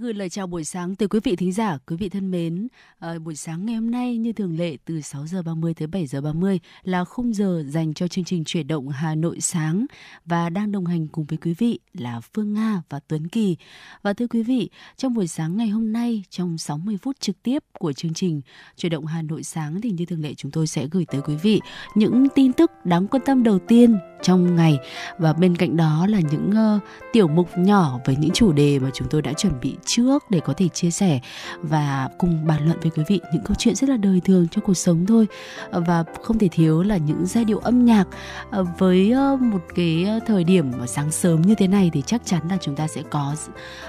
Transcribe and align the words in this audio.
Gửi 0.00 0.14
lời 0.14 0.28
chào 0.28 0.46
buổi 0.46 0.64
sáng 0.64 0.96
tới 0.96 1.08
quý 1.08 1.20
vị 1.24 1.36
thính 1.36 1.52
giả, 1.52 1.78
quý 1.86 1.96
vị 1.96 2.08
thân 2.08 2.30
mến. 2.30 2.68
À, 2.98 3.18
buổi 3.18 3.36
sáng 3.36 3.66
ngày 3.66 3.74
hôm 3.74 3.90
nay 3.90 4.16
như 4.16 4.32
thường 4.32 4.58
lệ 4.58 4.76
từ 4.84 5.00
6 5.00 5.26
giờ 5.26 5.42
30 5.42 5.74
tới 5.74 5.88
7 5.88 6.06
giờ 6.06 6.20
30 6.20 6.60
là 6.82 7.04
khung 7.04 7.34
giờ 7.34 7.64
dành 7.68 7.94
cho 7.94 8.08
chương 8.08 8.24
trình 8.24 8.44
chuyển 8.44 8.66
động 8.66 8.88
Hà 8.88 9.14
Nội 9.14 9.40
sáng 9.40 9.86
và 10.24 10.50
đang 10.50 10.72
đồng 10.72 10.86
hành 10.86 11.08
cùng 11.08 11.24
với 11.24 11.38
quý 11.38 11.54
vị 11.58 11.78
là 11.92 12.20
Phương 12.34 12.54
Nga 12.54 12.82
và 12.88 13.00
Tuấn 13.08 13.28
Kỳ. 13.28 13.56
Và 14.02 14.12
thưa 14.12 14.26
quý 14.26 14.42
vị, 14.42 14.70
trong 14.96 15.14
buổi 15.14 15.26
sáng 15.26 15.56
ngày 15.56 15.68
hôm 15.68 15.92
nay 15.92 16.24
trong 16.30 16.58
60 16.58 16.98
phút 17.02 17.20
trực 17.20 17.42
tiếp 17.42 17.64
của 17.78 17.92
chương 17.92 18.14
trình 18.14 18.40
chuyển 18.76 18.92
động 18.92 19.06
Hà 19.06 19.22
Nội 19.22 19.42
sáng 19.42 19.80
thì 19.80 19.90
như 19.90 20.04
thường 20.04 20.22
lệ 20.22 20.34
chúng 20.34 20.50
tôi 20.50 20.66
sẽ 20.66 20.86
gửi 20.90 21.04
tới 21.12 21.20
quý 21.20 21.36
vị 21.36 21.60
những 21.94 22.26
tin 22.34 22.52
tức 22.52 22.70
đáng 22.84 23.06
quan 23.06 23.22
tâm 23.26 23.42
đầu 23.42 23.58
tiên 23.58 23.98
trong 24.22 24.56
ngày 24.56 24.78
và 25.18 25.32
bên 25.32 25.56
cạnh 25.56 25.76
đó 25.76 26.06
là 26.08 26.20
những 26.30 26.50
uh, 26.76 26.82
tiểu 27.12 27.28
mục 27.28 27.48
nhỏ 27.58 27.98
với 28.04 28.16
những 28.16 28.30
chủ 28.30 28.52
đề 28.52 28.78
mà 28.78 28.90
chúng 28.94 29.08
tôi 29.08 29.22
đã 29.22 29.32
chuẩn 29.32 29.60
bị 29.60 29.76
trước 29.90 30.30
để 30.30 30.40
có 30.40 30.52
thể 30.56 30.68
chia 30.68 30.90
sẻ 30.90 31.20
và 31.62 32.08
cùng 32.18 32.46
bàn 32.46 32.66
luận 32.66 32.78
với 32.82 32.90
quý 32.90 33.02
vị 33.08 33.20
những 33.32 33.42
câu 33.44 33.54
chuyện 33.58 33.74
rất 33.74 33.88
là 33.88 33.96
đời 33.96 34.20
thường 34.24 34.48
trong 34.50 34.64
cuộc 34.64 34.74
sống 34.74 35.06
thôi. 35.06 35.26
Và 35.70 36.04
không 36.22 36.38
thể 36.38 36.48
thiếu 36.48 36.82
là 36.82 36.96
những 36.96 37.26
giai 37.26 37.44
điệu 37.44 37.58
âm 37.58 37.84
nhạc 37.84 38.04
ờ, 38.50 38.64
với 38.78 39.10
ờ, 39.10 39.36
một 39.36 39.62
cái 39.74 40.04
ờ, 40.04 40.20
thời 40.26 40.44
điểm 40.44 40.72
sáng 40.86 41.10
sớm 41.10 41.42
như 41.42 41.54
thế 41.54 41.68
này 41.68 41.90
thì 41.92 42.02
chắc 42.06 42.22
chắn 42.24 42.42
là 42.50 42.56
chúng 42.60 42.76
ta 42.76 42.86
sẽ 42.86 43.02
có 43.10 43.34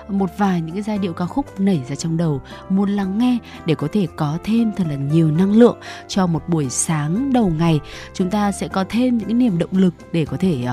một 0.07 0.29
vài 0.37 0.61
những 0.61 0.75
cái 0.75 0.81
giai 0.81 0.97
điệu 0.97 1.13
ca 1.13 1.25
khúc 1.25 1.59
nảy 1.59 1.81
ra 1.89 1.95
trong 1.95 2.17
đầu. 2.17 2.41
Muốn 2.69 2.89
lắng 2.89 3.17
nghe 3.17 3.37
để 3.65 3.75
có 3.75 3.87
thể 3.91 4.07
có 4.15 4.37
thêm 4.43 4.71
thật 4.77 4.83
là 4.89 4.95
nhiều 4.95 5.31
năng 5.31 5.51
lượng 5.51 5.77
cho 6.07 6.27
một 6.27 6.49
buổi 6.49 6.69
sáng 6.69 7.33
đầu 7.33 7.51
ngày 7.57 7.79
chúng 8.13 8.29
ta 8.29 8.51
sẽ 8.51 8.67
có 8.67 8.85
thêm 8.89 9.17
những 9.17 9.27
cái 9.27 9.33
niềm 9.33 9.57
động 9.57 9.69
lực 9.73 9.93
để 10.11 10.21
để 10.21 10.25
có 10.25 10.37
thể 10.37 10.65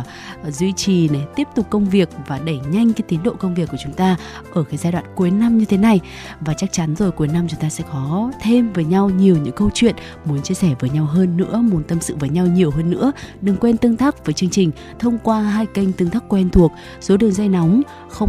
uh, 0.49 0.55
duy 0.55 0.73
trì 0.73 1.09
này 1.09 1.23
tiếp 1.37 1.49
tục 1.55 1.67
công 1.71 1.85
việc 1.85 2.09
và 2.27 2.39
đẩy 2.39 2.61
nhanh 2.71 2.93
cái 2.93 3.03
tiến 3.09 3.23
độ 3.23 3.35
công 3.39 3.55
việc 3.55 3.69
của 3.71 3.77
chúng 3.85 3.93
ta 3.93 4.17
ở 4.53 4.63
cái 4.63 4.77
giai 4.77 4.93
đoạn 4.93 5.05
cuối 5.19 5.31
năm 5.31 5.59
như 5.59 5.65
thế 5.65 5.77
này. 5.77 6.01
Và 6.41 6.55
chắc 6.55 6.73
chắn 6.73 6.97
rồi, 6.97 7.11
cuối 7.11 7.29
năm 7.29 7.49
chúng 7.49 7.61
ta 7.61 7.69
sẽ 7.69 7.85
có 7.93 8.33
thêm 8.43 8.73
với 8.73 8.85
nhau 8.85 9.11
nhiều 9.11 9.37
những 9.37 9.55
câu 9.55 9.71
chuyện 9.75 9.95
muốn 10.25 10.43
chia 10.43 10.55
sẻ 10.55 10.75
với 10.81 10.91
nhau 10.91 11.05
hơn 11.05 11.37
nữa, 11.37 11.63
muốn 11.71 11.83
tâm 11.85 12.01
sự 12.01 12.17
với 12.17 12.29
nhau 12.29 12.47
nhiều 12.47 12.71
hơn 12.71 12.91
nữa. 12.91 13.13
Đừng 13.41 13.57
quên 13.57 13.77
tương 13.77 13.97
tác 13.97 14.27
với 14.27 14.33
chương 14.33 14.51
trình 14.51 14.71
thông 14.99 15.19
qua 15.19 15.41
hai 15.41 15.67
kênh 15.67 15.93
tương 15.93 16.11
tác 16.11 16.25
quen 16.29 16.51
thuộc. 16.51 16.73
Số 17.01 17.17
đường 17.17 17.33
dây 17.33 17.49
nóng 17.49 17.83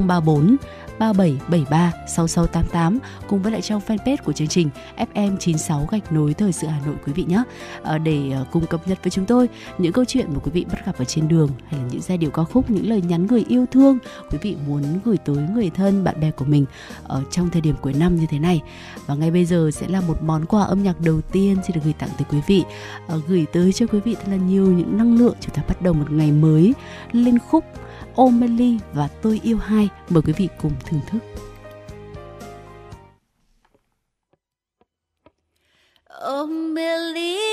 034 0.07 0.57
3773 0.99 1.91
6688 2.07 2.99
cùng 3.27 3.41
với 3.41 3.51
lại 3.51 3.61
trong 3.61 3.81
fanpage 3.87 4.17
của 4.23 4.33
chương 4.33 4.47
trình 4.47 4.69
FM96 4.97 5.85
gạch 5.91 6.11
nối 6.11 6.33
thời 6.33 6.51
sự 6.51 6.67
Hà 6.67 6.79
Nội 6.85 6.95
quý 7.05 7.13
vị 7.13 7.25
nhé. 7.27 7.43
Ờ, 7.81 7.97
để 7.97 8.31
ờ, 8.31 8.45
cùng 8.51 8.65
cập 8.65 8.87
nhật 8.87 8.97
với 9.03 9.11
chúng 9.11 9.25
tôi 9.25 9.49
những 9.77 9.93
câu 9.93 10.05
chuyện 10.05 10.25
mà 10.33 10.39
quý 10.43 10.51
vị 10.53 10.65
bắt 10.71 10.85
gặp 10.85 10.97
ở 10.97 11.05
trên 11.05 11.27
đường 11.27 11.49
hay 11.69 11.79
là 11.79 11.87
những 11.91 12.01
giai 12.01 12.17
điệu 12.17 12.31
ca 12.31 12.43
khúc, 12.43 12.69
những 12.69 12.89
lời 12.89 13.01
nhắn 13.01 13.27
gửi 13.27 13.45
yêu 13.47 13.65
thương 13.71 13.97
quý 14.31 14.37
vị 14.41 14.55
muốn 14.67 14.83
gửi 15.05 15.17
tới 15.17 15.37
người 15.53 15.69
thân, 15.69 16.03
bạn 16.03 16.19
bè 16.21 16.31
của 16.31 16.45
mình 16.45 16.65
ở 17.03 17.23
trong 17.31 17.49
thời 17.49 17.61
điểm 17.61 17.75
cuối 17.81 17.93
năm 17.93 18.15
như 18.15 18.25
thế 18.29 18.39
này. 18.39 18.61
Và 19.05 19.15
ngay 19.15 19.31
bây 19.31 19.45
giờ 19.45 19.69
sẽ 19.73 19.87
là 19.87 20.01
một 20.01 20.23
món 20.23 20.45
quà 20.45 20.63
âm 20.63 20.83
nhạc 20.83 21.01
đầu 21.01 21.21
tiên 21.21 21.57
xin 21.67 21.75
được 21.75 21.81
gửi 21.83 21.93
tặng 21.93 22.09
tới 22.17 22.25
quý 22.31 22.37
vị, 22.47 22.63
ờ, 23.07 23.21
gửi 23.27 23.45
tới 23.53 23.73
cho 23.73 23.85
quý 23.87 23.99
vị 23.99 24.15
thật 24.15 24.27
là 24.29 24.35
nhiều 24.35 24.65
những 24.65 24.97
năng 24.97 25.17
lượng 25.17 25.35
chúng 25.39 25.55
ta 25.55 25.61
bắt 25.67 25.81
đầu 25.81 25.93
một 25.93 26.11
ngày 26.11 26.31
mới 26.31 26.73
lên 27.11 27.39
khúc 27.39 27.63
O'Malley 28.19 28.77
và 28.93 29.07
Tôi 29.21 29.39
yêu 29.43 29.57
hai. 29.57 29.89
Mời 30.09 30.21
quý 30.25 30.33
vị 30.37 30.49
cùng 30.61 30.71
thưởng 30.85 31.01
thức. 31.07 31.19
O'Malley 36.09 37.48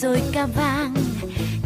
rồi 0.00 0.22
ca 0.32 0.46
vang. 0.46 0.94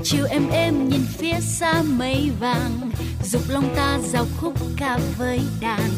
Chiều 0.02 0.26
em 0.30 0.48
em 0.50 0.88
nhìn 0.88 1.06
phía 1.18 1.40
xa 1.40 1.82
mây 1.82 2.30
vàng, 2.40 2.90
dục 3.24 3.42
lòng 3.48 3.74
ta 3.76 3.98
giao 4.12 4.26
khúc 4.36 4.54
ca 4.76 4.98
với 5.18 5.40
đàn. 5.60 5.90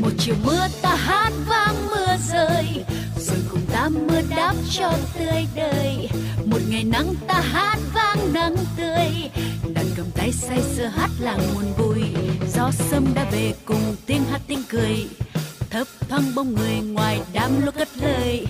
Một 0.00 0.10
chiều 0.18 0.34
mưa 0.44 0.66
ta 0.82 0.94
hát 0.94 1.32
vang 1.46 1.86
mưa 1.86 2.16
rơi, 2.32 2.84
rồi 3.18 3.38
cùng 3.50 3.60
ta 3.72 3.88
mưa 3.88 4.20
đáp 4.30 4.54
cho 4.70 4.92
tươi 5.18 5.46
đời. 5.54 6.08
Một 6.44 6.60
ngày 6.68 6.84
nắng 6.84 7.14
ta 7.26 7.40
hát 7.40 7.78
vang 7.94 8.32
nắng 8.32 8.56
tươi, 8.76 9.30
đàn 9.74 9.86
cầm 9.96 10.06
tay 10.14 10.32
say 10.32 10.62
sưa 10.76 10.86
hát 10.86 11.10
làng 11.18 11.40
nguồn 11.54 11.72
vui. 11.78 12.02
Gió 12.54 12.70
sâm 12.90 13.14
đã 13.14 13.26
về 13.32 13.54
cùng 13.64 13.96
tiếng 14.06 14.24
hát 14.30 14.40
tiếng 14.46 14.62
cười, 14.68 15.08
thấp 15.70 15.86
thoáng 16.08 16.34
bóng 16.34 16.54
người 16.54 16.74
ngoài 16.74 17.20
đám 17.32 17.64
lúa 17.64 17.72
cất 17.72 17.88
lời 17.96 18.46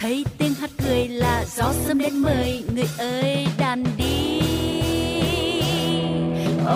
thấy 0.00 0.24
tiếng 0.38 0.54
hát 0.54 0.70
cười 0.78 1.08
là 1.08 1.44
gió 1.56 1.72
sớm 1.86 1.98
đến 1.98 2.16
mời 2.16 2.64
người 2.74 2.88
ơi 2.98 3.46
đàn 3.58 3.84
đi. 3.98 4.40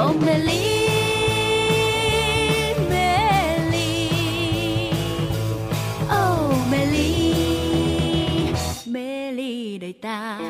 Oh 0.02 0.16
Melly 0.26 0.88
Melly. 2.90 4.08
Oh 6.06 6.54
Melly 6.70 7.34
Melly 8.86 9.78
đời 9.78 9.92
ta. 9.92 10.40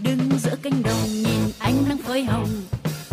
Đứng 0.00 0.38
giữa 0.38 0.56
cánh 0.62 0.82
đồng 0.82 1.08
nhìn 1.12 1.52
ánh 1.58 1.84
nắng 1.88 1.98
phơi 1.98 2.24
hồng, 2.24 2.48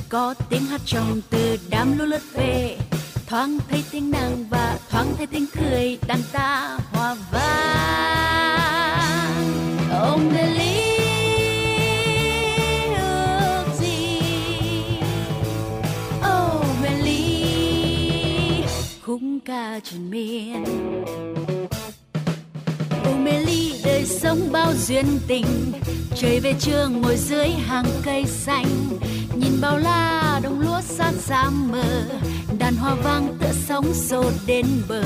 có 0.10 0.34
tiếng 0.50 0.66
hát 0.66 0.82
trong 0.86 1.22
từ 1.30 1.58
đám 1.70 1.98
lúa 1.98 2.06
lướt 2.06 2.22
về 2.34 2.78
thoáng 3.28 3.58
thấy 3.70 3.84
tiếng 3.92 4.12
nàng 4.12 4.46
và 4.50 4.80
thoáng 4.90 5.14
thấy 5.18 5.28
tiếng 5.28 5.46
cười 5.56 6.00
đàn 6.08 6.20
ta 6.34 6.78
hòa 6.92 7.16
vang. 7.32 7.46
Ông 9.92 10.34
mê 10.34 10.44
lý 10.58 10.98
ước 12.98 13.66
gì? 13.80 14.20
Oh 16.20 16.66
mê 16.84 16.90
lý, 17.04 17.46
khúc 19.02 19.22
ca 19.46 19.80
truyền 19.84 20.10
miên 20.10 20.64
oh 23.10 23.20
mê 23.20 23.40
ly 23.46 23.74
đời 23.84 24.06
sống 24.06 24.52
bao 24.52 24.74
duyên 24.88 25.06
tình. 25.28 25.46
Trời 26.16 26.40
về 26.40 26.54
trường 26.60 27.02
ngồi 27.02 27.18
dưới 27.18 27.48
hàng 27.48 27.86
cây 28.04 28.26
xanh. 28.26 28.68
Nhìn 29.36 29.62
bao 29.62 29.78
la 29.78 30.40
đồng 30.44 30.60
lúa 30.60 30.82
xa 30.82 31.12
xa 31.20 31.50
mờ. 31.50 32.06
Đàn 32.60 32.76
hoa 32.76 32.96
vang 32.96 33.38
tựa 33.40 33.54
sóng 33.68 33.94
xô 33.94 34.24
đến 34.46 34.66
bờ. 34.88 35.04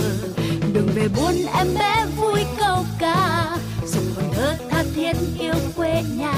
Đường 0.73 0.89
về 0.95 1.07
buôn 1.07 1.33
em 1.57 1.67
bé 1.79 2.05
vui 2.17 2.43
câu 2.57 2.85
ca. 2.99 3.57
Dùng 3.87 4.05
hồn 4.15 4.25
thơ 4.33 4.55
tha 4.69 4.83
thiết 4.95 5.15
yêu 5.39 5.53
quê 5.75 6.03
nhà. 6.17 6.35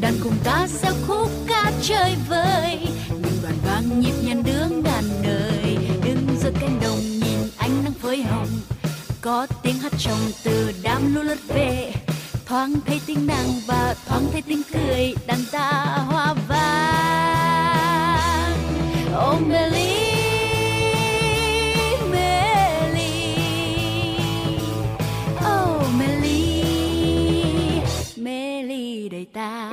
Đàn 0.00 0.14
cùng 0.22 0.34
ta 0.44 0.66
gieo 0.82 0.92
khúc 1.06 1.30
ca 1.48 1.72
chơi 1.82 2.14
vơi. 2.28 2.78
Những 3.08 3.38
đoàn 3.42 3.54
vang 3.64 4.00
nhịp 4.00 4.14
nhàng 4.24 4.42
đường 4.42 4.82
ngàn 4.82 5.04
đời. 5.22 5.76
Đứng 6.04 6.26
giữa 6.42 6.50
cánh 6.60 6.80
đồng 6.82 7.00
nhìn 7.00 7.38
ánh 7.56 7.84
nắng 7.84 7.92
phơi 8.02 8.22
hồng 8.22 8.48
có 9.20 9.46
tiếng 9.62 9.78
hát 9.78 9.92
trong 9.98 10.18
từ 10.44 10.72
đám 10.82 11.14
lũ 11.14 11.22
lướt 11.22 11.38
về. 11.48 11.92
Thoáng 12.46 12.74
thấy 12.86 13.00
tiếng 13.06 13.26
nàng 13.26 13.48
và 13.66 13.94
thoáng 14.06 14.26
thấy 14.32 14.42
tiếng 14.42 14.62
cười, 14.72 15.14
đàn 15.26 15.38
ta 15.52 15.98
hoa 16.06 16.34
vang. 16.48 17.70
Oh 19.28 19.48
ly 19.48 20.00
đời 29.08 29.26
ta. 29.32 29.70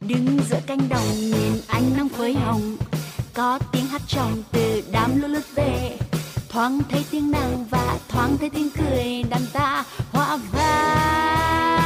Đứng 0.00 0.38
giữa 0.50 0.60
cánh 0.66 0.88
đồng 0.88 1.20
nhìn 1.20 1.60
ánh 1.66 1.96
nắng 1.96 2.08
phơi 2.08 2.34
hồng, 2.34 2.76
có 3.34 3.58
tiếng 3.72 3.86
hát 3.86 4.02
trong 4.08 4.42
từ 4.52 4.82
đám 4.92 5.22
lũ 5.22 5.28
lướt 5.28 5.54
về 5.54 5.96
thoáng 6.50 6.78
thấy 6.88 7.04
tiếng 7.10 7.30
nàng 7.30 7.64
và 7.70 7.98
thoáng 8.08 8.36
thấy 8.38 8.50
tiếng 8.50 8.70
cười 8.70 9.22
đàn 9.30 9.42
ta, 9.52 9.84
hoa 10.12 10.36
vàng. 10.52 11.78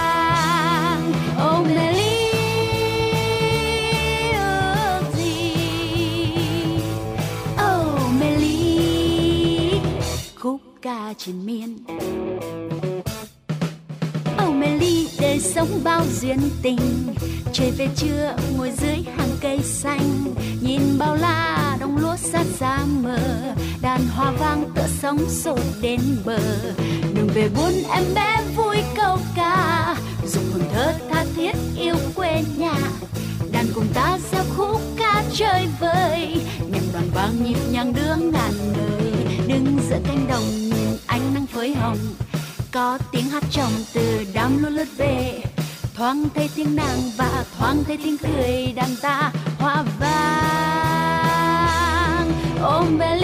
Oh 1.47 1.67
Melly 1.67 2.31
ước 4.33 5.03
gì? 5.17 5.55
Oh 7.65 8.01
Melly 8.21 9.81
khúc 10.35 10.61
ca 10.83 11.15
trên 11.19 11.47
miên 11.47 11.79
đời 15.35 15.41
sống 15.41 15.81
bao 15.85 16.05
duyên 16.21 16.39
tình. 16.63 16.79
Trời 17.53 17.71
về 17.71 17.89
trưa, 17.97 18.37
ngồi 18.57 18.73
dưới 18.81 18.97
hàng 19.17 19.29
cây 19.41 19.59
xanh, 19.65 20.35
nhìn 20.61 20.81
bao 20.99 21.17
la 21.17 21.77
đông 21.81 21.99
lúa 21.99 22.17
sát 22.17 22.45
xa 22.59 22.79
mờ. 23.03 23.19
Đàn 23.83 24.07
hoa 24.09 24.31
vang 24.31 24.65
tựa 24.75 24.87
sóng 25.03 25.19
sột 25.29 25.61
đến 25.81 26.01
bờ. 26.25 26.39
Đường 27.15 27.29
về 27.35 27.49
buôn 27.57 27.73
em 27.91 28.05
bé 28.15 28.41
vui 28.57 28.77
câu 28.97 29.19
ca 29.37 29.97
dục 30.27 30.45
hồn 30.53 30.63
thơ 30.73 30.93
tha 31.11 31.25
thiết 31.37 31.57
yêu 31.79 31.97
quê 32.15 32.45
nhà. 32.57 32.77
Đàn 33.53 33.67
cùng 33.75 33.87
ta 33.95 34.19
gieo 34.33 34.45
khúc 34.57 34.81
ca 34.97 35.25
chơi 35.33 35.67
vơi 35.81 36.37
nhạc 36.71 36.83
đoàn 36.93 37.11
vang 37.15 37.45
nhịp 37.45 37.59
nhàng 37.71 37.93
đưa 37.93 38.17
ngàn 38.17 38.53
lời. 38.79 39.13
Đứng 39.49 39.79
giữa 39.91 39.99
cánh 40.07 40.27
đồng, 40.29 40.45
nhìn 40.51 40.99
ánh 41.07 41.35
nắng 41.35 41.47
phơi 41.47 41.75
hồng 41.75 41.99
có 42.75 42.99
tiếng 43.13 43.29
hát 43.29 43.45
trong 43.51 43.73
từ 43.93 44.25
đám 44.35 44.63
lúa 44.63 44.69
lướt 44.69 44.89
về 44.97 45.43
thoáng 45.95 46.25
thấy 46.35 46.51
tiếng 46.55 46.77
nàng 46.77 46.99
và 47.17 47.45
thoáng 47.59 47.85
thấy 47.85 47.97
tiếng 48.05 48.17
cười 48.19 48.73
đàn 48.77 48.97
ta 49.03 49.33
hoa 49.59 49.85
vàng 50.01 51.25
ôm 52.63 52.99
về 52.99 53.17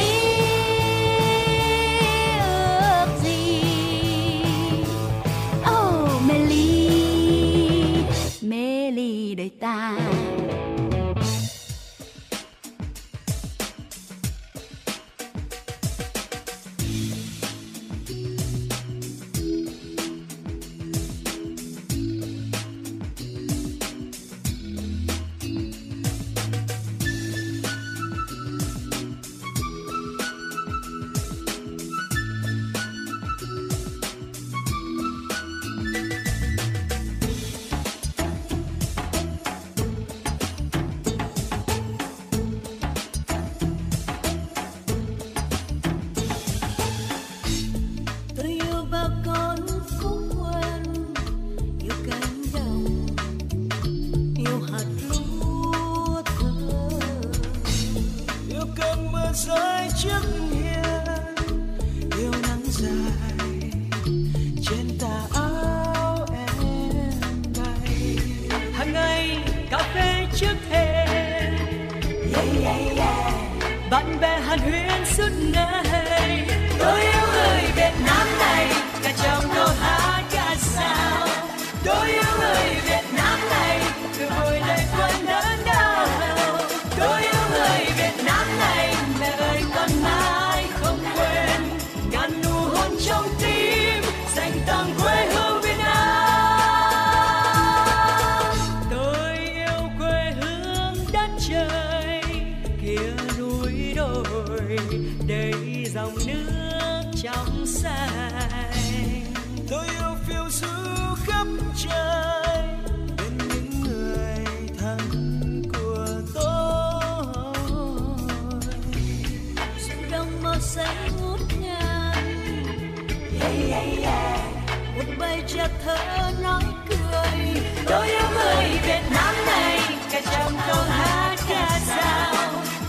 chợt 125.55 125.70
thơ 125.85 125.97
nói 126.43 126.62
cười. 126.88 127.62
Tôi 127.87 128.06
yêu 128.08 128.29
người 128.35 128.64
Việt 128.87 129.00
Nam 129.11 129.35
này, 129.47 129.81
cả 130.12 130.20
trăm 130.31 130.52
câu 130.67 130.82
hát 130.88 131.37
ca 131.49 131.81
sao? 131.87 132.35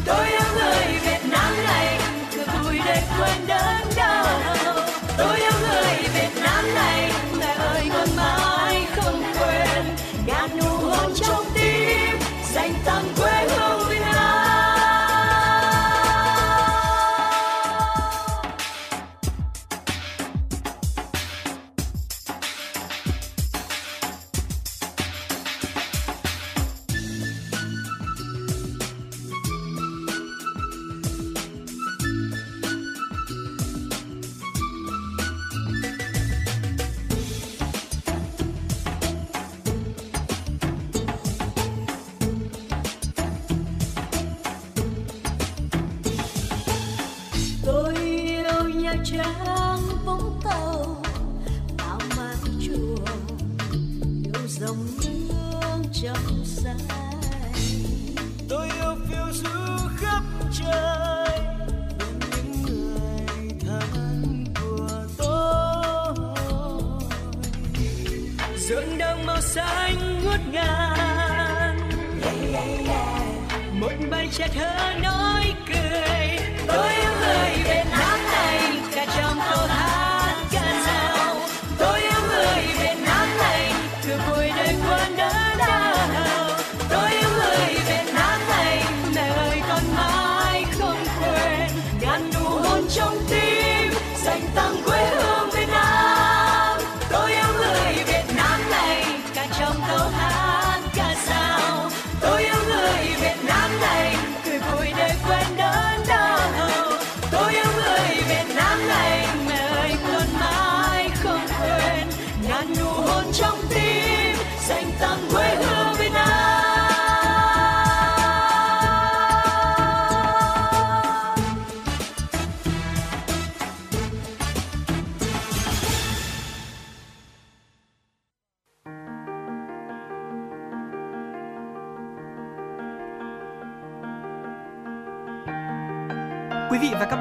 Tôi 0.06 0.28
yêu 0.28 0.41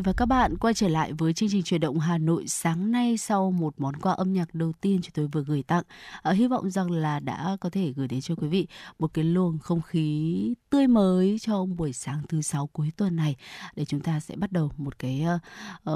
vị 0.00 0.02
và 0.04 0.12
các 0.12 0.26
bạn, 0.26 0.56
quay 0.56 0.74
trở 0.74 0.88
lại 0.88 1.12
với 1.12 1.32
chương 1.32 1.48
trình 1.52 1.62
chuyển 1.62 1.80
động 1.80 1.98
Hà 1.98 2.18
Nội 2.18 2.44
sáng 2.48 2.90
nay 2.90 3.18
sau 3.18 3.50
một 3.50 3.74
món 3.78 3.96
quà 3.96 4.12
âm 4.12 4.32
nhạc 4.32 4.54
đầu 4.54 4.72
tiên 4.80 5.00
chúng 5.02 5.12
tôi 5.14 5.26
vừa 5.26 5.44
gửi 5.44 5.62
tặng. 5.62 5.82
À, 6.22 6.32
hy 6.32 6.46
vọng 6.46 6.70
rằng 6.70 6.90
là 6.90 7.20
đã 7.20 7.56
có 7.60 7.70
thể 7.70 7.92
gửi 7.96 8.08
đến 8.08 8.20
cho 8.20 8.34
quý 8.34 8.48
vị 8.48 8.66
một 8.98 9.14
cái 9.14 9.24
luồng 9.24 9.58
không 9.58 9.82
khí 9.82 10.54
tươi 10.70 10.86
mới 10.86 11.38
cho 11.40 11.64
buổi 11.64 11.92
sáng 11.92 12.22
thứ 12.28 12.42
sáu 12.42 12.66
cuối 12.66 12.90
tuần 12.96 13.16
này 13.16 13.36
để 13.76 13.84
chúng 13.84 14.00
ta 14.00 14.20
sẽ 14.20 14.36
bắt 14.36 14.52
đầu 14.52 14.70
một 14.76 14.98
cái 14.98 15.24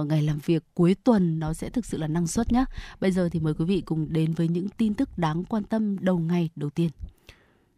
uh, 0.00 0.06
ngày 0.06 0.22
làm 0.22 0.38
việc 0.44 0.62
cuối 0.74 0.96
tuần 1.04 1.38
nó 1.38 1.52
sẽ 1.52 1.70
thực 1.70 1.86
sự 1.86 1.98
là 1.98 2.06
năng 2.06 2.26
suất 2.26 2.52
nhé. 2.52 2.64
Bây 3.00 3.10
giờ 3.10 3.28
thì 3.32 3.40
mời 3.40 3.54
quý 3.54 3.64
vị 3.64 3.82
cùng 3.86 4.12
đến 4.12 4.32
với 4.32 4.48
những 4.48 4.68
tin 4.68 4.94
tức 4.94 5.18
đáng 5.18 5.44
quan 5.44 5.62
tâm 5.64 5.96
đầu 6.00 6.18
ngày 6.18 6.50
đầu 6.56 6.70
tiên. 6.70 6.90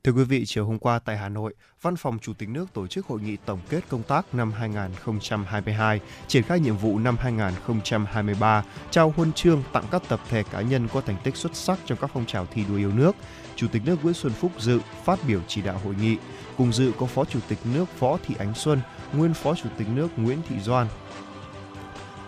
Thưa 0.07 0.13
quý 0.13 0.25
vị, 0.25 0.45
chiều 0.47 0.67
hôm 0.67 0.79
qua 0.79 0.99
tại 0.99 1.17
Hà 1.17 1.29
Nội, 1.29 1.55
Văn 1.83 1.97
phòng 1.97 2.19
Chủ 2.19 2.33
tịch 2.33 2.49
nước 2.49 2.67
tổ 2.73 2.87
chức 2.87 3.07
hội 3.07 3.21
nghị 3.21 3.37
tổng 3.37 3.61
kết 3.69 3.81
công 3.89 4.03
tác 4.03 4.35
năm 4.35 4.53
2022, 4.53 6.01
triển 6.29 6.43
khai 6.43 6.61
nhiệm 6.61 6.77
vụ 6.77 6.99
năm 6.99 7.17
2023, 7.21 8.65
trao 8.91 9.15
huân 9.17 9.33
chương 9.33 9.63
tặng 9.73 9.85
các 9.91 10.03
tập 10.09 10.21
thể 10.29 10.43
cá 10.53 10.61
nhân 10.61 10.89
có 10.93 11.01
thành 11.01 11.17
tích 11.25 11.37
xuất 11.37 11.55
sắc 11.55 11.79
trong 11.87 11.99
các 12.01 12.11
phong 12.15 12.27
trào 12.27 12.47
thi 12.47 12.65
đua 12.69 12.77
yêu 12.77 12.93
nước. 12.93 13.17
Chủ 13.57 13.67
tịch 13.73 13.83
nước 13.85 14.03
Nguyễn 14.03 14.15
Xuân 14.15 14.33
Phúc 14.33 14.53
dự 14.59 14.81
phát 15.05 15.19
biểu 15.27 15.41
chỉ 15.49 15.63
đạo 15.63 15.81
hội 15.85 15.95
nghị. 16.01 16.17
Cùng 16.57 16.73
dự 16.73 16.93
có 16.99 17.07
Phó 17.07 17.25
Chủ 17.25 17.39
tịch 17.49 17.59
nước 17.75 18.01
Võ 18.01 18.19
Thị 18.27 18.35
Ánh 18.39 18.55
Xuân, 18.55 18.81
nguyên 19.13 19.35
Phó 19.35 19.55
Chủ 19.55 19.69
tịch 19.79 19.89
nước 19.89 20.09
Nguyễn 20.17 20.39
Thị 20.49 20.57
Doan, 20.61 20.87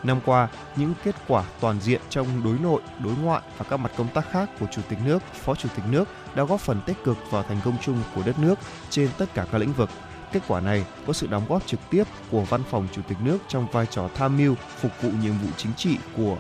Năm 0.02 0.21
qua, 0.25 0.49
những 0.76 0.95
kết 1.05 1.14
quả 1.28 1.45
toàn 1.61 1.81
diện 1.81 2.00
trong 2.11 2.45
đối 2.45 2.59
nội, 2.59 2.83
đối 3.05 3.14
ngoại 3.23 3.43
và 3.59 3.64
các 3.71 3.76
mặt 3.76 3.93
công 3.97 4.09
tác 4.09 4.31
khác 4.31 4.50
của 4.61 4.67
Chủ 4.73 4.83
tịch 4.88 4.99
nước, 5.05 5.23
Phó 5.33 5.55
Chủ 5.55 5.69
tịch 5.76 5.85
nước 5.90 6.09
đã 6.35 6.45
góp 6.45 6.61
phần 6.61 6.81
tích 6.87 7.05
cực 7.05 7.17
vào 7.31 7.43
thành 7.43 7.61
công 7.64 7.76
chung 7.83 8.02
của 8.14 8.23
đất 8.26 8.38
nước 8.38 8.59
trên 8.90 9.09
tất 9.19 9.35
cả 9.35 9.47
các 9.52 9.59
lĩnh 9.59 9.73
vực. 9.73 9.90
Kết 10.33 10.40
quả 10.49 10.61
này 10.61 10.85
có 11.07 11.12
sự 11.12 11.26
đóng 11.26 11.45
góp 11.49 11.67
trực 11.67 11.81
tiếp 11.90 12.05
của 12.31 12.43
Văn 12.43 12.62
phòng 12.71 12.88
Chủ 12.93 13.02
tịch 13.09 13.19
nước 13.21 13.38
trong 13.49 13.67
vai 13.73 13.87
trò 13.87 14.09
tham 14.14 14.37
mưu 14.37 14.55
phục 14.76 14.93
vụ 15.02 15.11
nhiệm 15.23 15.33
vụ 15.33 15.49
chính 15.57 15.73
trị 15.76 15.99
của 16.17 16.37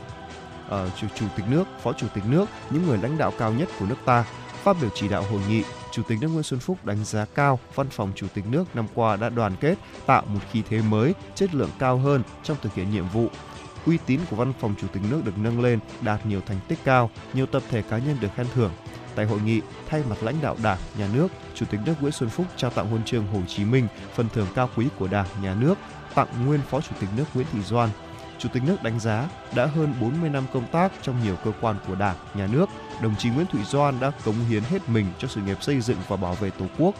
uh, 0.66 0.96
chủ, 1.00 1.06
chủ 1.14 1.26
tịch 1.36 1.46
nước, 1.48 1.64
Phó 1.82 1.92
Chủ 1.92 2.06
tịch 2.14 2.24
nước, 2.26 2.48
những 2.70 2.86
người 2.86 2.98
lãnh 2.98 3.18
đạo 3.18 3.32
cao 3.38 3.52
nhất 3.52 3.68
của 3.78 3.86
nước 3.86 3.98
ta. 4.04 4.24
Phát 4.62 4.76
biểu 4.80 4.90
chỉ 4.94 5.08
đạo 5.08 5.22
hội 5.30 5.40
nghị, 5.48 5.62
Chủ 5.92 6.02
tịch 6.02 6.18
nước 6.20 6.28
Nguyễn 6.28 6.42
Xuân 6.42 6.60
Phúc 6.60 6.84
đánh 6.84 7.04
giá 7.04 7.24
cao 7.24 7.58
Văn 7.74 7.88
phòng 7.90 8.12
Chủ 8.14 8.26
tịch 8.34 8.44
nước 8.46 8.64
năm 8.76 8.86
qua 8.94 9.16
đã 9.16 9.28
đoàn 9.28 9.56
kết, 9.60 9.74
tạo 10.06 10.24
một 10.26 10.40
khí 10.50 10.62
thế 10.68 10.82
mới, 10.82 11.14
chất 11.34 11.54
lượng 11.54 11.70
cao 11.78 11.98
hơn 11.98 12.22
trong 12.42 12.56
thực 12.62 12.74
hiện 12.74 12.90
nhiệm 12.90 13.08
vụ, 13.08 13.28
uy 13.88 13.98
tín 14.06 14.20
của 14.30 14.36
văn 14.36 14.52
phòng 14.60 14.74
chủ 14.80 14.86
tịch 14.92 15.02
nước 15.10 15.22
được 15.24 15.38
nâng 15.38 15.60
lên, 15.60 15.78
đạt 16.00 16.26
nhiều 16.26 16.40
thành 16.46 16.58
tích 16.68 16.78
cao, 16.84 17.10
nhiều 17.34 17.46
tập 17.46 17.62
thể 17.70 17.82
cá 17.82 17.98
nhân 17.98 18.16
được 18.20 18.28
khen 18.36 18.46
thưởng. 18.54 18.70
Tại 19.14 19.26
hội 19.26 19.40
nghị, 19.40 19.60
thay 19.88 20.02
mặt 20.10 20.16
lãnh 20.22 20.36
đạo 20.42 20.56
Đảng, 20.62 20.78
Nhà 20.98 21.08
nước, 21.14 21.28
Chủ 21.54 21.66
tịch 21.70 21.80
nước 21.86 21.94
Nguyễn 22.00 22.12
Xuân 22.12 22.30
Phúc 22.30 22.46
trao 22.56 22.70
tặng 22.70 22.88
huân 22.90 23.04
chương 23.04 23.26
Hồ 23.26 23.40
Chí 23.48 23.64
Minh, 23.64 23.88
phần 24.14 24.28
thưởng 24.34 24.46
cao 24.54 24.70
quý 24.76 24.86
của 24.98 25.08
Đảng, 25.08 25.26
Nhà 25.42 25.54
nước, 25.60 25.74
tặng 26.14 26.46
nguyên 26.46 26.60
Phó 26.60 26.80
Chủ 26.80 26.96
tịch 27.00 27.08
nước 27.16 27.24
Nguyễn 27.34 27.46
Thị 27.52 27.62
Doan. 27.62 27.88
Chủ 28.38 28.48
tịch 28.52 28.62
nước 28.66 28.82
đánh 28.82 29.00
giá 29.00 29.28
đã 29.54 29.66
hơn 29.66 29.94
40 30.00 30.30
năm 30.30 30.44
công 30.52 30.66
tác 30.72 30.92
trong 31.02 31.24
nhiều 31.24 31.36
cơ 31.44 31.52
quan 31.60 31.76
của 31.88 31.94
Đảng, 31.94 32.16
Nhà 32.34 32.46
nước, 32.46 32.68
đồng 33.02 33.16
chí 33.18 33.30
Nguyễn 33.30 33.46
Thị 33.52 33.58
Doan 33.64 34.00
đã 34.00 34.12
cống 34.24 34.44
hiến 34.48 34.62
hết 34.62 34.88
mình 34.88 35.06
cho 35.18 35.28
sự 35.28 35.40
nghiệp 35.40 35.62
xây 35.62 35.80
dựng 35.80 35.98
và 36.08 36.16
bảo 36.16 36.34
vệ 36.34 36.50
Tổ 36.50 36.66
quốc, 36.78 36.94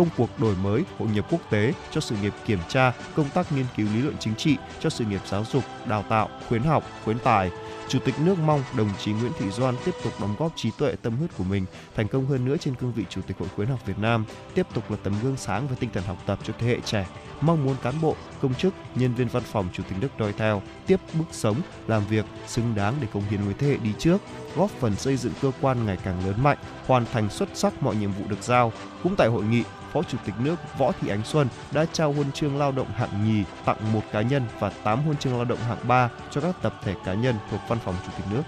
công 0.00 0.08
cuộc 0.16 0.40
đổi 0.40 0.54
mới, 0.62 0.82
hội 0.98 1.08
nhập 1.14 1.26
quốc 1.30 1.40
tế 1.50 1.72
cho 1.90 2.00
sự 2.00 2.16
nghiệp 2.22 2.32
kiểm 2.46 2.58
tra, 2.68 2.92
công 3.14 3.28
tác 3.34 3.52
nghiên 3.52 3.66
cứu 3.76 3.88
lý 3.94 4.02
luận 4.02 4.16
chính 4.20 4.34
trị 4.34 4.56
cho 4.80 4.90
sự 4.90 5.04
nghiệp 5.04 5.20
giáo 5.26 5.44
dục, 5.52 5.64
đào 5.86 6.04
tạo, 6.08 6.28
khuyến 6.48 6.62
học, 6.62 6.84
khuyến 7.04 7.18
tài. 7.18 7.50
Chủ 7.88 7.98
tịch 8.04 8.14
nước 8.20 8.38
mong 8.38 8.62
đồng 8.76 8.90
chí 8.98 9.12
Nguyễn 9.12 9.32
Thị 9.38 9.50
Doan 9.50 9.74
tiếp 9.84 9.94
tục 10.04 10.12
đóng 10.20 10.34
góp 10.38 10.52
trí 10.56 10.70
tuệ 10.70 10.94
tâm 11.02 11.16
huyết 11.16 11.30
của 11.38 11.44
mình, 11.44 11.66
thành 11.96 12.08
công 12.08 12.26
hơn 12.26 12.44
nữa 12.44 12.56
trên 12.60 12.74
cương 12.74 12.92
vị 12.92 13.04
Chủ 13.08 13.20
tịch 13.26 13.36
Hội 13.38 13.48
khuyến 13.56 13.68
học 13.68 13.86
Việt 13.86 13.98
Nam, 13.98 14.24
tiếp 14.54 14.66
tục 14.74 14.90
là 14.90 14.96
tấm 15.02 15.14
gương 15.22 15.36
sáng 15.36 15.68
về 15.68 15.76
tinh 15.80 15.90
thần 15.94 16.04
học 16.04 16.16
tập 16.26 16.38
cho 16.42 16.52
thế 16.58 16.66
hệ 16.66 16.76
trẻ. 16.84 17.06
Mong 17.40 17.64
muốn 17.64 17.76
cán 17.82 18.00
bộ, 18.00 18.16
công 18.42 18.54
chức, 18.54 18.74
nhân 18.94 19.14
viên 19.14 19.28
văn 19.28 19.42
phòng 19.42 19.68
Chủ 19.72 19.82
tịch 19.88 19.98
nước 20.00 20.18
đòi 20.18 20.32
theo, 20.32 20.62
tiếp 20.86 21.00
bước 21.14 21.24
sống, 21.32 21.56
làm 21.86 22.02
việc 22.06 22.24
xứng 22.46 22.74
đáng 22.74 22.94
để 23.00 23.06
công 23.12 23.24
hiến 23.30 23.40
với 23.40 23.54
thế 23.54 23.66
hệ 23.66 23.76
đi 23.76 23.90
trước, 23.98 24.18
góp 24.56 24.70
phần 24.70 24.96
xây 24.96 25.16
dựng 25.16 25.32
cơ 25.42 25.52
quan 25.60 25.86
ngày 25.86 25.98
càng 26.04 26.26
lớn 26.26 26.42
mạnh, 26.42 26.58
hoàn 26.86 27.04
thành 27.12 27.30
xuất 27.30 27.48
sắc 27.54 27.82
mọi 27.82 27.96
nhiệm 27.96 28.12
vụ 28.12 28.24
được 28.28 28.42
giao. 28.42 28.72
Cũng 29.02 29.16
tại 29.16 29.28
hội 29.28 29.44
nghị, 29.44 29.62
Phó 29.92 30.02
Chủ 30.02 30.18
tịch 30.24 30.34
nước 30.38 30.56
Võ 30.78 30.92
Thị 30.92 31.08
Ánh 31.08 31.24
Xuân 31.24 31.48
đã 31.72 31.86
trao 31.92 32.12
huân 32.12 32.32
chương 32.32 32.58
lao 32.58 32.72
động 32.72 32.88
hạng 32.94 33.24
nhì 33.26 33.44
tặng 33.64 33.92
một 33.92 34.02
cá 34.12 34.22
nhân 34.22 34.42
và 34.60 34.70
8 34.84 35.02
huân 35.02 35.16
chương 35.16 35.36
lao 35.36 35.44
động 35.44 35.58
hạng 35.58 35.88
3 35.88 36.10
cho 36.30 36.40
các 36.40 36.62
tập 36.62 36.74
thể 36.84 36.94
cá 37.04 37.14
nhân 37.14 37.34
thuộc 37.50 37.60
Văn 37.68 37.78
phòng 37.84 37.94
Chủ 38.06 38.12
tịch 38.16 38.26
nước. 38.32 38.42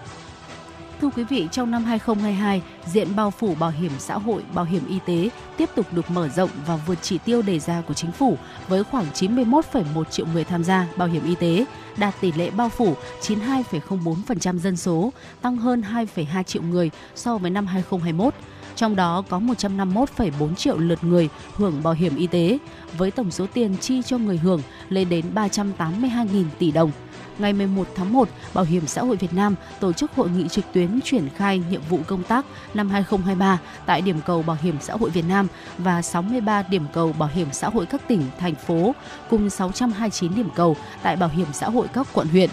Thưa 1.02 1.11
quý 1.16 1.25
vị, 1.25 1.49
trong 1.52 1.70
năm 1.70 1.84
2022, 1.84 2.62
diện 2.87 3.16
bao 3.16 3.30
phủ 3.30 3.54
bảo 3.54 3.70
hiểm 3.70 3.92
xã 3.99 4.14
hội, 4.14 4.42
bảo 4.54 4.64
hiểm 4.64 4.87
y 4.88 4.99
tế 5.06 5.30
tiếp 5.56 5.70
tục 5.75 5.87
được 5.92 6.11
mở 6.11 6.28
rộng 6.28 6.50
và 6.66 6.76
vượt 6.76 6.99
chỉ 7.02 7.18
tiêu 7.18 7.42
đề 7.42 7.58
ra 7.58 7.82
của 7.88 7.94
chính 7.94 8.12
phủ 8.12 8.38
với 8.68 8.84
khoảng 8.84 9.06
91,1 9.14 10.04
triệu 10.04 10.26
người 10.32 10.44
tham 10.44 10.64
gia 10.64 10.87
bảo 10.96 11.08
hiểm 11.08 11.25
y 11.25 11.34
tế, 11.34 11.64
đạt 11.96 12.14
tỷ 12.20 12.32
lệ 12.32 12.50
bao 12.50 12.68
phủ 12.68 12.94
92,04% 13.20 14.58
dân 14.58 14.76
số, 14.76 15.12
tăng 15.40 15.56
hơn 15.56 15.82
2,2 15.92 16.42
triệu 16.42 16.62
người 16.62 16.90
so 17.14 17.38
với 17.38 17.50
năm 17.50 17.66
2021 17.66 18.34
trong 18.76 18.96
đó 18.96 19.22
có 19.28 19.38
151,4 19.38 20.54
triệu 20.54 20.78
lượt 20.78 21.04
người 21.04 21.28
hưởng 21.54 21.82
bảo 21.82 21.94
hiểm 21.94 22.16
y 22.16 22.26
tế, 22.26 22.58
với 22.98 23.10
tổng 23.10 23.30
số 23.30 23.46
tiền 23.54 23.76
chi 23.80 24.02
cho 24.02 24.18
người 24.18 24.38
hưởng 24.38 24.62
lên 24.88 25.08
đến 25.08 25.24
382.000 25.34 26.44
tỷ 26.58 26.70
đồng. 26.70 26.90
Ngày 27.38 27.52
11 27.52 27.88
tháng 27.94 28.12
1, 28.12 28.28
Bảo 28.54 28.64
hiểm 28.64 28.86
xã 28.86 29.02
hội 29.02 29.16
Việt 29.16 29.34
Nam 29.34 29.54
tổ 29.80 29.92
chức 29.92 30.12
hội 30.12 30.28
nghị 30.30 30.48
trực 30.48 30.64
tuyến 30.72 31.00
triển 31.04 31.28
khai 31.36 31.62
nhiệm 31.70 31.80
vụ 31.88 31.98
công 32.06 32.22
tác 32.22 32.46
năm 32.74 32.88
2023 32.88 33.58
tại 33.86 34.00
điểm 34.00 34.20
cầu 34.26 34.42
Bảo 34.42 34.56
hiểm 34.62 34.76
xã 34.80 34.94
hội 34.94 35.10
Việt 35.10 35.24
Nam 35.28 35.46
và 35.78 36.02
63 36.02 36.62
điểm 36.62 36.84
cầu 36.92 37.12
Bảo 37.18 37.30
hiểm 37.34 37.48
xã 37.52 37.68
hội 37.68 37.86
các 37.86 38.08
tỉnh, 38.08 38.22
thành 38.38 38.54
phố 38.54 38.94
cùng 39.30 39.50
629 39.50 40.34
điểm 40.34 40.48
cầu 40.54 40.76
tại 41.02 41.16
Bảo 41.16 41.28
hiểm 41.28 41.46
xã 41.52 41.68
hội 41.68 41.86
các 41.92 42.06
quận 42.12 42.28
huyện 42.28 42.50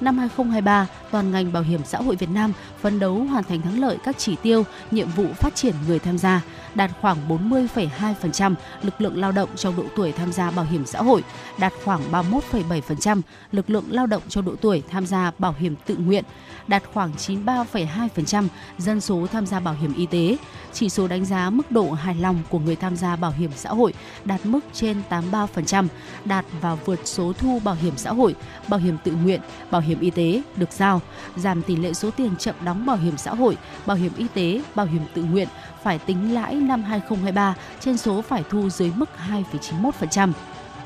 năm 0.00 0.18
2023, 0.18 0.86
toàn 1.10 1.30
ngành 1.30 1.52
bảo 1.52 1.62
hiểm 1.62 1.80
xã 1.84 1.98
hội 1.98 2.16
Việt 2.16 2.30
Nam 2.30 2.52
phấn 2.80 2.98
đấu 2.98 3.14
hoàn 3.14 3.44
thành 3.44 3.62
thắng 3.62 3.80
lợi 3.80 3.98
các 4.04 4.18
chỉ 4.18 4.36
tiêu, 4.42 4.64
nhiệm 4.90 5.08
vụ 5.08 5.26
phát 5.34 5.54
triển 5.54 5.74
người 5.88 5.98
tham 5.98 6.18
gia, 6.18 6.42
đạt 6.74 6.90
khoảng 7.00 7.16
40,2% 7.28 8.54
lực 8.82 9.00
lượng 9.00 9.20
lao 9.20 9.32
động 9.32 9.48
trong 9.56 9.76
độ 9.76 9.84
tuổi 9.96 10.12
tham 10.12 10.32
gia 10.32 10.50
bảo 10.50 10.64
hiểm 10.64 10.86
xã 10.86 11.02
hội, 11.02 11.22
đạt 11.58 11.72
khoảng 11.84 12.12
31,7% 12.12 13.20
lực 13.52 13.70
lượng 13.70 13.84
lao 13.88 14.06
động 14.06 14.22
trong 14.28 14.44
độ 14.44 14.54
tuổi 14.60 14.82
tham 14.90 15.06
gia 15.06 15.32
bảo 15.38 15.54
hiểm 15.58 15.74
tự 15.86 15.96
nguyện, 15.96 16.24
đạt 16.66 16.82
khoảng 16.94 17.12
93,2% 17.18 18.48
dân 18.78 19.00
số 19.00 19.26
tham 19.32 19.46
gia 19.46 19.60
bảo 19.60 19.74
hiểm 19.74 19.94
y 19.94 20.06
tế. 20.06 20.36
Chỉ 20.72 20.88
số 20.88 21.08
đánh 21.08 21.24
giá 21.24 21.50
mức 21.50 21.70
độ 21.70 21.90
hài 21.90 22.14
lòng 22.14 22.38
của 22.48 22.58
người 22.58 22.76
tham 22.76 22.96
gia 22.96 23.16
bảo 23.16 23.30
hiểm 23.38 23.50
xã 23.56 23.70
hội 23.70 23.94
đạt 24.24 24.46
mức 24.46 24.60
trên 24.72 25.02
83%, 25.10 25.86
đạt 26.24 26.44
và 26.60 26.74
vượt 26.74 27.00
số 27.04 27.32
thu 27.32 27.60
bảo 27.64 27.74
hiểm 27.74 27.96
xã 27.96 28.12
hội, 28.12 28.34
bảo 28.68 28.80
hiểm 28.80 28.96
tự 29.04 29.12
nguyện, 29.12 29.40
bảo 29.70 29.80
hiểm 29.80 29.89
hiểm 29.90 30.00
y 30.00 30.10
tế 30.10 30.42
được 30.56 30.72
giao, 30.72 31.00
giảm 31.36 31.62
tỷ 31.62 31.76
lệ 31.76 31.92
số 31.92 32.10
tiền 32.10 32.36
chậm 32.36 32.54
đóng 32.64 32.86
bảo 32.86 32.96
hiểm 32.96 33.16
xã 33.16 33.34
hội, 33.34 33.58
bảo 33.86 33.96
hiểm 33.96 34.12
y 34.16 34.26
tế, 34.34 34.62
bảo 34.74 34.86
hiểm 34.86 35.02
tự 35.14 35.22
nguyện 35.22 35.48
phải 35.82 35.98
tính 35.98 36.34
lãi 36.34 36.54
năm 36.54 36.82
2023 36.82 37.54
trên 37.80 37.96
số 37.96 38.22
phải 38.22 38.44
thu 38.50 38.70
dưới 38.70 38.92
mức 38.96 39.10
2,91% 39.28 40.32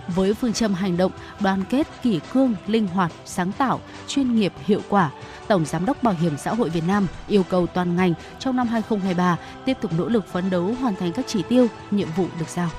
với 0.09 0.35
phương 0.35 0.53
châm 0.53 0.75
hành 0.75 0.97
động 0.97 1.13
đoàn 1.41 1.65
kết 1.71 1.87
kỷ 2.03 2.21
cương 2.33 2.55
linh 2.67 2.87
hoạt 2.87 3.13
sáng 3.25 3.53
tạo 3.53 3.81
chuyên 4.09 4.35
nghiệp 4.35 4.53
hiệu 4.65 4.81
quả 4.89 5.11
tổng 5.49 5.65
giám 5.65 5.87
đốc 5.87 6.03
bảo 6.03 6.15
hiểm 6.15 6.39
xã 6.39 6.55
hội 6.55 6.71
việt 6.71 6.85
nam 6.87 7.07
yêu 7.29 7.43
cầu 7.51 7.67
toàn 7.67 7.97
ngành 7.97 8.15
trong 8.39 8.57
năm 8.57 8.67
2023 8.67 9.39
tiếp 9.65 9.77
tục 9.81 9.91
nỗ 9.99 10.09
lực 10.09 10.27
phấn 10.33 10.51
đấu 10.51 10.75
hoàn 10.81 10.97
thành 10.97 11.13
các 11.13 11.25
chỉ 11.29 11.43
tiêu 11.49 11.67
nhiệm 11.91 12.09
vụ 12.17 12.27
được 12.39 12.49
giao. 12.49 12.71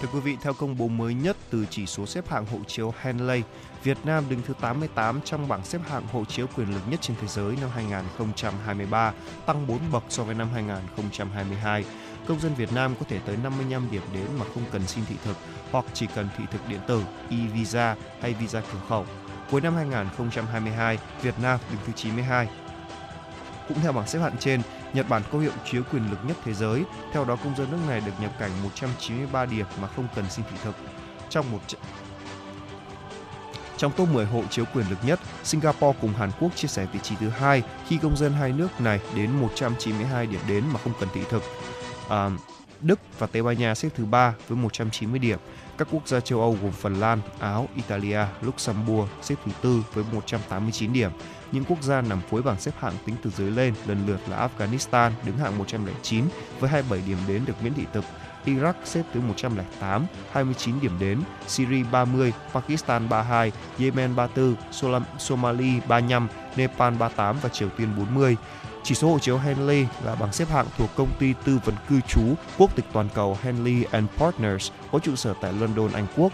Thưa 0.00 0.08
quý 0.12 0.20
vị, 0.20 0.36
theo 0.42 0.52
công 0.52 0.76
bố 0.78 0.88
mới 0.88 1.14
nhất 1.14 1.36
từ 1.50 1.66
chỉ 1.70 1.86
số 1.86 2.06
xếp 2.06 2.28
hạng 2.28 2.46
hộ 2.46 2.58
chiếu 2.66 2.94
Henley, 3.00 3.42
Việt 3.84 3.98
Nam 4.04 4.24
đứng 4.28 4.42
thứ 4.42 4.54
88 4.60 5.20
trong 5.24 5.48
bảng 5.48 5.64
xếp 5.64 5.78
hạng 5.88 6.06
hộ 6.12 6.24
chiếu 6.24 6.46
quyền 6.56 6.74
lực 6.74 6.80
nhất 6.90 7.00
trên 7.02 7.16
thế 7.20 7.28
giới 7.28 7.56
năm 7.60 7.70
2023, 7.74 9.12
tăng 9.46 9.66
4 9.66 9.78
bậc 9.92 10.04
so 10.08 10.22
với 10.22 10.34
năm 10.34 10.48
2022. 10.54 11.84
Công 12.28 12.40
dân 12.40 12.54
Việt 12.54 12.72
Nam 12.72 12.94
có 13.00 13.06
thể 13.08 13.18
tới 13.18 13.36
55 13.42 13.88
điểm 13.90 14.02
đến 14.12 14.26
mà 14.38 14.44
không 14.54 14.64
cần 14.72 14.86
xin 14.86 15.04
thị 15.04 15.14
thực 15.24 15.36
hoặc 15.70 15.84
chỉ 15.92 16.06
cần 16.14 16.28
thị 16.38 16.44
thực 16.52 16.68
điện 16.68 16.80
tử, 16.86 17.02
e-visa 17.30 17.96
hay 18.20 18.34
visa 18.34 18.62
cửa 18.72 18.80
khẩu. 18.88 19.06
Cuối 19.50 19.60
năm 19.60 19.74
2022, 19.74 20.98
Việt 21.22 21.34
Nam 21.42 21.60
đứng 21.70 21.80
thứ 21.86 21.92
92. 21.92 22.48
Cũng 23.68 23.80
theo 23.82 23.92
bảng 23.92 24.08
xếp 24.08 24.18
hạng 24.18 24.36
trên, 24.38 24.62
Nhật 24.92 25.08
Bản 25.08 25.22
có 25.32 25.38
hiệu 25.38 25.52
chiếu 25.70 25.82
quyền 25.92 26.10
lực 26.10 26.18
nhất 26.26 26.36
thế 26.44 26.54
giới. 26.54 26.84
Theo 27.12 27.24
đó, 27.24 27.36
công 27.44 27.56
dân 27.56 27.70
nước 27.70 27.78
này 27.88 28.00
được 28.00 28.12
nhập 28.20 28.32
cảnh 28.38 28.50
193 28.62 29.46
điểm 29.46 29.66
mà 29.82 29.88
không 29.88 30.08
cần 30.14 30.24
xin 30.30 30.44
thị 30.50 30.56
thực. 30.64 30.74
Trong 31.30 31.52
một 31.52 31.60
trong 33.78 33.92
top 33.96 34.08
10 34.08 34.26
hộ 34.26 34.42
chiếu 34.50 34.64
quyền 34.74 34.90
lực 34.90 34.98
nhất, 35.02 35.20
Singapore 35.44 35.98
cùng 36.00 36.12
Hàn 36.12 36.30
Quốc 36.40 36.56
chia 36.56 36.68
sẻ 36.68 36.86
vị 36.92 36.98
trí 37.02 37.14
thứ 37.20 37.28
hai 37.28 37.62
khi 37.88 37.98
công 38.02 38.16
dân 38.16 38.32
hai 38.32 38.52
nước 38.52 38.80
này 38.80 39.00
đến 39.16 39.30
192 39.30 40.26
điểm 40.26 40.40
đến 40.48 40.64
mà 40.72 40.80
không 40.84 40.92
cần 41.00 41.08
thị 41.14 41.20
thực. 41.30 41.42
À, 42.08 42.30
Đức 42.80 42.98
và 43.18 43.26
Tây 43.26 43.42
Ban 43.42 43.58
Nha 43.58 43.74
xếp 43.74 43.88
thứ 43.94 44.04
ba 44.04 44.34
với 44.48 44.58
190 44.58 45.18
điểm. 45.18 45.38
Các 45.78 45.88
quốc 45.90 46.08
gia 46.08 46.20
châu 46.20 46.40
Âu 46.40 46.56
gồm 46.62 46.72
Phần 46.72 47.00
Lan, 47.00 47.20
Áo, 47.38 47.68
Italia, 47.76 48.20
Luxembourg 48.40 49.08
xếp 49.22 49.34
thứ 49.44 49.52
tư 49.62 49.82
với 49.94 50.04
189 50.12 50.92
điểm. 50.92 51.10
Những 51.52 51.64
quốc 51.64 51.82
gia 51.82 52.00
nằm 52.00 52.20
cuối 52.30 52.42
bảng 52.42 52.60
xếp 52.60 52.72
hạng 52.78 52.94
tính 53.06 53.16
từ 53.22 53.30
dưới 53.30 53.50
lên 53.50 53.74
lần 53.86 54.06
lượt 54.06 54.20
là 54.28 54.48
Afghanistan 54.48 55.10
đứng 55.24 55.38
hạng 55.38 55.58
109 55.58 56.24
với 56.60 56.70
27 56.70 57.08
điểm 57.08 57.18
đến 57.28 57.44
được 57.46 57.62
miễn 57.62 57.74
thị 57.74 57.84
thực, 57.92 58.04
Iraq 58.44 58.72
xếp 58.84 59.02
thứ 59.12 59.20
108, 59.20 60.06
29 60.32 60.80
điểm 60.80 60.92
đến, 60.98 61.20
Syria 61.46 61.82
30, 61.92 62.32
Pakistan 62.52 63.08
32, 63.08 63.52
Yemen 63.78 64.16
34, 64.16 64.54
Somalia 65.18 65.80
35, 65.88 66.28
Nepal 66.56 66.94
38 66.94 67.36
và 67.42 67.48
Triều 67.48 67.68
Tiên 67.68 67.88
40. 67.96 68.36
Chỉ 68.82 68.94
số 68.94 69.08
hộ 69.08 69.18
chiếu 69.18 69.38
Henley 69.38 69.86
là 70.04 70.14
bảng 70.14 70.32
xếp 70.32 70.48
hạng 70.48 70.66
thuộc 70.78 70.90
công 70.96 71.08
ty 71.18 71.34
tư 71.44 71.58
vấn 71.64 71.74
cư 71.88 72.00
trú 72.08 72.20
quốc 72.58 72.76
tịch 72.76 72.84
toàn 72.92 73.08
cầu 73.14 73.38
Henley 73.42 73.84
and 73.90 74.06
Partners 74.16 74.70
có 74.92 74.98
trụ 74.98 75.16
sở 75.16 75.34
tại 75.40 75.52
London, 75.52 75.92
Anh 75.92 76.06
Quốc. 76.16 76.32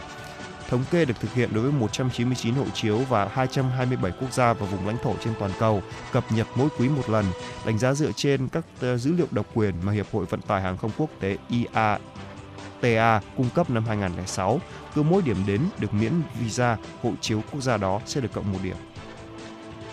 Thống 0.68 0.84
kê 0.90 1.04
được 1.04 1.20
thực 1.20 1.34
hiện 1.34 1.48
đối 1.52 1.62
với 1.62 1.72
199 1.72 2.54
hộ 2.54 2.64
chiếu 2.74 2.98
và 2.98 3.28
227 3.32 4.12
quốc 4.20 4.32
gia 4.32 4.52
và 4.52 4.66
vùng 4.66 4.86
lãnh 4.86 4.98
thổ 5.02 5.14
trên 5.24 5.34
toàn 5.38 5.50
cầu, 5.58 5.82
cập 6.12 6.24
nhật 6.32 6.46
mỗi 6.54 6.68
quý 6.78 6.88
một 6.88 7.10
lần, 7.10 7.24
đánh 7.66 7.78
giá 7.78 7.94
dựa 7.94 8.12
trên 8.16 8.48
các 8.48 8.64
ờ, 8.80 8.96
dữ 8.96 9.12
liệu 9.12 9.26
độc 9.30 9.46
quyền 9.54 9.74
mà 9.82 9.92
Hiệp 9.92 10.06
hội 10.12 10.24
Vận 10.24 10.40
tải 10.40 10.62
Hàng 10.62 10.76
không 10.76 10.90
Quốc 10.98 11.10
tế 11.20 11.36
IATA 11.48 13.20
cung 13.36 13.48
cấp 13.54 13.70
năm 13.70 13.84
2006. 13.86 14.60
Cứ 14.94 15.02
mỗi 15.02 15.22
điểm 15.22 15.36
đến 15.46 15.60
được 15.78 15.94
miễn 15.94 16.12
visa, 16.40 16.76
hộ 17.02 17.12
chiếu 17.20 17.42
quốc 17.52 17.60
gia 17.60 17.76
đó 17.76 18.00
sẽ 18.06 18.20
được 18.20 18.32
cộng 18.32 18.52
một 18.52 18.58
điểm. 18.62 18.76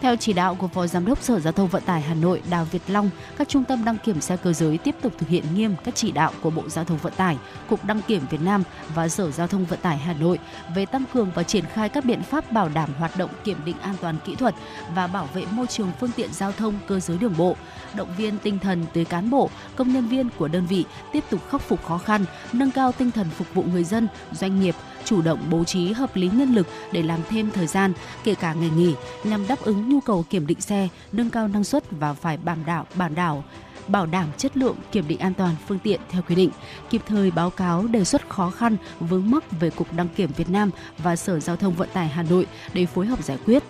Theo 0.01 0.15
chỉ 0.15 0.33
đạo 0.33 0.55
của 0.55 0.67
Phó 0.67 0.87
Giám 0.87 1.05
đốc 1.05 1.21
Sở 1.21 1.39
Giao 1.39 1.53
thông 1.53 1.67
Vận 1.67 1.83
tải 1.83 2.01
Hà 2.01 2.13
Nội 2.13 2.41
Đào 2.49 2.65
Việt 2.71 2.81
Long, 2.87 3.09
các 3.37 3.49
trung 3.49 3.63
tâm 3.63 3.85
đăng 3.85 3.97
kiểm 3.97 4.21
xe 4.21 4.37
cơ 4.37 4.53
giới 4.53 4.77
tiếp 4.77 4.95
tục 5.01 5.13
thực 5.17 5.29
hiện 5.29 5.43
nghiêm 5.55 5.75
các 5.83 5.95
chỉ 5.95 6.11
đạo 6.11 6.31
của 6.41 6.49
Bộ 6.49 6.69
Giao 6.69 6.85
thông 6.85 6.97
Vận 6.97 7.13
tải, 7.13 7.37
Cục 7.69 7.85
Đăng 7.85 8.01
kiểm 8.01 8.21
Việt 8.29 8.41
Nam 8.41 8.63
và 8.95 9.09
Sở 9.09 9.31
Giao 9.31 9.47
thông 9.47 9.65
Vận 9.65 9.79
tải 9.81 9.97
Hà 9.97 10.13
Nội 10.13 10.39
về 10.75 10.85
tăng 10.85 11.03
cường 11.13 11.31
và 11.35 11.43
triển 11.43 11.65
khai 11.73 11.89
các 11.89 12.05
biện 12.05 12.23
pháp 12.23 12.51
bảo 12.51 12.69
đảm 12.69 12.89
hoạt 12.99 13.17
động 13.17 13.29
kiểm 13.43 13.57
định 13.65 13.75
an 13.81 13.95
toàn 14.01 14.15
kỹ 14.25 14.35
thuật 14.35 14.55
và 14.95 15.07
bảo 15.07 15.29
vệ 15.33 15.45
môi 15.51 15.67
trường 15.67 15.91
phương 15.99 16.11
tiện 16.15 16.33
giao 16.33 16.51
thông 16.51 16.73
cơ 16.87 16.99
giới 16.99 17.17
đường 17.17 17.37
bộ, 17.37 17.55
động 17.95 18.09
viên 18.17 18.37
tinh 18.37 18.59
thần 18.59 18.85
tới 18.93 19.05
cán 19.05 19.29
bộ, 19.29 19.49
công 19.75 19.93
nhân 19.93 20.07
viên 20.07 20.29
của 20.37 20.47
đơn 20.47 20.65
vị 20.65 20.85
tiếp 21.11 21.23
tục 21.29 21.39
khắc 21.49 21.61
phục 21.61 21.85
khó 21.85 21.97
khăn, 21.97 22.25
nâng 22.53 22.71
cao 22.71 22.91
tinh 22.91 23.11
thần 23.11 23.29
phục 23.29 23.53
vụ 23.53 23.63
người 23.63 23.83
dân, 23.83 24.07
doanh 24.31 24.59
nghiệp, 24.59 24.75
chủ 25.05 25.21
động 25.21 25.39
bố 25.49 25.63
trí 25.63 25.91
hợp 25.91 26.15
lý 26.15 26.29
nhân 26.33 26.55
lực 26.55 26.67
để 26.91 27.03
làm 27.03 27.19
thêm 27.29 27.51
thời 27.51 27.67
gian, 27.67 27.93
kể 28.23 28.35
cả 28.35 28.53
ngày 28.53 28.69
nghỉ, 28.75 28.93
nhằm 29.23 29.47
đáp 29.47 29.61
ứng 29.61 29.89
nhu 29.89 29.99
cầu 29.99 30.25
kiểm 30.29 30.47
định 30.47 30.61
xe, 30.61 30.87
nâng 31.11 31.29
cao 31.29 31.47
năng 31.47 31.63
suất 31.63 31.83
và 31.91 32.13
phải 32.13 32.37
bảo 32.37 32.57
đảm 32.65 32.85
bản 32.95 33.15
đảo 33.15 33.43
bảo 33.87 34.05
đảm 34.05 34.27
chất 34.37 34.57
lượng 34.57 34.75
kiểm 34.91 35.07
định 35.07 35.19
an 35.19 35.33
toàn 35.33 35.55
phương 35.67 35.79
tiện 35.79 36.01
theo 36.09 36.21
quy 36.21 36.35
định, 36.35 36.49
kịp 36.89 37.01
thời 37.07 37.31
báo 37.31 37.49
cáo 37.49 37.87
đề 37.87 38.03
xuất 38.03 38.29
khó 38.29 38.49
khăn 38.49 38.77
vướng 38.99 39.31
mắc 39.31 39.43
về 39.59 39.69
Cục 39.69 39.93
Đăng 39.93 40.07
kiểm 40.07 40.29
Việt 40.37 40.49
Nam 40.49 40.71
và 40.97 41.15
Sở 41.15 41.39
Giao 41.39 41.55
thông 41.55 41.73
Vận 41.73 41.89
tải 41.93 42.07
Hà 42.07 42.23
Nội 42.23 42.47
để 42.73 42.85
phối 42.85 43.05
hợp 43.05 43.23
giải 43.23 43.37
quyết 43.45 43.63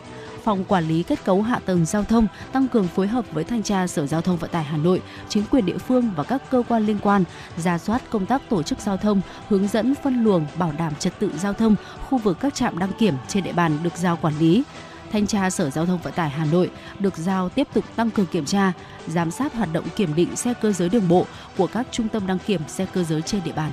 phòng 0.44 0.66
quản 0.66 0.88
lý 0.88 1.04
kết 1.04 1.26
cấu 1.26 1.42
hạ 1.42 1.60
tầng 1.66 1.86
giao 1.86 2.04
thông 2.04 2.28
tăng 2.52 2.68
cường 2.68 2.88
phối 2.88 3.08
hợp 3.08 3.26
với 3.32 3.44
thanh 3.44 3.64
tra 3.64 3.88
Sở 3.88 4.08
Giao 4.08 4.22
thông 4.22 4.38
Vận 4.38 4.50
tải 4.50 4.64
Hà 4.64 4.78
Nội, 4.78 5.02
chính 5.30 5.44
quyền 5.52 5.66
địa 5.66 5.78
phương 5.78 6.12
và 6.16 6.24
các 6.24 6.42
cơ 6.50 6.64
quan 6.70 6.86
liên 6.86 6.98
quan 7.02 7.24
ra 7.58 7.78
soát 7.78 8.02
công 8.10 8.26
tác 8.26 8.42
tổ 8.50 8.64
chức 8.64 8.80
giao 8.80 8.98
thông, 8.98 9.22
hướng 9.50 9.68
dẫn 9.68 9.96
phân 10.04 10.24
luồng 10.24 10.46
bảo 10.56 10.74
đảm 10.78 10.94
trật 11.00 11.20
tự 11.20 11.32
giao 11.38 11.54
thông 11.54 11.76
khu 12.10 12.18
vực 12.18 12.38
các 12.40 12.56
trạm 12.56 12.80
đăng 12.80 12.92
kiểm 12.94 13.16
trên 13.28 13.44
địa 13.44 13.54
bàn 13.54 13.78
được 13.84 13.98
giao 13.98 14.18
quản 14.22 14.40
lý. 14.40 14.64
Thanh 15.12 15.28
tra 15.28 15.50
Sở 15.50 15.70
Giao 15.70 15.86
thông 15.86 16.00
Vận 16.00 16.14
tải 16.14 16.30
Hà 16.30 16.46
Nội 16.46 16.72
được 17.00 17.18
giao 17.18 17.50
tiếp 17.50 17.68
tục 17.74 17.86
tăng 17.96 18.12
cường 18.12 18.26
kiểm 18.26 18.46
tra, 18.46 18.74
giám 19.08 19.32
sát 19.32 19.54
hoạt 19.54 19.74
động 19.74 19.86
kiểm 19.96 20.16
định 20.16 20.36
xe 20.36 20.54
cơ 20.54 20.72
giới 20.72 20.90
đường 20.90 21.08
bộ 21.08 21.26
của 21.58 21.68
các 21.68 21.88
trung 21.92 22.08
tâm 22.08 22.28
đăng 22.28 22.40
kiểm 22.40 22.62
xe 22.68 22.86
cơ 22.94 23.04
giới 23.04 23.22
trên 23.22 23.42
địa 23.46 23.54
bàn. 23.56 23.72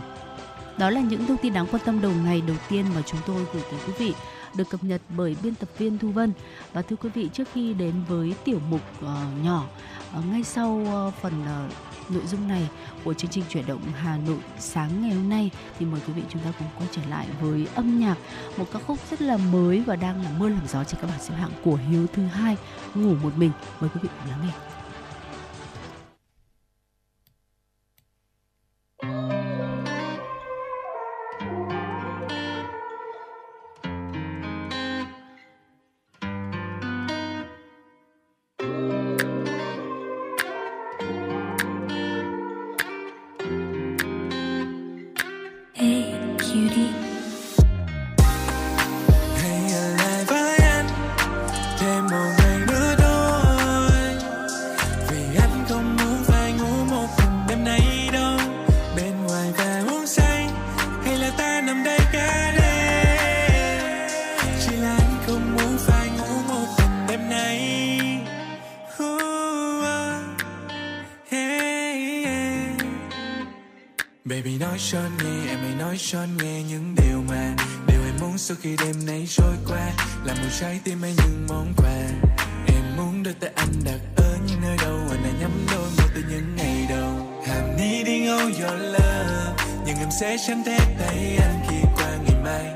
Đó 0.78 0.90
là 0.90 1.00
những 1.00 1.26
thông 1.26 1.37
tin 1.37 1.52
đáng 1.52 1.66
quan 1.70 1.83
tâm 1.85 2.00
đầu 2.00 2.12
ngày 2.24 2.42
đầu 2.46 2.57
tiên 2.68 2.85
mà 2.94 3.02
chúng 3.07 3.20
tôi 3.26 3.37
gửi 3.52 3.62
tới 3.70 3.81
quý 3.87 3.92
vị 3.98 4.14
được 4.54 4.70
cập 4.70 4.84
nhật 4.84 5.00
bởi 5.16 5.37
biên 5.42 5.54
tập 5.54 5.68
viên 5.78 5.98
Thu 5.98 6.11
Vân. 6.11 6.32
Và 6.72 6.82
thưa 6.82 6.96
quý 6.96 7.08
vị, 7.14 7.28
trước 7.32 7.48
khi 7.52 7.74
đến 7.74 7.94
với 8.08 8.34
tiểu 8.44 8.61
mục 8.70 8.80
uh, 8.98 9.08
nhỏ 9.44 9.64
uh, 10.18 10.26
ngay 10.26 10.44
sau 10.44 10.70
uh, 10.70 11.14
phần 11.22 11.32
uh, 11.42 11.72
nội 12.11 12.22
dung 12.26 12.48
này 12.48 12.68
của 13.04 13.14
chương 13.14 13.30
trình 13.30 13.44
chuyển 13.48 13.66
động 13.66 13.80
Hà 13.96 14.16
Nội 14.16 14.38
sáng 14.58 15.02
ngày 15.02 15.11
hôm 15.11 15.28
nay 15.28 15.50
thì 15.78 15.87
mời 15.87 16.00
quý 16.06 16.12
vị 16.12 16.22
chúng 16.28 16.42
ta 16.42 16.52
cùng 16.58 16.68
quay 16.78 16.88
trở 16.92 17.02
lại 17.11 17.26
với 17.40 17.66
âm 17.74 17.98
nhạc 17.98 18.16
một 18.56 18.64
ca 18.72 18.78
khúc 18.87 18.98
rất 19.11 19.22
là 19.22 19.37
mới 19.37 19.80
và 19.80 19.96
đang 19.96 20.22
là 20.22 20.30
mưa 20.38 20.48
làm 20.48 20.68
gió 20.68 20.84
trên 20.84 21.00
các 21.00 21.06
bảng 21.06 21.20
xếp 21.20 21.34
hạng 21.34 21.50
của 21.64 21.78
Hiếu 21.90 22.06
thứ 22.12 22.22
hai 22.22 22.56
ngủ 22.94 23.14
một 23.22 23.32
mình 23.37 23.50
mời 23.80 23.90
quý 23.94 24.00
vị 24.02 24.08
cùng 24.18 24.30
lắng 24.30 24.40
nghe. 24.42 24.67
Trái 80.61 80.81
tim 80.85 81.03
anh 81.03 81.14
những 81.16 81.47
món 81.49 81.75
quà. 81.77 81.99
Em 82.66 82.97
muốn 82.97 83.23
đôi 83.23 83.35
tay 83.40 83.51
anh 83.55 83.73
đặt 83.85 84.01
ở 84.16 84.37
những 84.47 84.61
nơi 84.62 84.77
đâu, 84.83 84.99
anh 85.11 85.23
đã 85.25 85.31
nhắm 85.40 85.66
đôi 85.73 85.87
môi 85.99 86.09
từ 86.14 86.23
những 86.31 86.57
ngày 86.57 86.87
đầu. 86.88 87.11
I'm 87.47 87.77
needing 87.77 88.27
all 88.27 88.42
your 88.42 88.83
love, 88.83 89.64
nhưng 89.87 89.97
em 89.97 90.09
sẽ 90.21 90.37
chẳng 90.47 90.62
thể 90.64 90.79
thấy 90.99 91.38
anh 91.40 91.61
khi 91.68 91.77
qua 91.97 92.16
ngày 92.27 92.42
mai. 92.44 92.75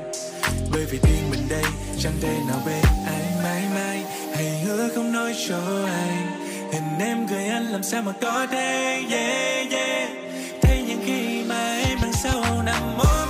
Bởi 0.71 0.85
vì 0.85 0.97
tim 0.97 1.29
mình 1.31 1.49
đây, 1.49 1.63
chẳng 1.99 2.13
thể 2.21 2.37
nào 2.47 2.61
bên 2.65 2.83
ai 3.05 3.23
mãi 3.43 3.63
mãi. 3.75 4.03
Hãy 4.35 4.61
hứa 4.65 4.89
không 4.95 5.13
nói 5.13 5.35
cho 5.47 5.85
ai, 5.85 6.17
hình 6.71 6.99
em 6.99 7.27
gửi 7.27 7.47
anh 7.47 7.65
làm 7.65 7.83
sao 7.83 8.01
mà 8.01 8.11
có 8.21 8.47
thể, 8.51 9.03
yeah 9.09 9.71
yeah. 9.71 10.09
Thấy 10.61 10.83
những 10.87 11.01
khi 11.05 11.43
mà 11.43 11.81
em 11.85 11.97
đằng 12.01 12.13
sau 12.13 12.63
nằm 12.65 12.97
mơ 12.97 13.22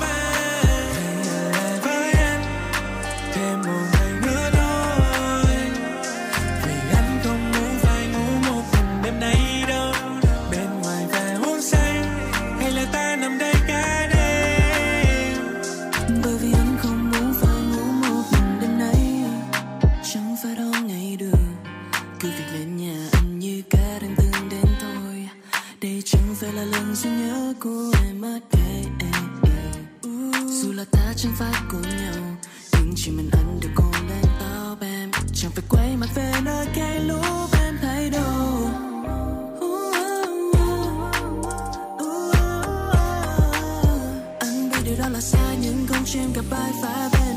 chẳng 31.24 31.34
phải 31.36 31.54
của 31.72 31.80
nhau. 31.80 32.14
Nhưng 32.74 32.94
chỉ 32.96 33.12
mình 33.12 33.30
anh 33.32 33.60
được 33.62 33.70
cô 33.76 33.92
lên 34.10 34.26
tao 34.40 34.78
em 34.82 35.12
chẳng 35.34 35.52
phải 35.52 35.64
quay 35.70 35.98
mặt 35.98 36.10
về 36.16 36.32
nơi 36.44 36.68
cây 36.76 37.00
lúc 37.00 37.54
em 37.66 37.78
thấy 37.82 38.10
đổi. 38.10 38.70
Anh 44.40 44.70
biết 44.70 44.78
điều 44.86 44.96
đó 45.00 45.10
là 45.10 45.22
sai, 45.22 45.58
nhưng 45.62 45.88
không 45.88 46.04
chim 46.06 46.34
gặp 46.34 46.46
ai 46.52 46.72
phải 46.82 47.10
bên 47.14 47.33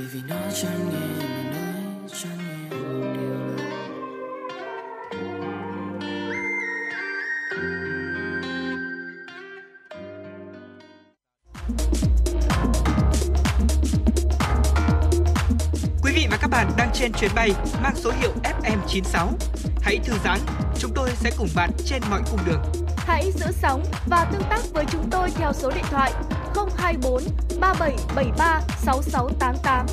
bởi 0.00 0.08
vì 0.12 0.20
nó 0.28 0.36
chẳng 0.62 0.90
nghe 0.90 1.26
mà 1.28 1.42
nói 1.50 2.08
chẳng 2.22 2.38
nghe 2.38 2.76
một 2.76 3.14
điều 3.14 3.34
là 3.34 3.70
Quý 16.02 16.12
vị 16.14 16.26
và 16.30 16.36
các 16.40 16.50
bạn 16.50 16.70
đang 16.76 16.90
trên 16.94 17.12
chuyến 17.12 17.30
bay 17.34 17.50
mang 17.82 17.96
số 17.96 18.12
hiệu 18.20 18.32
FM96. 18.42 19.28
Hãy 19.82 19.98
thư 20.04 20.14
giãn, 20.24 20.38
chúng 20.78 20.92
tôi 20.94 21.10
sẽ 21.14 21.30
cùng 21.38 21.48
bạn 21.54 21.70
trên 21.84 22.02
mọi 22.10 22.22
cung 22.30 22.40
đường. 22.46 22.62
Hãy 22.96 23.32
giữ 23.32 23.46
sóng 23.62 23.84
và 24.06 24.24
tương 24.32 24.42
tác 24.50 24.60
với 24.72 24.84
chúng 24.90 25.10
tôi 25.10 25.30
theo 25.30 25.52
số 25.52 25.70
điện 25.70 25.84
thoại 25.90 26.12
024 26.76 27.22
3773 27.60 28.60
6688. 28.78 29.86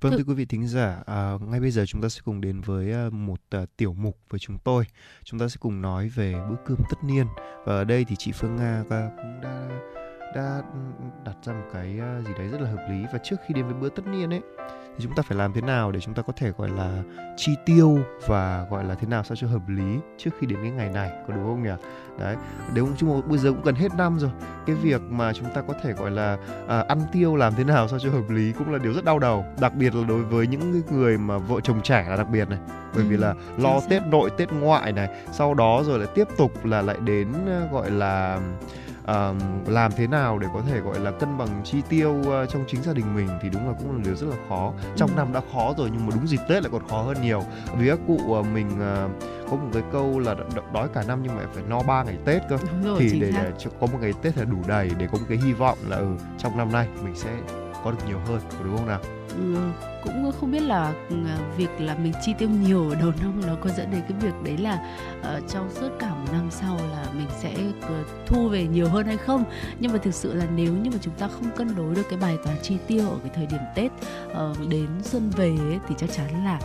Vâng 0.00 0.12
Thưa- 0.12 0.24
quý 0.26 0.34
vị 0.34 0.44
thính 0.44 0.66
giả, 0.68 1.02
à, 1.06 1.32
ngay 1.40 1.60
bây 1.60 1.70
giờ 1.70 1.84
chúng 1.86 2.02
ta 2.02 2.08
sẽ 2.08 2.20
cùng 2.24 2.40
đến 2.40 2.60
với 2.60 2.92
à, 2.92 3.08
một 3.12 3.40
à, 3.50 3.60
tiểu 3.76 3.92
mục 3.94 4.18
với 4.30 4.38
chúng 4.40 4.58
tôi. 4.64 4.84
Chúng 5.24 5.40
ta 5.40 5.48
sẽ 5.48 5.56
cùng 5.60 5.82
nói 5.82 6.08
về 6.08 6.34
bữa 6.50 6.56
cơm 6.66 6.78
tất 6.90 6.96
niên 7.04 7.26
và 7.64 7.74
ở 7.74 7.84
đây 7.84 8.04
thì 8.08 8.16
chị 8.18 8.32
Phương 8.32 8.56
Nga 8.56 8.82
cũng 8.88 9.40
đã 9.42 9.68
đã 10.34 10.62
đặt 11.24 11.36
ra 11.44 11.52
một 11.52 11.66
cái 11.72 11.98
à, 12.00 12.20
gì 12.26 12.32
đấy 12.38 12.48
rất 12.48 12.60
là 12.60 12.70
hợp 12.70 12.86
lý 12.90 13.04
và 13.12 13.18
trước 13.24 13.36
khi 13.48 13.54
đến 13.54 13.64
với 13.64 13.74
bữa 13.74 13.88
tất 13.88 14.06
niên 14.06 14.30
ấy 14.30 14.40
thì 15.00 15.04
chúng 15.06 15.14
ta 15.14 15.22
phải 15.22 15.38
làm 15.38 15.52
thế 15.52 15.60
nào 15.60 15.92
để 15.92 16.00
chúng 16.00 16.14
ta 16.14 16.22
có 16.22 16.32
thể 16.36 16.52
gọi 16.58 16.68
là 16.68 17.02
chi 17.36 17.52
tiêu 17.66 17.98
và 18.26 18.66
gọi 18.70 18.84
là 18.84 18.94
thế 18.94 19.06
nào 19.06 19.24
sao 19.24 19.36
cho 19.36 19.46
hợp 19.46 19.68
lý 19.68 19.98
trước 20.18 20.30
khi 20.40 20.46
đến 20.46 20.58
cái 20.62 20.70
ngày 20.70 20.88
này 20.88 21.10
có 21.28 21.34
đúng 21.34 21.44
không 21.44 21.62
nhỉ? 21.62 21.70
Đấy, 22.18 22.36
nếu 22.74 22.88
chúng 22.96 23.28
bây 23.28 23.38
giờ 23.38 23.50
cũng 23.52 23.62
gần 23.62 23.74
hết 23.74 23.88
năm 23.98 24.18
rồi, 24.18 24.30
cái 24.66 24.76
việc 24.76 25.00
mà 25.10 25.32
chúng 25.32 25.54
ta 25.54 25.62
có 25.62 25.74
thể 25.82 25.92
gọi 25.92 26.10
là 26.10 26.38
à, 26.68 26.84
ăn 26.88 27.00
tiêu 27.12 27.36
làm 27.36 27.54
thế 27.54 27.64
nào 27.64 27.88
sao 27.88 27.98
cho 27.98 28.10
hợp 28.10 28.30
lý 28.30 28.52
cũng 28.52 28.72
là 28.72 28.78
điều 28.78 28.92
rất 28.92 29.04
đau 29.04 29.18
đầu 29.18 29.44
đặc 29.60 29.74
biệt 29.74 29.94
là 29.94 30.04
đối 30.08 30.22
với 30.22 30.46
những 30.46 30.82
người 30.90 31.18
mà 31.18 31.38
vợ 31.38 31.60
chồng 31.60 31.82
trẻ 31.82 32.06
là 32.08 32.16
đặc 32.16 32.28
biệt 32.30 32.48
này 32.48 32.58
bởi 32.94 33.04
vì 33.04 33.16
Ừ, 33.16 33.20
là 33.20 33.34
lo 33.58 33.80
tết 33.88 34.06
nội 34.06 34.30
tết 34.36 34.52
ngoại 34.52 34.92
này 34.92 35.08
sau 35.32 35.54
đó 35.54 35.82
rồi 35.86 35.98
lại 35.98 36.08
tiếp 36.14 36.28
tục 36.38 36.64
là 36.64 36.82
lại 36.82 36.96
đến 37.04 37.28
ờ, 37.46 37.68
gọi 37.72 37.90
là 37.90 38.40
làm 39.66 39.92
thế 39.92 40.06
nào 40.06 40.38
để 40.38 40.46
có 40.54 40.60
thể 40.68 40.80
gọi 40.80 41.00
là 41.00 41.10
cân 41.10 41.38
bằng 41.38 41.60
chi 41.64 41.82
tiêu 41.88 42.22
ờ, 42.26 42.46
trong 42.46 42.64
chính 42.68 42.82
gia 42.82 42.92
đình 42.92 43.14
mình 43.14 43.28
thì 43.42 43.48
đúng 43.48 43.66
là 43.68 43.74
cũng 43.78 43.92
là 43.96 44.02
điều 44.04 44.14
rất 44.14 44.26
là 44.30 44.36
khó 44.48 44.72
trong 44.96 45.10
Ừ. 45.10 45.14
năm 45.16 45.32
đã 45.32 45.40
khó 45.52 45.74
rồi 45.78 45.88
nhưng 45.92 46.06
mà 46.06 46.12
đúng 46.14 46.26
dịp 46.26 46.40
tết 46.48 46.62
lại 46.62 46.70
còn 46.72 46.88
khó 46.88 47.02
hơn 47.02 47.16
nhiều 47.22 47.42
vì 47.78 47.88
các 47.88 47.98
cụ 48.06 48.34
ờ, 48.34 48.42
mình 48.42 48.70
ờ, 48.80 49.08
có 49.50 49.56
một 49.56 49.68
cái 49.72 49.82
câu 49.92 50.18
là 50.18 50.34
đói 50.74 50.88
cả 50.94 51.02
năm 51.08 51.20
nhưng 51.22 51.36
mà 51.36 51.42
phải 51.54 51.62
no 51.68 51.82
ba 51.82 52.02
ngày 52.02 52.16
tết 52.24 52.42
cơ 52.48 52.58
Đúng 52.72 52.82
rồi, 52.84 52.96
thì 53.10 53.20
để, 53.20 53.32
xác. 53.32 53.38
để 53.64 53.70
có 53.80 53.86
một 53.86 53.98
ngày 54.00 54.12
Tết 54.22 54.38
là 54.38 54.44
đủ 54.44 54.56
đầy 54.66 54.90
để 54.98 55.06
có 55.12 55.18
một 55.18 55.24
cái 55.28 55.38
hy 55.38 55.52
vọng 55.52 55.78
là 55.88 55.96
ừ, 55.96 56.08
trong 56.38 56.58
năm 56.58 56.72
nay 56.72 56.88
mình 57.04 57.14
sẽ 57.14 57.30
có 57.84 57.90
được 57.90 57.98
nhiều 58.06 58.18
hơn 58.26 58.40
có 58.50 58.64
đúng 58.64 58.76
không 58.76 58.86
nào? 58.86 59.00
Ừ, 59.36 59.56
cũng 60.04 60.32
không 60.40 60.50
biết 60.50 60.62
là 60.62 60.94
ừ, 61.08 61.16
việc 61.56 61.70
là 61.78 61.94
mình 61.94 62.12
chi 62.22 62.34
tiêu 62.38 62.48
nhiều 62.48 62.88
ở 62.88 62.94
đầu 62.94 63.12
năm 63.20 63.40
nó 63.46 63.54
có 63.60 63.70
dẫn 63.70 63.90
đến 63.90 64.00
cái 64.08 64.18
việc 64.20 64.42
đấy 64.44 64.56
là 64.58 64.96
uh, 65.20 65.48
trong 65.48 65.70
suốt 65.70 65.88
cả 65.98 66.08
một 66.08 66.32
năm 66.32 66.50
sau 66.50 66.76
là 66.92 67.06
mình 67.12 67.28
sẽ 67.38 67.54
ờ, 67.82 68.04
thu 68.26 68.48
về 68.48 68.66
nhiều 68.66 68.88
hơn 68.88 69.06
hay 69.06 69.16
không 69.16 69.44
nhưng 69.80 69.92
mà 69.92 69.98
thực 69.98 70.14
sự 70.14 70.34
là 70.34 70.46
nếu 70.56 70.74
như 70.74 70.90
mà 70.90 70.98
chúng 71.00 71.14
ta 71.14 71.28
không 71.28 71.50
cân 71.56 71.74
đối 71.76 71.94
được 71.94 72.02
cái 72.10 72.18
bài 72.18 72.38
toán 72.44 72.56
chi 72.62 72.76
tiêu 72.86 73.10
ở 73.10 73.18
cái 73.22 73.30
thời 73.34 73.46
điểm 73.46 73.60
Tết 73.74 73.92
uh, 74.26 74.68
đến 74.68 74.88
xuân 75.02 75.30
về 75.36 75.48
ấy, 75.48 75.78
thì 75.88 75.94
chắc 75.98 76.12
chắn 76.12 76.44
là 76.44 76.60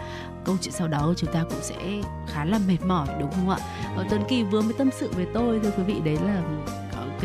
câu 0.45 0.57
chuyện 0.61 0.73
sau 0.73 0.87
đó 0.87 1.13
chúng 1.17 1.33
ta 1.33 1.43
cũng 1.43 1.61
sẽ 1.61 2.01
khá 2.27 2.45
là 2.45 2.59
mệt 2.67 2.77
mỏi 2.85 3.07
đúng 3.19 3.31
không 3.31 3.49
ạ? 3.49 3.57
Ờ, 3.95 4.05
Tuấn 4.09 4.21
Kỳ 4.29 4.43
vừa 4.43 4.61
mới 4.61 4.73
tâm 4.77 4.89
sự 4.99 5.11
với 5.15 5.27
tôi 5.33 5.59
thưa 5.63 5.71
quý 5.77 5.83
vị 5.83 5.95
đấy 6.05 6.17
là 6.25 6.41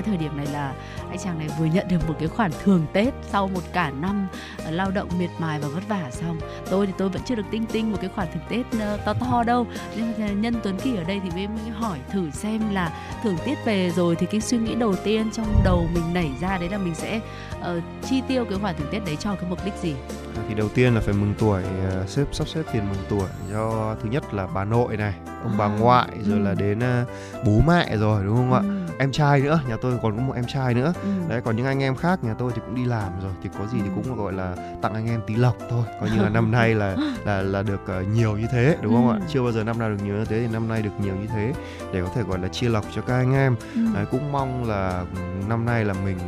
cái 0.02 0.08
thời 0.08 0.16
điểm 0.16 0.36
này 0.36 0.46
là 0.46 0.74
anh 1.08 1.18
chàng 1.18 1.38
này 1.38 1.48
vừa 1.58 1.64
nhận 1.64 1.88
được 1.88 2.08
một 2.08 2.14
cái 2.18 2.28
khoản 2.28 2.50
thưởng 2.64 2.86
Tết 2.92 3.14
sau 3.30 3.48
một 3.48 3.60
cả 3.72 3.90
năm 3.90 4.28
ờ, 4.64 4.70
lao 4.70 4.90
động 4.90 5.08
miệt 5.18 5.30
mài 5.38 5.60
và 5.60 5.68
vất 5.68 5.88
vả 5.88 6.10
xong. 6.10 6.38
Tôi 6.70 6.86
thì 6.86 6.92
tôi 6.98 7.08
vẫn 7.08 7.22
chưa 7.24 7.34
được 7.34 7.42
tinh 7.50 7.66
tinh 7.72 7.92
một 7.92 7.98
cái 8.00 8.10
khoản 8.14 8.28
thưởng 8.34 8.42
Tết 8.48 8.80
ờ, 8.80 8.96
to 9.04 9.14
to 9.14 9.42
đâu. 9.42 9.66
Nhưng 9.96 10.40
nhân 10.40 10.54
Tuấn 10.62 10.78
Kỳ 10.82 10.96
ở 10.96 11.04
đây 11.04 11.20
thì 11.24 11.46
mới 11.46 11.70
hỏi 11.70 11.98
thử 12.12 12.30
xem 12.30 12.74
là 12.74 12.92
thưởng 13.22 13.36
Tết 13.46 13.64
về 13.64 13.90
rồi 13.90 14.16
thì 14.16 14.26
cái 14.26 14.40
suy 14.40 14.58
nghĩ 14.58 14.74
đầu 14.74 14.94
tiên 15.04 15.30
trong 15.32 15.46
đầu 15.64 15.86
mình 15.94 16.14
nảy 16.14 16.30
ra 16.40 16.58
đấy 16.58 16.68
là 16.68 16.78
mình 16.78 16.94
sẽ 16.94 17.20
ờ, 17.62 17.80
chi 18.08 18.22
tiêu 18.28 18.44
cái 18.50 18.58
khoản 18.58 18.74
thưởng 18.78 18.88
Tết 18.92 19.04
đấy 19.04 19.16
cho 19.20 19.34
cái 19.34 19.50
mục 19.50 19.58
đích 19.64 19.74
gì 19.82 19.94
À, 20.36 20.42
Thì 20.48 20.54
đầu 20.54 20.68
tiên 20.68 20.94
là 20.94 21.00
phải 21.00 21.14
mừng 21.14 21.34
tuổi 21.38 21.62
ờ, 21.90 22.06
xếp 22.06 22.24
sắp 22.32 22.48
xếp 22.48 22.62
tiền 22.72 22.82
mừng 22.88 23.02
tuổi 23.08 23.28
cho 23.52 23.96
thứ 24.02 24.08
nhất 24.08 24.34
là 24.34 24.46
bà 24.54 24.64
nội 24.64 24.96
này, 24.96 25.14
ông 25.42 25.52
bà 25.58 25.64
À, 25.64 25.76
ngoại 25.80 26.08
rồi 26.24 26.38
ừ. 26.38 26.44
là 26.44 26.54
đến 26.54 26.80
ờ, 26.80 27.04
bố 27.46 27.52
mẹ 27.66 27.96
rồi 27.96 28.24
đúng 28.24 28.36
không 28.36 28.52
ạ? 28.52 28.60
Ừ, 28.62 28.94
Em 28.98 29.12
trai 29.12 29.40
nữa, 29.40 29.60
nhà 29.68 29.76
tôi 29.82 29.98
còn 30.02 30.16
có 30.16 30.22
một 30.22 30.32
em 30.36 30.44
trai 30.46 30.74
nữa. 30.74 30.92
ừ. 31.02 31.08
Đấy 31.28 31.40
còn 31.44 31.56
những 31.56 31.66
anh 31.66 31.82
em 31.82 31.96
khác 31.96 32.24
nhà 32.24 32.34
tôi 32.38 32.52
thì 32.54 32.60
cũng 32.66 32.74
đi 32.74 32.84
làm 32.84 33.12
rồi 33.22 33.32
thì 33.42 33.48
có 33.58 33.66
gì 33.66 33.78
thì 33.82 33.88
Ừ. 33.88 33.92
cũng 33.94 34.16
gọi 34.16 34.32
là 34.32 34.56
tặng 34.82 34.94
anh 34.94 35.06
em 35.08 35.20
tí 35.26 35.34
lộc 35.36 35.56
thôi. 35.70 35.84
Coi 36.00 36.10
như 36.10 36.22
là 36.22 36.28
năm 36.28 36.50
nay 36.56 36.74
là 36.74 36.96
là 37.24 37.42
là 37.42 37.62
được 37.62 37.80
ờ, 37.86 38.02
nhiều 38.02 38.36
như 38.38 38.46
thế 38.52 38.76
đúng 38.82 38.94
không 38.94 39.08
Ừ. 39.08 39.14
ạ? 39.14 39.18
Chưa 39.28 39.42
bao 39.42 39.52
giờ 39.52 39.64
năm 39.64 39.78
nào 39.78 39.90
được 39.90 39.96
nhiều 40.04 40.14
như 40.16 40.24
thế 40.24 40.40
thì 40.40 40.52
năm 40.52 40.68
nay 40.68 40.82
được 40.82 40.90
nhiều 41.02 41.14
như 41.14 41.26
thế 41.26 41.52
để 41.92 42.02
có 42.02 42.08
thể 42.14 42.22
gọi 42.22 42.38
là 42.38 42.48
chia 42.48 42.68
lộc 42.68 42.84
cho 42.94 43.02
các 43.02 43.14
anh 43.14 43.32
em. 43.34 43.56
Ừ. 43.74 43.80
Đấy, 43.94 44.06
cũng 44.10 44.32
mong 44.32 44.68
là 44.68 45.04
ừ, 45.14 45.20
năm 45.48 45.64
nay 45.64 45.84
là 45.84 45.94
mình 46.04 46.18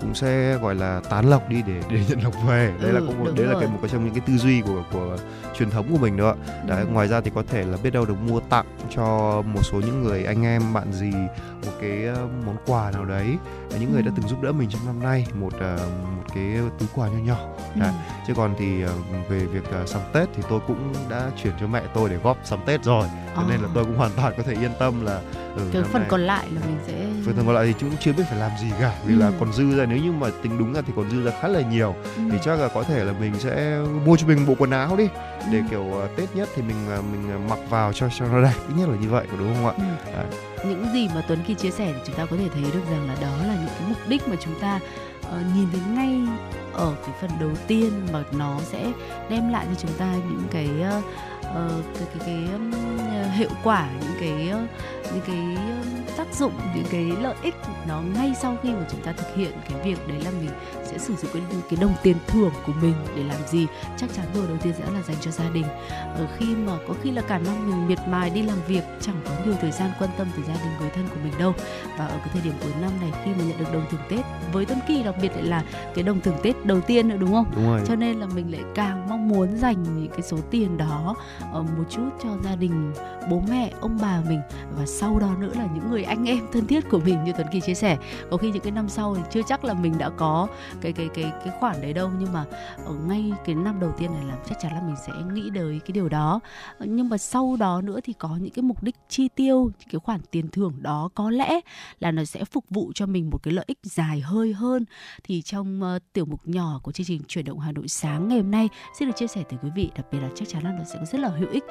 cũng 0.00 0.14
sẽ 0.14 0.58
gọi 0.62 0.74
là 0.74 1.00
tán 1.10 1.30
lộc 1.30 1.48
đi 1.48 1.62
để 1.66 1.80
để 1.90 2.00
nhận 2.08 2.24
lộc 2.24 2.34
về 2.48 2.72
đấy 2.82 2.92
là 2.92 3.00
Ừ, 3.00 3.04
cũng 3.06 3.24
một 3.24 3.30
đấy 3.36 3.46
là 3.46 3.52
rồi. 3.52 3.62
cái 3.62 3.70
một 3.70 3.78
cái 3.82 3.88
trong 3.92 4.04
những 4.04 4.14
cái 4.14 4.22
tư 4.26 4.36
duy 4.36 4.60
của 4.60 4.82
của 4.92 5.16
truyền 5.58 5.70
thống 5.70 5.86
của 5.92 5.98
mình 5.98 6.16
đó 6.16 6.34
đấy 6.66 6.80
Ừ. 6.80 6.86
ngoài 6.92 7.08
ra 7.08 7.20
thì 7.20 7.30
có 7.34 7.42
thể 7.48 7.64
là 7.64 7.76
biết 7.82 7.90
đâu 7.92 8.04
được 8.04 8.16
mua 8.28 8.40
tặng 8.40 8.66
cho 8.90 9.02
một 9.54 9.60
số 9.62 9.80
những 9.80 10.02
người 10.02 10.24
anh 10.24 10.44
em 10.44 10.62
bạn 10.72 10.92
gì 10.92 11.12
một 11.66 11.72
cái 11.80 12.08
món 12.46 12.56
quà 12.66 12.90
nào 12.90 13.04
đấy 13.04 13.36
Những 13.78 13.92
người 13.92 14.02
đã 14.02 14.10
Ừ. 14.10 14.12
từng 14.16 14.28
giúp 14.28 14.42
đỡ 14.42 14.52
mình 14.52 14.68
trong 14.70 14.86
năm 14.86 15.02
nay 15.02 15.26
một 15.34 15.52
ờ, 15.60 15.76
một 16.16 16.22
cái 16.34 16.44
túi 16.78 16.88
quà 16.94 17.08
nho 17.08 17.18
nhỏ 17.18 17.38
Ừ. 17.74 17.80
Đấy. 17.80 17.90
chứ 18.26 18.34
còn 18.36 18.54
thì 18.58 18.82
ờ, 18.82 18.92
về 19.28 19.38
việc 19.38 19.64
ờ, 19.72 19.86
sắm 19.86 20.02
tết 20.12 20.28
thì 20.36 20.42
tôi 20.48 20.60
cũng 20.66 20.92
đã 21.10 21.30
chuyển 21.42 21.52
cho 21.60 21.66
mẹ 21.66 21.82
tôi 21.94 22.08
để 22.10 22.16
góp 22.16 22.36
sắm 22.44 22.58
tết 22.66 22.84
rồi 22.84 23.06
cho 23.36 23.42
nên 23.48 23.60
là 23.60 23.68
tôi 23.74 23.84
cũng 23.84 23.96
hoàn 23.96 24.10
toàn 24.16 24.32
có 24.36 24.42
thể 24.42 24.52
yên 24.54 24.70
tâm 24.78 25.04
là 25.06 25.20
ừ, 25.56 25.62
cái 25.72 25.82
phần 25.82 26.00
nay- 26.02 26.08
còn 26.10 26.20
lại 26.20 26.46
là 26.54 26.60
mình 26.66 26.78
sẽ 26.86 27.06
Phần 27.26 27.46
còn 27.46 27.54
lại 27.54 27.66
thì 27.66 27.74
chúng 27.78 27.90
cũng 27.90 27.98
chưa 28.00 28.12
biết 28.12 28.22
phải 28.30 28.38
làm 28.38 28.50
gì 28.60 28.66
cả 28.80 28.94
vì 29.06 29.14
là 29.14 29.26
Ừ. 29.26 29.32
còn 29.40 29.52
dư 29.52 29.76
ra 29.78 29.84
nếu 29.86 29.98
như 29.98 30.12
mà 30.12 30.28
tính 30.42 30.58
đúng 30.58 30.72
ra 30.72 30.80
thì 30.86 30.92
còn 30.96 31.10
dư 31.10 31.24
ra 31.24 31.32
khá 31.40 31.48
là 31.48 31.60
nhiều 31.60 31.94
Ừ. 32.16 32.22
thì 32.32 32.38
chắc 32.44 32.58
là 32.60 32.68
có 32.74 32.82
thể 32.82 33.04
là 33.04 33.12
mình 33.20 33.34
sẽ 33.38 33.78
mua 34.06 34.16
cho 34.16 34.26
mình 34.26 34.46
bộ 34.46 34.54
quần 34.58 34.70
áo 34.70 34.96
đi 34.96 35.08
để 35.52 35.58
Ừ. 35.58 35.64
kiểu 35.70 35.86
Tết 36.16 36.36
nhất 36.36 36.48
thì 36.54 36.62
mình 36.62 36.76
mình 37.12 37.48
mặc 37.48 37.58
vào 37.70 37.92
cho 37.92 38.08
cho 38.18 38.26
nó 38.26 38.42
đẹp 38.42 38.52
ít 38.68 38.74
nhất 38.76 38.88
là 38.88 38.96
như 39.00 39.08
vậy 39.08 39.26
đúng 39.38 39.54
không 39.54 39.66
ạ? 39.66 39.72
Ừ. 40.06 40.12
Đấy 40.12 40.26
những 40.64 40.86
gì 40.92 41.08
mà 41.14 41.24
Tuấn 41.28 41.38
khi 41.46 41.54
chia 41.54 41.70
sẻ 41.70 41.92
thì 41.92 42.00
chúng 42.06 42.16
ta 42.16 42.26
có 42.26 42.36
thể 42.36 42.48
thấy 42.54 42.62
được 42.72 42.90
rằng 42.90 43.08
là 43.08 43.16
đó 43.20 43.46
là 43.46 43.54
những 43.54 43.74
cái 43.78 43.88
mục 43.88 44.08
đích 44.08 44.28
mà 44.28 44.36
chúng 44.40 44.60
ta 44.60 44.80
uh, 45.20 45.56
nhìn 45.56 45.68
thấy 45.72 45.80
ngay 45.96 46.20
ở 46.72 46.94
cái 47.06 47.14
phần 47.20 47.30
đầu 47.40 47.50
tiên 47.66 47.92
mà 48.12 48.22
nó 48.32 48.58
sẽ 48.64 48.92
đem 49.30 49.52
lại 49.52 49.66
cho 49.68 49.74
chúng 49.78 49.98
ta 49.98 50.14
những 50.14 50.44
cái 50.50 50.68
uh, 50.98 51.04
cái 51.98 52.08
cái 52.14 52.26
cái, 52.26 52.48
cái 52.98 53.19
hiệu 53.40 53.50
quả 53.64 53.88
những 54.00 54.12
cái 54.20 54.48
ờ, 54.48 54.66
những 55.14 55.24
cái 55.26 55.56
um, 55.56 56.16
tác 56.16 56.34
dụng 56.34 56.52
những 56.74 56.84
cái 56.90 57.04
lợi 57.22 57.34
ích 57.42 57.54
nó 57.88 58.02
ngay 58.14 58.32
sau 58.40 58.56
khi 58.62 58.70
mà 58.70 58.86
chúng 58.90 59.00
ta 59.02 59.12
thực 59.12 59.36
hiện 59.36 59.52
cái 59.68 59.82
việc 59.84 60.08
đấy 60.08 60.20
là 60.24 60.30
mình 60.30 60.50
sẽ 60.84 60.98
sử 60.98 61.14
dụng 61.16 61.30
cái 61.32 61.42
cái 61.70 61.78
đồng 61.80 61.92
tiền 62.02 62.16
thưởng 62.26 62.52
của 62.66 62.72
mình 62.82 62.94
để 63.16 63.22
làm 63.22 63.38
gì? 63.50 63.66
Chắc 63.96 64.10
chắn 64.16 64.26
rồi 64.34 64.46
đầu 64.48 64.56
tiên 64.62 64.72
sẽ 64.78 64.84
là 64.94 65.02
dành 65.02 65.16
cho 65.20 65.30
gia 65.30 65.50
đình. 65.50 65.64
Ở 65.90 66.26
khi 66.38 66.46
mà 66.46 66.72
có 66.88 66.94
khi 67.02 67.10
là 67.10 67.22
cả 67.22 67.38
năm 67.38 67.70
mình 67.70 67.88
miệt 67.88 67.98
mài 68.08 68.30
đi 68.30 68.42
làm 68.42 68.58
việc 68.68 68.82
chẳng 69.00 69.20
có 69.24 69.30
nhiều 69.44 69.54
thời 69.60 69.70
gian 69.70 69.90
quan 69.98 70.10
tâm 70.18 70.26
tới 70.36 70.44
gia 70.48 70.54
đình 70.64 70.72
người 70.80 70.90
thân 70.90 71.08
của 71.08 71.20
mình 71.24 71.32
đâu. 71.38 71.54
Và 71.98 72.06
ở 72.06 72.18
cái 72.18 72.28
thời 72.32 72.42
điểm 72.42 72.54
cuối 72.62 72.72
năm 72.80 72.90
này 73.00 73.12
khi 73.24 73.30
mà 73.30 73.44
nhận 73.48 73.58
được 73.58 73.72
đồng 73.72 73.84
thưởng 73.90 74.00
Tết 74.10 74.24
với 74.52 74.64
Tuấn 74.64 74.78
Kỳ 74.88 75.02
đặc 75.02 75.14
biệt 75.22 75.32
lại 75.34 75.44
là 75.44 75.64
cái 75.94 76.04
đồng 76.04 76.20
thưởng 76.20 76.36
Tết 76.42 76.66
đầu 76.66 76.80
tiên 76.80 77.08
nữa 77.08 77.16
đúng 77.20 77.32
không? 77.32 77.46
Đúng 77.56 77.66
rồi. 77.66 77.80
cho 77.86 77.94
nên 77.94 78.20
là 78.20 78.26
mình 78.26 78.52
lại 78.52 78.62
càng 78.74 79.08
mong 79.08 79.28
muốn 79.28 79.56
dành 79.56 79.82
những 79.82 80.08
cái 80.10 80.22
số 80.22 80.36
tiền 80.50 80.76
đó 80.76 81.16
ờ, 81.52 81.62
một 81.62 81.84
chút 81.90 82.08
cho 82.22 82.28
gia 82.44 82.56
đình 82.56 82.92
bố 83.30 83.42
mẹ 83.48 83.70
ông 83.80 83.98
bà 84.02 84.20
mình 84.28 84.40
và 84.76 84.86
sau 84.86 85.18
đó 85.18 85.34
nữa 85.38 85.52
là 85.54 85.68
những 85.74 85.90
người 85.90 86.04
anh 86.04 86.24
em 86.24 86.46
thân 86.52 86.66
thiết 86.66 86.88
của 86.90 87.00
mình 87.04 87.24
như 87.24 87.32
Tuấn 87.32 87.46
Kỳ 87.52 87.60
chia 87.60 87.74
sẻ. 87.74 87.98
Có 88.30 88.36
khi 88.36 88.50
những 88.50 88.62
cái 88.62 88.72
năm 88.72 88.88
sau 88.88 89.14
thì 89.14 89.22
chưa 89.30 89.42
chắc 89.48 89.64
là 89.64 89.74
mình 89.74 89.98
đã 89.98 90.10
có 90.10 90.48
cái 90.80 90.92
cái 90.92 91.08
cái 91.14 91.32
cái 91.44 91.54
khoản 91.60 91.80
đấy 91.82 91.92
đâu 91.92 92.10
nhưng 92.18 92.32
mà 92.32 92.44
ở 92.84 92.92
ngay 92.92 93.32
cái 93.44 93.54
năm 93.54 93.80
đầu 93.80 93.92
tiên 93.98 94.12
này 94.12 94.24
làm 94.24 94.38
chắc 94.48 94.58
chắn 94.60 94.72
là 94.72 94.80
mình 94.80 94.96
sẽ 95.06 95.12
nghĩ 95.32 95.50
tới 95.54 95.80
cái 95.86 95.92
điều 95.92 96.08
đó. 96.08 96.40
Ờ, 96.78 96.86
nhưng 96.88 97.08
mà 97.08 97.18
sau 97.18 97.56
đó 97.56 97.80
nữa 97.80 98.00
thì 98.04 98.12
có 98.12 98.36
những 98.40 98.50
cái 98.50 98.62
mục 98.62 98.82
đích 98.82 98.96
chi 99.08 99.28
tiêu 99.28 99.70
cái 99.92 99.98
khoản 99.98 100.20
tiền 100.30 100.48
thưởng 100.48 100.74
đó 100.80 101.08
có 101.14 101.30
lẽ 101.30 101.60
là 102.00 102.10
nó 102.10 102.24
sẽ 102.24 102.44
phục 102.44 102.64
vụ 102.70 102.92
cho 102.94 103.06
mình 103.06 103.30
một 103.30 103.42
cái 103.42 103.54
lợi 103.54 103.64
ích 103.68 103.78
dài 103.82 104.20
hơi 104.20 104.52
hơn. 104.52 104.84
Thì 105.24 105.42
trong 105.42 105.80
uh, 105.96 106.02
tiểu 106.12 106.24
mục 106.24 106.40
nhỏ 106.44 106.80
của 106.82 106.92
chương 106.92 107.06
trình 107.06 107.22
chuyển 107.28 107.44
động 107.44 107.58
Hà 107.58 107.72
Nội 107.72 107.88
sáng 107.88 108.28
ngày 108.28 108.38
hôm 108.38 108.50
nay 108.50 108.68
xin 108.98 109.08
được 109.08 109.14
chia 109.16 109.26
sẻ 109.26 109.42
tới 109.50 109.58
quý 109.62 109.70
vị 109.74 109.90
đặc 109.94 110.06
biệt 110.12 110.18
là 110.18 110.28
chắc 110.34 110.48
chắn 110.48 110.64
là 110.64 110.72
nó 110.78 110.84
sẽ 110.84 110.98
rất 111.12 111.20
là 111.20 111.28
hữu 111.28 111.48
ích. 111.50 111.64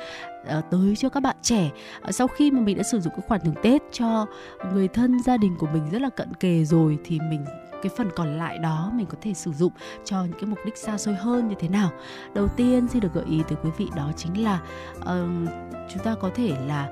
Ờ, 0.46 0.62
tới 0.72 0.96
cho 0.96 1.10
các 1.10 1.20
bạn 1.20 1.36
trẻ. 1.42 1.70
Ờ, 2.02 2.12
sau 2.12 2.28
khi 2.28 2.52
mà 2.52 2.60
mình 2.62 2.78
đã 2.78 2.84
sử 2.84 3.00
dụng 3.00 3.14
cái 3.14 3.24
khoản 3.28 3.42
thưởng 3.42 3.56
Tết 3.64 3.82
cho 3.92 4.26
người 4.74 4.88
thân 4.88 5.20
gia 5.24 5.38
đình 5.38 5.56
của 5.60 5.68
mình 5.74 5.90
rất 5.92 6.02
là 6.02 6.10
cận 6.10 6.34
kề 6.34 6.64
rồi 6.66 6.98
thì 7.04 7.20
mình 7.20 7.46
cái 7.84 7.92
phần 7.98 8.10
còn 8.16 8.38
lại 8.38 8.58
đó 8.58 8.92
mình 8.94 9.06
có 9.06 9.18
thể 9.22 9.34
sử 9.34 9.54
dụng 9.54 9.74
cho 10.06 10.24
những 10.24 10.40
cái 10.40 10.46
mục 10.46 10.60
đích 10.66 10.78
xa 10.78 10.98
xôi 10.98 11.16
hơn 11.16 11.48
như 11.48 11.56
thế 11.60 11.70
nào. 11.70 11.92
Đầu 12.34 12.48
tiên 12.48 12.88
xin 12.88 13.02
được 13.02 13.14
gợi 13.14 13.26
ý 13.30 13.42
tới 13.48 13.58
quý 13.64 13.70
vị 13.78 13.88
đó 13.96 14.12
chính 14.18 14.44
là 14.44 14.62
uh, 15.00 15.50
chúng 15.90 16.04
ta 16.04 16.16
có 16.22 16.30
thể 16.36 16.56
là 16.68 16.90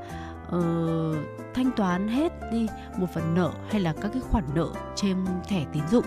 uh, 0.55 1.15
thanh 1.53 1.71
toán 1.75 2.07
hết 2.07 2.51
đi 2.51 2.67
một 2.97 3.07
phần 3.13 3.35
nợ 3.35 3.51
hay 3.69 3.81
là 3.81 3.93
các 4.01 4.09
cái 4.13 4.21
khoản 4.21 4.43
nợ 4.55 4.69
trên 4.95 5.25
thẻ 5.47 5.65
tín 5.73 5.83
dụng. 5.91 6.05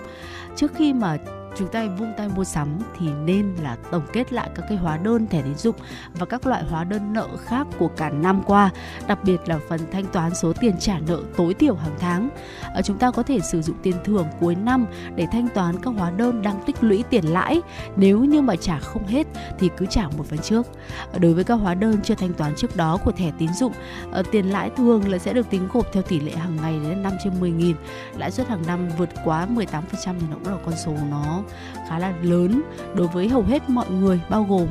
Trước 0.56 0.74
khi 0.74 0.92
mà 0.92 1.16
chúng 1.56 1.68
ta 1.68 1.86
vung 1.98 2.12
tay 2.16 2.28
mua 2.28 2.44
sắm 2.44 2.78
thì 2.98 3.06
nên 3.24 3.54
là 3.62 3.76
tổng 3.90 4.06
kết 4.12 4.32
lại 4.32 4.50
các 4.54 4.64
cái 4.68 4.78
hóa 4.78 4.96
đơn 4.96 5.26
thẻ 5.26 5.42
tín 5.42 5.54
dụng 5.54 5.76
và 6.14 6.26
các 6.26 6.46
loại 6.46 6.64
hóa 6.64 6.84
đơn 6.84 7.12
nợ 7.12 7.28
khác 7.44 7.66
của 7.78 7.88
cả 7.88 8.10
năm 8.10 8.42
qua, 8.46 8.70
đặc 9.06 9.24
biệt 9.24 9.36
là 9.46 9.58
phần 9.68 9.80
thanh 9.92 10.04
toán 10.04 10.34
số 10.34 10.52
tiền 10.60 10.74
trả 10.80 10.98
nợ 10.98 11.20
tối 11.36 11.54
thiểu 11.54 11.74
hàng 11.74 11.96
tháng. 11.98 12.28
À, 12.74 12.82
chúng 12.82 12.98
ta 12.98 13.10
có 13.10 13.22
thể 13.22 13.40
sử 13.40 13.62
dụng 13.62 13.76
tiền 13.82 13.96
thưởng 14.04 14.26
cuối 14.40 14.54
năm 14.54 14.86
để 15.14 15.26
thanh 15.32 15.48
toán 15.48 15.82
các 15.82 15.94
hóa 15.96 16.10
đơn 16.10 16.42
đang 16.42 16.62
tích 16.66 16.76
lũy 16.80 17.04
tiền 17.10 17.24
lãi. 17.24 17.60
Nếu 17.96 18.24
như 18.24 18.40
mà 18.40 18.56
trả 18.56 18.78
không 18.78 19.06
hết 19.06 19.26
thì 19.58 19.70
cứ 19.76 19.86
trả 19.86 20.08
một 20.08 20.26
phần 20.26 20.38
trước. 20.38 20.66
À, 21.12 21.18
đối 21.18 21.34
với 21.34 21.44
các 21.44 21.54
hóa 21.54 21.74
đơn 21.74 21.96
chưa 22.02 22.14
thanh 22.14 22.32
toán 22.32 22.54
trước 22.56 22.76
đó 22.76 22.98
của 23.04 23.12
thẻ 23.12 23.32
tín 23.38 23.52
dụng, 23.52 23.72
à, 24.12 24.22
tiền 24.30 24.46
lãi 24.46 24.70
thường 24.70 25.08
là 25.08 25.18
sẽ 25.18 25.32
được 25.32 25.50
tính 25.50 25.68
gộp 25.72 25.86
theo 25.92 26.02
tỷ 26.02 26.20
lệ 26.20 26.32
hàng 26.32 26.56
ngày 26.56 26.80
đến 26.88 27.02
5 27.02 27.12
trên 27.24 27.40
10 27.40 27.50
nghìn. 27.50 27.76
Lãi 28.16 28.30
suất 28.30 28.48
hàng 28.48 28.62
năm 28.66 28.88
vượt 28.98 29.08
quá 29.24 29.46
18% 29.54 29.70
thì 30.04 30.26
nó 30.30 30.36
cũng 30.44 30.52
là 30.52 30.58
con 30.64 30.74
số 30.76 30.92
nó 31.10 31.39
khá 31.88 31.98
là 31.98 32.12
lớn 32.22 32.62
đối 32.94 33.08
với 33.08 33.28
hầu 33.28 33.42
hết 33.42 33.70
mọi 33.70 33.90
người 33.90 34.20
bao 34.28 34.44
gồm 34.44 34.66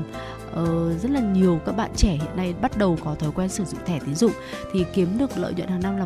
uh, 0.53 1.01
rất 1.01 1.11
là 1.11 1.19
nhiều 1.19 1.59
các 1.65 1.71
bạn 1.71 1.91
trẻ 1.95 2.09
hiện 2.09 2.35
nay 2.35 2.53
bắt 2.61 2.77
đầu 2.77 2.97
có 3.03 3.15
thói 3.15 3.31
quen 3.35 3.49
sử 3.49 3.65
dụng 3.65 3.79
thẻ 3.85 3.99
tín 3.99 4.15
dụng. 4.15 4.31
Thì 4.73 4.85
kiếm 4.93 5.17
được 5.17 5.37
lợi 5.37 5.53
nhuận 5.53 5.69
hàng 5.69 5.81
năm 5.81 5.97
là 5.97 6.05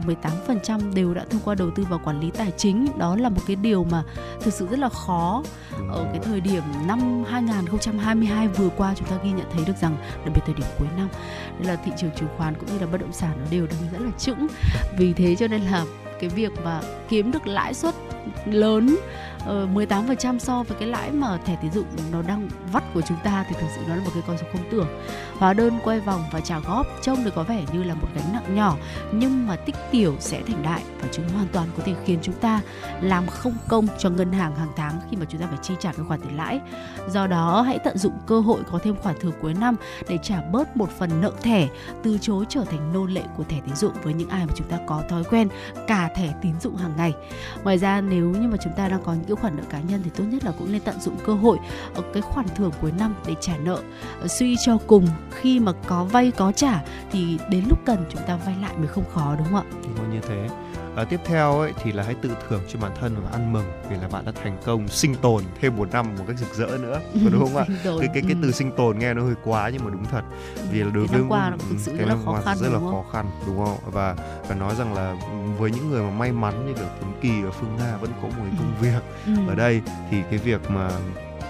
18% 0.58 0.94
đều 0.94 1.14
đã 1.14 1.26
thông 1.30 1.42
qua 1.46 1.56
đầu 1.56 1.72
tư 1.76 1.86
vào 1.90 2.00
quản 2.04 2.20
lý 2.20 2.32
tài 2.32 2.52
chính. 2.58 2.88
Đó 2.98 3.16
là 3.16 3.30
một 3.30 3.42
cái 3.48 3.56
điều 3.56 3.84
mà 3.84 4.04
thực 4.42 4.54
sự 4.54 4.68
rất 4.68 4.80
là 4.80 4.90
khó. 4.90 5.44
Ở 5.92 6.06
cái 6.12 6.20
thời 6.24 6.42
điểm 6.42 6.64
năm 6.88 7.24
2022 7.24 8.48
vừa 8.48 8.70
qua 8.70 8.94
chúng 8.96 9.08
ta 9.08 9.16
ghi 9.24 9.32
nhận 9.32 9.48
thấy 9.54 9.66
được 9.66 9.78
rằng 9.82 9.98
đặc 10.26 10.34
biệt 10.36 10.42
thời 10.46 10.56
điểm 10.56 10.68
cuối 10.80 10.88
năm 10.98 11.08
đây 11.60 11.68
là 11.68 11.76
thị 11.76 11.92
trường 11.98 12.12
chứng 12.16 12.30
khoán 12.38 12.54
cũng 12.60 12.70
như 12.74 12.80
là 12.80 12.86
bất 12.92 13.02
động 13.02 13.14
sản 13.14 13.38
nó 13.40 13.46
đều 13.52 13.68
đang 13.68 13.92
rất 13.92 14.02
là 14.02 14.12
chững. 14.18 14.48
Vì 14.98 15.14
thế 15.14 15.36
cho 15.36 15.48
nên 15.48 15.62
là 15.62 15.86
cái 16.20 16.30
việc 16.30 16.52
mà 16.64 16.82
kiếm 17.10 17.32
được 17.32 17.48
lãi 17.48 17.74
suất 17.74 17.96
lớn 18.46 18.96
Ờ, 19.46 19.64
uh, 19.64 19.70
18% 19.70 20.40
so 20.40 20.64
với 20.64 20.78
cái 20.80 20.90
lãi 20.90 21.12
mà 21.12 21.38
thẻ 21.46 21.58
tín 21.62 21.72
dụng 21.72 21.86
nó 22.12 22.22
đang 22.22 22.50
vắt 22.72 22.84
của 22.94 23.02
chúng 23.02 23.18
ta 23.24 23.46
thì 23.50 23.56
thực 23.60 23.68
sự 23.76 23.82
nó 23.88 23.96
là 23.96 24.04
một 24.04 24.12
cái 24.14 24.24
con 24.28 24.38
số 24.38 24.46
không 24.52 24.64
tưởng. 24.72 24.88
Hóa 25.38 25.54
đơn 25.54 25.74
quay 25.84 26.00
vòng 26.00 26.24
và 26.32 26.40
trả 26.40 26.60
góp 26.60 26.88
trông 27.02 27.24
thì 27.24 27.32
có 27.36 27.44
vẻ 27.44 27.64
như 27.74 27.84
là 27.84 27.94
một 27.94 28.08
gánh 28.16 28.34
nặng 28.34 28.56
nhỏ 28.56 28.78
nhưng 29.12 29.48
mà 29.48 29.56
tích 29.56 29.76
tiểu 29.92 30.16
sẽ 30.20 30.42
thành 30.48 30.64
đại 30.64 30.84
và 31.02 31.08
chúng 31.12 31.30
hoàn 31.30 31.48
toàn 31.48 31.68
có 31.78 31.84
thể 31.86 31.94
khiến 32.06 32.20
chúng 32.22 32.36
ta 32.36 32.62
làm 33.02 33.28
không 33.28 33.54
công 33.68 33.88
cho 34.00 34.10
ngân 34.10 34.32
hàng 34.32 34.56
hàng 34.56 34.72
tháng 34.76 35.00
khi 35.12 35.18
mà 35.18 35.26
chúng 35.30 35.42
ta 35.42 35.48
phải 35.48 35.60
chi 35.62 35.74
trả 35.80 35.94
cái 35.94 36.06
khoản 36.08 36.22
tiền 36.22 36.38
lãi. 36.38 36.60
Do 37.10 37.28
đó 37.28 37.62
hãy 37.62 37.80
tận 37.84 37.98
dụng 37.98 38.14
cơ 38.28 38.40
hội 38.40 38.62
có 38.72 38.80
thêm 38.84 38.96
khoản 38.96 39.16
thưởng 39.20 39.34
cuối 39.42 39.54
năm 39.54 39.76
để 40.10 40.18
trả 40.24 40.42
bớt 40.42 40.78
một 40.78 40.90
phần 41.00 41.22
nợ 41.22 41.32
thẻ 41.42 41.68
từ 42.04 42.18
chối 42.22 42.46
trở 42.50 42.64
thành 42.66 42.94
nô 42.94 43.06
lệ 43.06 43.24
của 43.38 43.44
thẻ 43.44 43.62
tín 43.66 43.76
dụng 43.76 43.94
với 44.04 44.14
những 44.14 44.30
ai 44.30 44.46
mà 44.46 44.54
chúng 44.56 44.68
ta 44.68 44.78
có 44.88 45.04
thói 45.10 45.24
quen 45.24 45.48
cả 45.88 46.10
thẻ 46.16 46.34
tín 46.42 46.54
dụng 46.60 46.76
hàng 46.76 46.94
ngày. 46.98 47.14
Ngoài 47.64 47.78
ra 47.78 48.02
nếu 48.02 48.30
như 48.30 48.48
mà 48.48 48.58
chúng 48.64 48.74
ta 48.74 48.88
đang 48.88 49.04
có 49.04 49.14
những 49.14 49.33
cái 49.36 49.42
khoản 49.42 49.56
nợ 49.56 49.64
cá 49.70 49.80
nhân 49.80 50.02
thì 50.04 50.10
tốt 50.16 50.24
nhất 50.24 50.44
là 50.44 50.52
cũng 50.60 50.72
nên 50.72 50.82
tận 50.82 51.00
dụng 51.00 51.18
cơ 51.26 51.34
hội 51.34 51.58
ở 51.96 52.04
cái 52.14 52.22
khoản 52.22 52.46
thưởng 52.56 52.72
cuối 52.82 52.92
năm 53.00 53.16
để 53.28 53.34
trả 53.42 53.58
nợ. 53.58 53.82
Ờ, 54.22 54.28
suy 54.28 54.56
cho 54.66 54.78
cùng, 54.88 55.08
khi 55.32 55.60
mà 55.60 55.72
có 55.88 56.04
vay 56.04 56.32
có 56.32 56.52
trả 56.52 56.84
thì 57.12 57.38
đến 57.50 57.64
lúc 57.70 57.80
cần 57.86 58.06
chúng 58.10 58.22
ta 58.28 58.36
vay 58.46 58.56
lại 58.62 58.74
mới 58.78 58.88
không 58.88 59.04
khó, 59.14 59.36
đúng 59.38 59.48
không 59.48 59.56
ạ? 59.56 59.64
Đúng 59.98 60.14
như 60.14 60.20
thế. 60.28 60.48
À, 60.96 61.04
tiếp 61.04 61.20
theo 61.26 61.60
ấy 61.60 61.74
thì 61.84 61.92
là 61.92 62.04
hãy 62.04 62.16
tự 62.22 62.30
thưởng 62.50 62.62
cho 62.68 62.80
bản 62.80 62.92
thân 63.00 63.16
và 63.24 63.30
ăn 63.32 63.54
mừng 63.54 63.66
vì 63.90 63.96
là 63.96 64.08
bạn 64.08 64.26
đã 64.26 64.32
thành 64.44 64.58
công 64.66 64.88
sinh 64.88 65.16
tồn 65.16 65.44
thêm 65.62 65.78
một 65.78 65.92
năm 65.92 66.16
một 66.18 66.24
cách 66.28 66.38
rực 66.38 66.54
rỡ 66.54 66.78
nữa, 66.78 67.02
có 67.14 67.30
đúng 67.32 67.42
không 67.42 67.56
ạ? 67.56 67.66
cái 67.84 68.10
cái 68.14 68.24
cái 68.28 68.36
từ 68.42 68.52
sinh 68.52 68.72
tồn 68.72 69.00
nghe 69.00 69.14
nó 69.14 69.24
hơi 69.24 69.36
quá 69.44 69.70
nhưng 69.74 69.84
mà 69.86 69.90
đúng 69.90 70.06
thật. 70.06 70.22
Vì 70.72 70.80
là 70.80 70.92
đối 70.94 71.08
với 71.08 71.22
qua 71.30 71.50
nó 71.50 71.58
thực 71.70 71.76
sự 71.80 71.94
cái 71.98 72.08
là 72.08 72.16
khó 72.26 72.42
khăn 72.46 72.58
rất 72.58 72.70
là 72.70 72.80
khó 72.80 73.04
khăn 73.12 73.32
đúng 73.48 73.66
không? 73.66 73.78
Và 73.86 74.16
và 74.48 74.56
nói 74.56 74.76
rằng 74.76 74.94
là 74.94 75.16
với 75.58 75.72
những 75.72 75.90
người 75.90 76.04
mà 76.04 76.10
may 76.10 76.32
mắn 76.32 76.66
như 76.66 76.74
được 76.74 76.90
Tuấn 77.00 77.14
Kỳ 77.22 77.42
và 77.42 77.52
Phương 77.52 77.76
Nga 77.78 77.98
vẫn 77.98 78.10
có 78.22 78.28
một 78.28 78.44
cái 78.44 78.52
công 78.58 78.74
việc 78.82 79.04
ừ. 79.26 79.34
ở 79.48 79.56
đây 79.56 79.82
thì 80.12 80.18
cái 80.30 80.40
việc 80.40 80.72
mà 80.72 80.90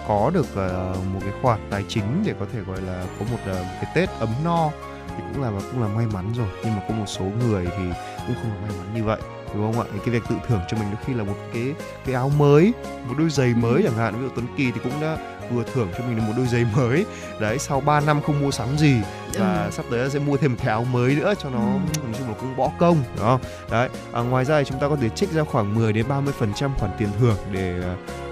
có 0.08 0.32
được 0.34 0.48
uh, 0.52 1.06
một 1.14 1.20
cái 1.22 1.32
khoản 1.42 1.60
tài 1.70 1.84
chính 1.88 2.24
để 2.26 2.34
có 2.40 2.46
thể 2.54 2.60
gọi 2.62 2.82
là 2.82 3.06
có 3.20 3.26
một, 3.32 3.38
uh, 3.52 3.56
cái 3.82 3.92
Tết 3.96 4.10
ấm 4.20 4.30
no 4.44 4.70
thì 5.08 5.24
cũng 5.34 5.44
là 5.44 5.52
cũng 5.72 5.82
là 5.82 5.88
may 5.88 6.06
mắn 6.14 6.34
rồi. 6.38 6.48
Nhưng 6.64 6.76
mà 6.76 6.82
có 6.90 6.96
một 6.96 7.06
số 7.08 7.26
người 7.26 7.66
thì 7.66 7.84
cũng 8.28 8.36
không 8.36 8.62
may 8.62 8.72
mắn 8.78 8.94
như 8.96 9.04
vậy 9.04 9.20
đúng 9.54 9.74
không 9.74 9.86
ạ? 9.86 10.00
Cái 10.06 10.10
việc 10.10 10.24
tự 10.30 10.36
thưởng 10.48 10.62
cho 10.70 10.78
mình 10.78 10.88
đôi 10.92 11.00
khi 11.06 11.14
là 11.14 11.24
một 11.24 11.36
cái 11.54 11.74
cái 12.06 12.16
áo 12.16 12.32
mới 12.38 12.74
một 13.08 13.16
đôi 13.18 13.30
giày 13.30 13.54
mới 13.54 13.84
chẳng 13.84 13.98
hạn. 13.98 14.14
Ví 14.16 14.22
dụ 14.22 14.30
Tuấn 14.36 14.48
Kỳ 14.58 14.72
thì 14.72 14.80
cũng 14.84 15.02
đã 15.02 15.18
vừa 15.52 15.64
thưởng 15.74 15.90
cho 15.98 16.04
mình 16.04 16.28
một 16.28 16.34
đôi 16.38 16.48
giày 16.48 16.66
mới. 16.76 17.06
Đấy 17.40 17.60
sau 17.60 17.82
3 17.82 18.00
năm 18.00 18.22
không 18.22 18.42
mua 18.42 18.52
sắm 18.52 18.78
gì 18.78 18.96
và 19.40 19.64
ừ. 19.64 19.72
sắp 19.72 19.86
tới 19.92 20.10
sẽ 20.10 20.20
mua 20.20 20.38
thêm 20.38 20.52
một 20.52 20.58
cái 20.60 20.70
áo 20.70 20.84
mới 20.84 21.16
nữa 21.16 21.34
cho 21.40 21.50
nó 21.50 21.60
ừ. 21.60 21.80
nói 22.04 22.14
chung 22.18 22.28
là 22.28 22.34
cũng 22.40 22.56
bỏ 22.56 22.72
công 22.80 23.04
đúng 23.16 23.26
không? 23.26 23.42
Đấy 23.72 23.90
à, 24.14 24.22
ngoài 24.22 24.46
ra 24.46 24.60
thì 24.60 24.66
chúng 24.66 24.80
ta 24.80 24.90
có 24.90 24.96
thể 24.96 25.10
trích 25.10 25.32
ra 25.32 25.44
khoảng 25.44 25.76
10 25.76 25.94
đến 25.94 26.06
30 26.08 26.34
phần 26.38 26.54
trăm 26.56 26.72
khoản 26.78 26.92
tiền 26.98 27.10
thưởng 27.20 27.38
để 27.52 27.82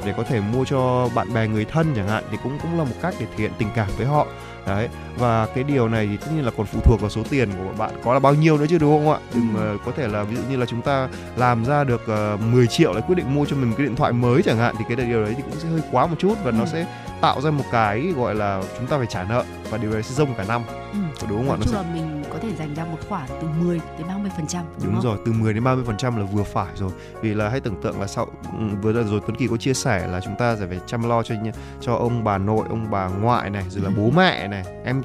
để 0.06 0.14
có 0.18 0.24
thể 0.24 0.40
mua 0.40 0.66
cho 0.66 1.10
bạn 1.16 1.34
bè 1.34 1.48
người 1.48 1.66
thân 1.66 1.94
chẳng 1.96 2.08
hạn 2.08 2.24
thì 2.32 2.38
cũng 2.44 2.60
cũng 2.62 2.78
là 2.78 2.84
một 2.84 2.96
cách 3.02 3.16
để 3.20 3.26
thể 3.26 3.38
hiện 3.38 3.52
tình 3.58 3.68
cảm 3.76 3.88
với 3.98 4.06
họ 4.06 4.28
đấy 4.68 4.90
và 5.18 5.48
cái 5.56 5.64
điều 5.64 5.88
này 5.90 6.08
thì 6.12 6.18
tất 6.18 6.28
nhiên 6.36 6.46
là 6.46 6.52
còn 6.58 6.66
phụ 6.66 6.80
thuộc 6.84 7.02
vào 7.02 7.10
số 7.10 7.22
tiền 7.30 7.50
của 7.52 7.74
bạn 7.78 7.92
có 8.04 8.14
là 8.14 8.20
bao 8.20 8.34
nhiêu 8.34 8.58
nữa 8.58 8.66
chứ 8.70 8.78
đúng 8.78 8.92
không 8.92 9.14
ạ 9.14 9.20
đừng 9.34 9.56
ừ. 9.56 9.78
có 9.86 9.92
thể 9.98 10.08
là 10.08 10.24
ví 10.24 10.36
dụ 10.36 10.42
như 10.50 10.58
là 10.58 10.66
chúng 10.66 10.82
ta 10.82 11.10
làm 11.36 11.66
ra 11.66 11.84
được 11.84 12.02
uh, 12.02 12.08
ờ, 12.08 12.38
10 12.52 12.68
triệu 12.68 12.94
lại 12.94 13.04
quyết 13.08 13.16
định 13.16 13.36
mua 13.36 13.46
cho 13.46 13.56
mình 13.56 13.74
cái 13.78 13.86
điện 13.86 13.96
thoại 13.96 14.12
mới 14.12 14.42
chẳng 14.44 14.58
hạn 14.58 14.76
thì 14.80 14.86
cái 14.88 15.08
điều 15.08 15.24
đấy 15.24 15.34
thì 15.38 15.44
cũng 15.44 15.60
sẽ 15.60 15.70
hơi 15.70 15.82
quá 15.92 16.06
một 16.06 16.16
chút 16.20 16.34
và 16.44 16.52
ừ. 16.52 16.56
nó 16.60 16.66
sẽ 16.66 16.86
tạo 17.22 17.42
ra 17.42 17.52
một 17.52 17.66
cái 17.72 18.14
gọi 18.18 18.36
là 18.36 18.62
chúng 18.78 18.88
ta 18.88 18.98
phải 18.98 19.08
trả 19.08 19.24
nợ 19.24 19.44
và 19.70 19.78
điều 19.78 19.92
đấy 19.92 20.04
sẽ 20.04 20.16
rông 20.16 20.34
cả 20.36 20.44
năm 20.48 20.62
ừ. 20.94 21.26
đúng 21.30 21.48
không 21.48 21.52
ạ? 21.52 21.58
Chung 21.64 21.74
sẽ... 21.74 21.78
là 21.78 21.84
mình 21.94 22.11
thể 22.42 22.56
dành 22.56 22.74
ra 22.76 22.86
một 22.86 22.98
khoản 23.10 23.30
từ 23.42 23.48
10 23.48 23.80
đến 23.98 24.08
30 24.08 24.32
phần 24.38 24.48
trăm 24.48 24.66
đúng, 24.84 24.94
đúng 24.94 25.02
rồi 25.02 25.18
từ 25.26 25.32
10 25.32 25.54
đến 25.54 25.64
30 25.64 25.84
phần 25.88 25.98
trăm 25.98 26.18
là 26.18 26.26
vừa 26.26 26.44
phải 26.44 26.76
rồi. 26.76 26.92
Vì 27.22 27.34
là 27.34 27.50
hãy 27.50 27.60
tưởng 27.60 27.82
tượng 27.82 28.02
là 28.02 28.08
sau 28.08 28.28
ừ, 28.58 28.66
vừa 28.82 28.94
rồi 28.94 29.22
Tuấn 29.22 29.36
Kỳ 29.36 29.48
có 29.48 29.58
chia 29.58 29.74
sẻ 29.74 30.08
là 30.08 30.22
chúng 30.22 30.36
ta 30.36 30.56
sẽ 30.56 30.68
phải 30.68 30.80
chăm 30.86 31.10
lo 31.10 31.24
cho 31.24 31.36
cho 31.82 31.96
ông 31.96 32.24
bà 32.24 32.38
nội 32.38 32.66
ông 32.70 32.92
bà 32.92 33.08
ngoại 33.08 33.50
này 33.50 33.66
rồi 33.70 33.84
là 33.84 33.90
ừ. 33.90 33.94
bố 33.98 34.10
mẹ 34.16 34.48
này 34.48 34.64
em 34.86 35.02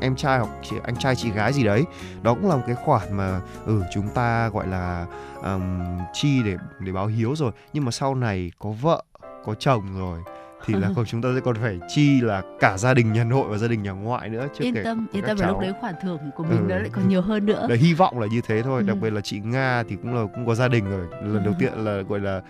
em 0.00 0.16
trai 0.16 0.38
hoặc 0.38 0.50
chị, 0.62 0.76
anh 0.84 0.96
trai 0.96 1.16
chị 1.16 1.30
gái 1.30 1.52
gì 1.52 1.64
đấy. 1.64 1.84
Đó 2.22 2.34
cũng 2.34 2.48
là 2.48 2.56
một 2.56 2.62
cái 2.66 2.76
khoản 2.76 3.16
mà 3.16 3.40
ừ 3.66 3.82
chúng 3.94 4.08
ta 4.08 4.48
gọi 4.48 4.66
là 4.66 5.06
um, 5.42 5.84
chi 6.12 6.42
để 6.44 6.56
để 6.80 6.92
báo 6.92 7.06
hiếu 7.06 7.36
rồi. 7.36 7.52
Nhưng 7.72 7.84
mà 7.84 7.90
sau 7.90 8.14
này 8.14 8.52
có 8.58 8.70
vợ 8.70 9.02
có 9.44 9.54
chồng 9.54 9.98
rồi 9.98 10.20
thì 10.66 10.74
là 10.74 10.90
còn 10.96 11.04
chúng 11.06 11.22
ta 11.22 11.28
sẽ 11.34 11.40
còn 11.40 11.56
phải 11.56 11.78
chi 11.88 12.20
là 12.20 12.42
cả 12.60 12.78
gia 12.78 12.94
đình 12.94 13.12
nhà 13.12 13.24
nội 13.24 13.48
và 13.48 13.58
gia 13.58 13.68
đình 13.68 13.82
nhà 13.82 13.90
ngoại 13.90 14.28
nữa 14.28 14.46
chứ 14.58 14.64
yên 14.64 14.74
tâm 14.84 15.06
yên 15.12 15.24
tâm 15.26 15.38
là 15.38 15.48
lúc 15.48 15.60
đấy 15.60 15.72
khoản 15.80 15.94
thưởng 16.02 16.18
của 16.36 16.44
mình 16.44 16.58
ừ. 16.58 16.64
nó 16.68 16.76
lại 16.76 16.90
còn 16.92 17.08
nhiều 17.08 17.22
hơn 17.22 17.46
nữa. 17.46 17.66
Là 17.70 17.76
hy 17.76 17.94
vọng 17.94 18.18
là 18.18 18.26
như 18.26 18.40
thế 18.46 18.62
thôi 18.62 18.82
ừ. 18.82 18.88
đặc 18.88 18.96
biệt 19.02 19.10
là 19.10 19.20
chị 19.20 19.40
nga 19.40 19.82
thì 19.88 19.96
cũng 19.96 20.14
là 20.14 20.26
cũng 20.34 20.46
có 20.46 20.54
gia 20.54 20.68
đình 20.68 20.84
rồi. 20.90 21.06
Lần 21.22 21.44
đầu 21.44 21.54
tiên 21.58 21.72
là 21.76 22.02
gọi 22.02 22.20
là 22.20 22.40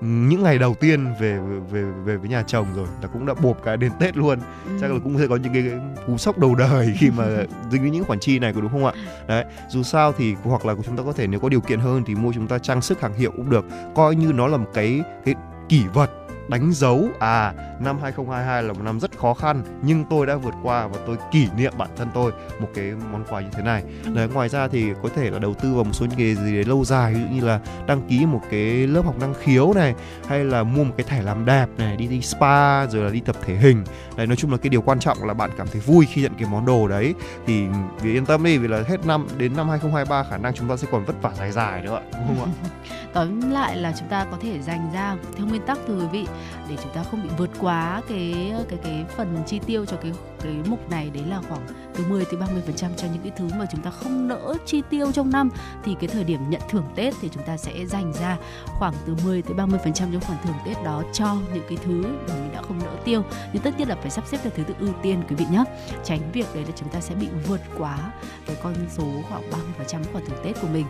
những 0.00 0.42
ngày 0.42 0.58
đầu 0.58 0.74
tiên 0.80 1.14
về 1.20 1.38
về 1.70 1.82
về 2.04 2.16
với 2.16 2.28
nhà 2.28 2.42
chồng 2.42 2.66
rồi 2.76 2.86
là 3.02 3.08
cũng 3.08 3.26
đã 3.26 3.34
bộp 3.34 3.62
cái 3.64 3.76
đến 3.76 3.92
tết 4.00 4.16
luôn. 4.16 4.38
Ừ. 4.64 4.78
chắc 4.80 4.90
là 4.90 4.98
cũng 5.04 5.18
sẽ 5.18 5.26
có 5.26 5.36
những 5.36 5.52
cái, 5.52 5.62
cái 5.70 5.80
cú 6.06 6.18
sốc 6.18 6.38
đầu 6.38 6.54
đời 6.54 6.94
khi 6.98 7.10
mà 7.10 7.24
dính 7.70 7.82
với 7.82 7.90
những 7.90 8.04
khoản 8.04 8.20
chi 8.20 8.38
này 8.38 8.52
có 8.52 8.60
đúng 8.60 8.70
không 8.70 8.86
ạ? 8.86 8.92
Đấy 9.28 9.44
dù 9.68 9.82
sao 9.82 10.12
thì 10.12 10.34
hoặc 10.44 10.66
là 10.66 10.74
chúng 10.86 10.96
ta 10.96 11.02
có 11.02 11.12
thể 11.12 11.26
nếu 11.26 11.40
có 11.40 11.48
điều 11.48 11.60
kiện 11.60 11.80
hơn 11.80 12.02
thì 12.06 12.14
mua 12.14 12.32
chúng 12.32 12.46
ta 12.46 12.58
trang 12.58 12.82
sức 12.82 13.00
hàng 13.00 13.14
hiệu 13.14 13.30
cũng 13.36 13.50
được. 13.50 13.64
Coi 13.94 14.14
như 14.14 14.32
nó 14.32 14.46
là 14.46 14.56
một 14.56 14.70
cái 14.74 15.00
cái 15.24 15.34
kỷ 15.68 15.84
vật 15.94 16.25
đánh 16.48 16.72
dấu 16.72 17.08
à 17.18 17.52
năm 17.80 17.98
2022 18.02 18.62
là 18.62 18.72
một 18.72 18.82
năm 18.84 19.00
rất 19.00 19.18
khó 19.18 19.34
khăn 19.34 19.62
nhưng 19.82 20.04
tôi 20.10 20.26
đã 20.26 20.36
vượt 20.36 20.54
qua 20.62 20.86
và 20.86 20.98
tôi 21.06 21.16
kỷ 21.32 21.48
niệm 21.56 21.72
bản 21.78 21.88
thân 21.96 22.08
tôi 22.14 22.32
một 22.60 22.68
cái 22.74 22.92
món 23.12 23.24
quà 23.28 23.40
như 23.40 23.48
thế 23.52 23.62
này. 23.62 23.82
Đấy 24.14 24.28
ngoài 24.34 24.48
ra 24.48 24.68
thì 24.68 24.86
có 25.02 25.08
thể 25.16 25.30
là 25.30 25.38
đầu 25.38 25.54
tư 25.54 25.74
vào 25.74 25.84
một 25.84 25.92
số 25.92 26.06
cái 26.16 26.34
gì 26.34 26.54
đấy 26.54 26.64
lâu 26.64 26.84
dài 26.84 27.14
ví 27.14 27.20
dụ 27.20 27.26
như 27.26 27.40
là 27.46 27.60
đăng 27.86 28.02
ký 28.08 28.26
một 28.26 28.40
cái 28.50 28.86
lớp 28.86 29.02
học 29.04 29.18
năng 29.20 29.34
khiếu 29.34 29.72
này 29.72 29.94
hay 30.28 30.44
là 30.44 30.62
mua 30.62 30.84
một 30.84 30.94
cái 30.96 31.04
thẻ 31.08 31.22
làm 31.22 31.44
đẹp 31.44 31.66
này 31.78 31.96
đi 31.96 32.06
đi 32.06 32.20
spa 32.20 32.86
rồi 32.86 33.04
là 33.04 33.10
đi 33.10 33.20
tập 33.20 33.36
thể 33.44 33.56
hình. 33.56 33.84
Đấy 34.16 34.26
nói 34.26 34.36
chung 34.36 34.50
là 34.50 34.56
cái 34.56 34.70
điều 34.70 34.82
quan 34.82 35.00
trọng 35.00 35.24
là 35.24 35.34
bạn 35.34 35.50
cảm 35.58 35.66
thấy 35.66 35.80
vui 35.80 36.06
khi 36.12 36.22
nhận 36.22 36.32
cái 36.38 36.48
món 36.50 36.66
đồ 36.66 36.88
đấy 36.88 37.14
thì 37.46 37.64
vì 38.00 38.12
yên 38.12 38.26
tâm 38.26 38.44
đi 38.44 38.58
vì 38.58 38.68
là 38.68 38.82
hết 38.86 39.06
năm 39.06 39.26
đến 39.38 39.56
năm 39.56 39.68
2023 39.68 40.22
khả 40.30 40.36
năng 40.36 40.54
chúng 40.54 40.68
ta 40.68 40.76
sẽ 40.76 40.88
còn 40.90 41.04
vất 41.04 41.22
vả 41.22 41.30
dài 41.38 41.52
dài 41.52 41.82
nữa 41.82 42.00
đúng 42.12 42.38
không 42.38 42.52
ạ? 42.62 42.70
tóm 43.16 43.50
lại 43.50 43.76
là 43.76 43.92
chúng 43.98 44.08
ta 44.08 44.26
có 44.30 44.36
thể 44.40 44.60
dành 44.60 44.90
ra 44.92 45.16
theo 45.36 45.46
nguyên 45.46 45.62
tắc 45.66 45.78
thưa 45.86 45.98
quý 46.00 46.06
vị, 46.12 46.26
để 46.68 46.76
chúng 46.82 46.92
ta 46.94 47.02
không 47.02 47.22
bị 47.22 47.28
vượt 47.38 47.50
quá 47.60 48.02
cái 48.08 48.52
cái 48.68 48.78
cái 48.82 49.04
phần 49.16 49.42
chi 49.46 49.60
tiêu 49.66 49.84
cho 49.84 49.96
cái 49.96 50.12
cái 50.42 50.54
mục 50.66 50.90
này 50.90 51.10
đấy 51.10 51.22
là 51.28 51.40
khoảng 51.48 51.66
từ 51.94 52.04
10 52.08 52.24
tới 52.24 52.36
30 52.40 52.62
phần 52.66 52.76
trăm 52.76 52.90
cho 52.96 53.06
những 53.12 53.22
cái 53.22 53.32
thứ 53.36 53.48
mà 53.58 53.66
chúng 53.72 53.82
ta 53.82 53.90
không 53.90 54.28
nỡ 54.28 54.54
chi 54.66 54.82
tiêu 54.90 55.12
trong 55.12 55.30
năm. 55.30 55.50
Thì 55.84 55.96
cái 56.00 56.08
thời 56.08 56.24
điểm 56.24 56.50
nhận 56.50 56.60
thưởng 56.68 56.84
Tết 56.94 57.14
thì 57.20 57.28
chúng 57.32 57.42
ta 57.42 57.56
sẽ 57.56 57.86
dành 57.86 58.12
ra 58.12 58.36
khoảng 58.64 58.94
từ 59.06 59.16
10 59.24 59.42
tới 59.42 59.54
30 59.54 59.80
phần 59.84 59.92
trăm 59.92 60.12
trong 60.12 60.20
khoản 60.20 60.38
thưởng 60.44 60.56
Tết 60.66 60.84
đó 60.84 61.02
cho 61.12 61.36
những 61.54 61.64
cái 61.68 61.78
thứ 61.84 62.02
mà 62.28 62.34
mình 62.34 62.52
đã 62.52 62.62
không 62.62 62.78
nỡ 62.78 62.92
tiêu. 63.04 63.22
Nhưng 63.52 63.62
tất 63.62 63.78
nhiên 63.78 63.88
là 63.88 63.96
phải 63.96 64.10
sắp 64.10 64.24
xếp 64.26 64.38
theo 64.42 64.52
thứ 64.56 64.62
tự 64.62 64.74
ưu 64.78 64.92
tiên, 65.02 65.22
quý 65.28 65.36
vị 65.36 65.44
nhé 65.50 65.64
tránh 66.04 66.20
việc 66.32 66.46
đấy 66.54 66.64
là 66.64 66.72
chúng 66.76 66.88
ta 66.88 67.00
sẽ 67.00 67.14
bị 67.14 67.28
vượt 67.48 67.60
quá 67.78 68.12
cái 68.46 68.56
con 68.62 68.74
số 68.90 69.04
khoảng 69.28 69.50
30 69.50 69.68
phần 69.78 69.86
trăm 69.86 70.02
khoản 70.12 70.24
thưởng 70.26 70.38
Tết 70.44 70.60
của 70.60 70.68
mình 70.68 70.86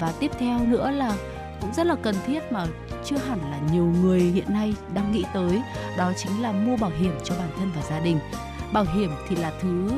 và 0.00 0.12
tiếp 0.20 0.30
theo 0.38 0.58
nữa 0.58 0.90
là 0.90 1.16
cũng 1.60 1.74
rất 1.74 1.86
là 1.86 1.96
cần 2.02 2.14
thiết 2.26 2.52
mà 2.52 2.66
chưa 3.04 3.16
hẳn 3.16 3.38
là 3.50 3.58
nhiều 3.72 3.84
người 3.84 4.20
hiện 4.20 4.52
nay 4.52 4.74
đang 4.94 5.12
nghĩ 5.12 5.24
tới 5.34 5.62
đó 5.98 6.12
chính 6.16 6.42
là 6.42 6.52
mua 6.52 6.76
bảo 6.76 6.90
hiểm 6.98 7.12
cho 7.24 7.34
bản 7.38 7.48
thân 7.58 7.70
và 7.76 7.82
gia 7.90 8.00
đình. 8.00 8.18
Bảo 8.72 8.84
hiểm 8.94 9.10
thì 9.28 9.36
là 9.36 9.52
thứ 9.60 9.90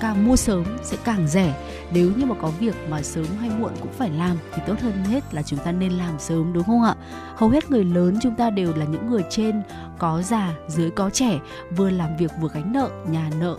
càng 0.00 0.26
mua 0.26 0.36
sớm 0.36 0.64
sẽ 0.82 0.96
càng 1.04 1.28
rẻ. 1.28 1.54
Nếu 1.92 2.12
như 2.16 2.26
mà 2.26 2.34
có 2.42 2.48
việc 2.48 2.74
mà 2.90 3.02
sớm 3.02 3.26
hay 3.40 3.50
muộn 3.58 3.72
cũng 3.80 3.92
phải 3.92 4.10
làm 4.10 4.36
thì 4.54 4.62
tốt 4.66 4.74
hơn 4.80 5.04
hết 5.04 5.34
là 5.34 5.42
chúng 5.42 5.58
ta 5.58 5.72
nên 5.72 5.92
làm 5.92 6.18
sớm 6.18 6.52
đúng 6.52 6.64
không 6.64 6.82
ạ? 6.82 6.94
Hầu 7.36 7.48
hết 7.48 7.70
người 7.70 7.84
lớn 7.84 8.18
chúng 8.22 8.34
ta 8.34 8.50
đều 8.50 8.74
là 8.76 8.84
những 8.84 9.10
người 9.10 9.22
trên 9.30 9.62
có 9.98 10.22
già 10.22 10.54
dưới 10.68 10.90
có 10.90 11.10
trẻ 11.10 11.38
vừa 11.76 11.90
làm 11.90 12.16
việc 12.16 12.30
vừa 12.40 12.48
gánh 12.54 12.72
nợ 12.72 12.90
nhà 13.08 13.30
nợ 13.40 13.52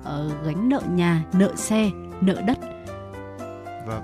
uh, 0.00 0.44
gánh 0.46 0.68
nợ 0.68 0.80
nhà 0.90 1.22
nợ 1.32 1.52
xe 1.56 1.90
nợ 2.20 2.40
đất. 2.46 2.58
Vâng 3.86 4.02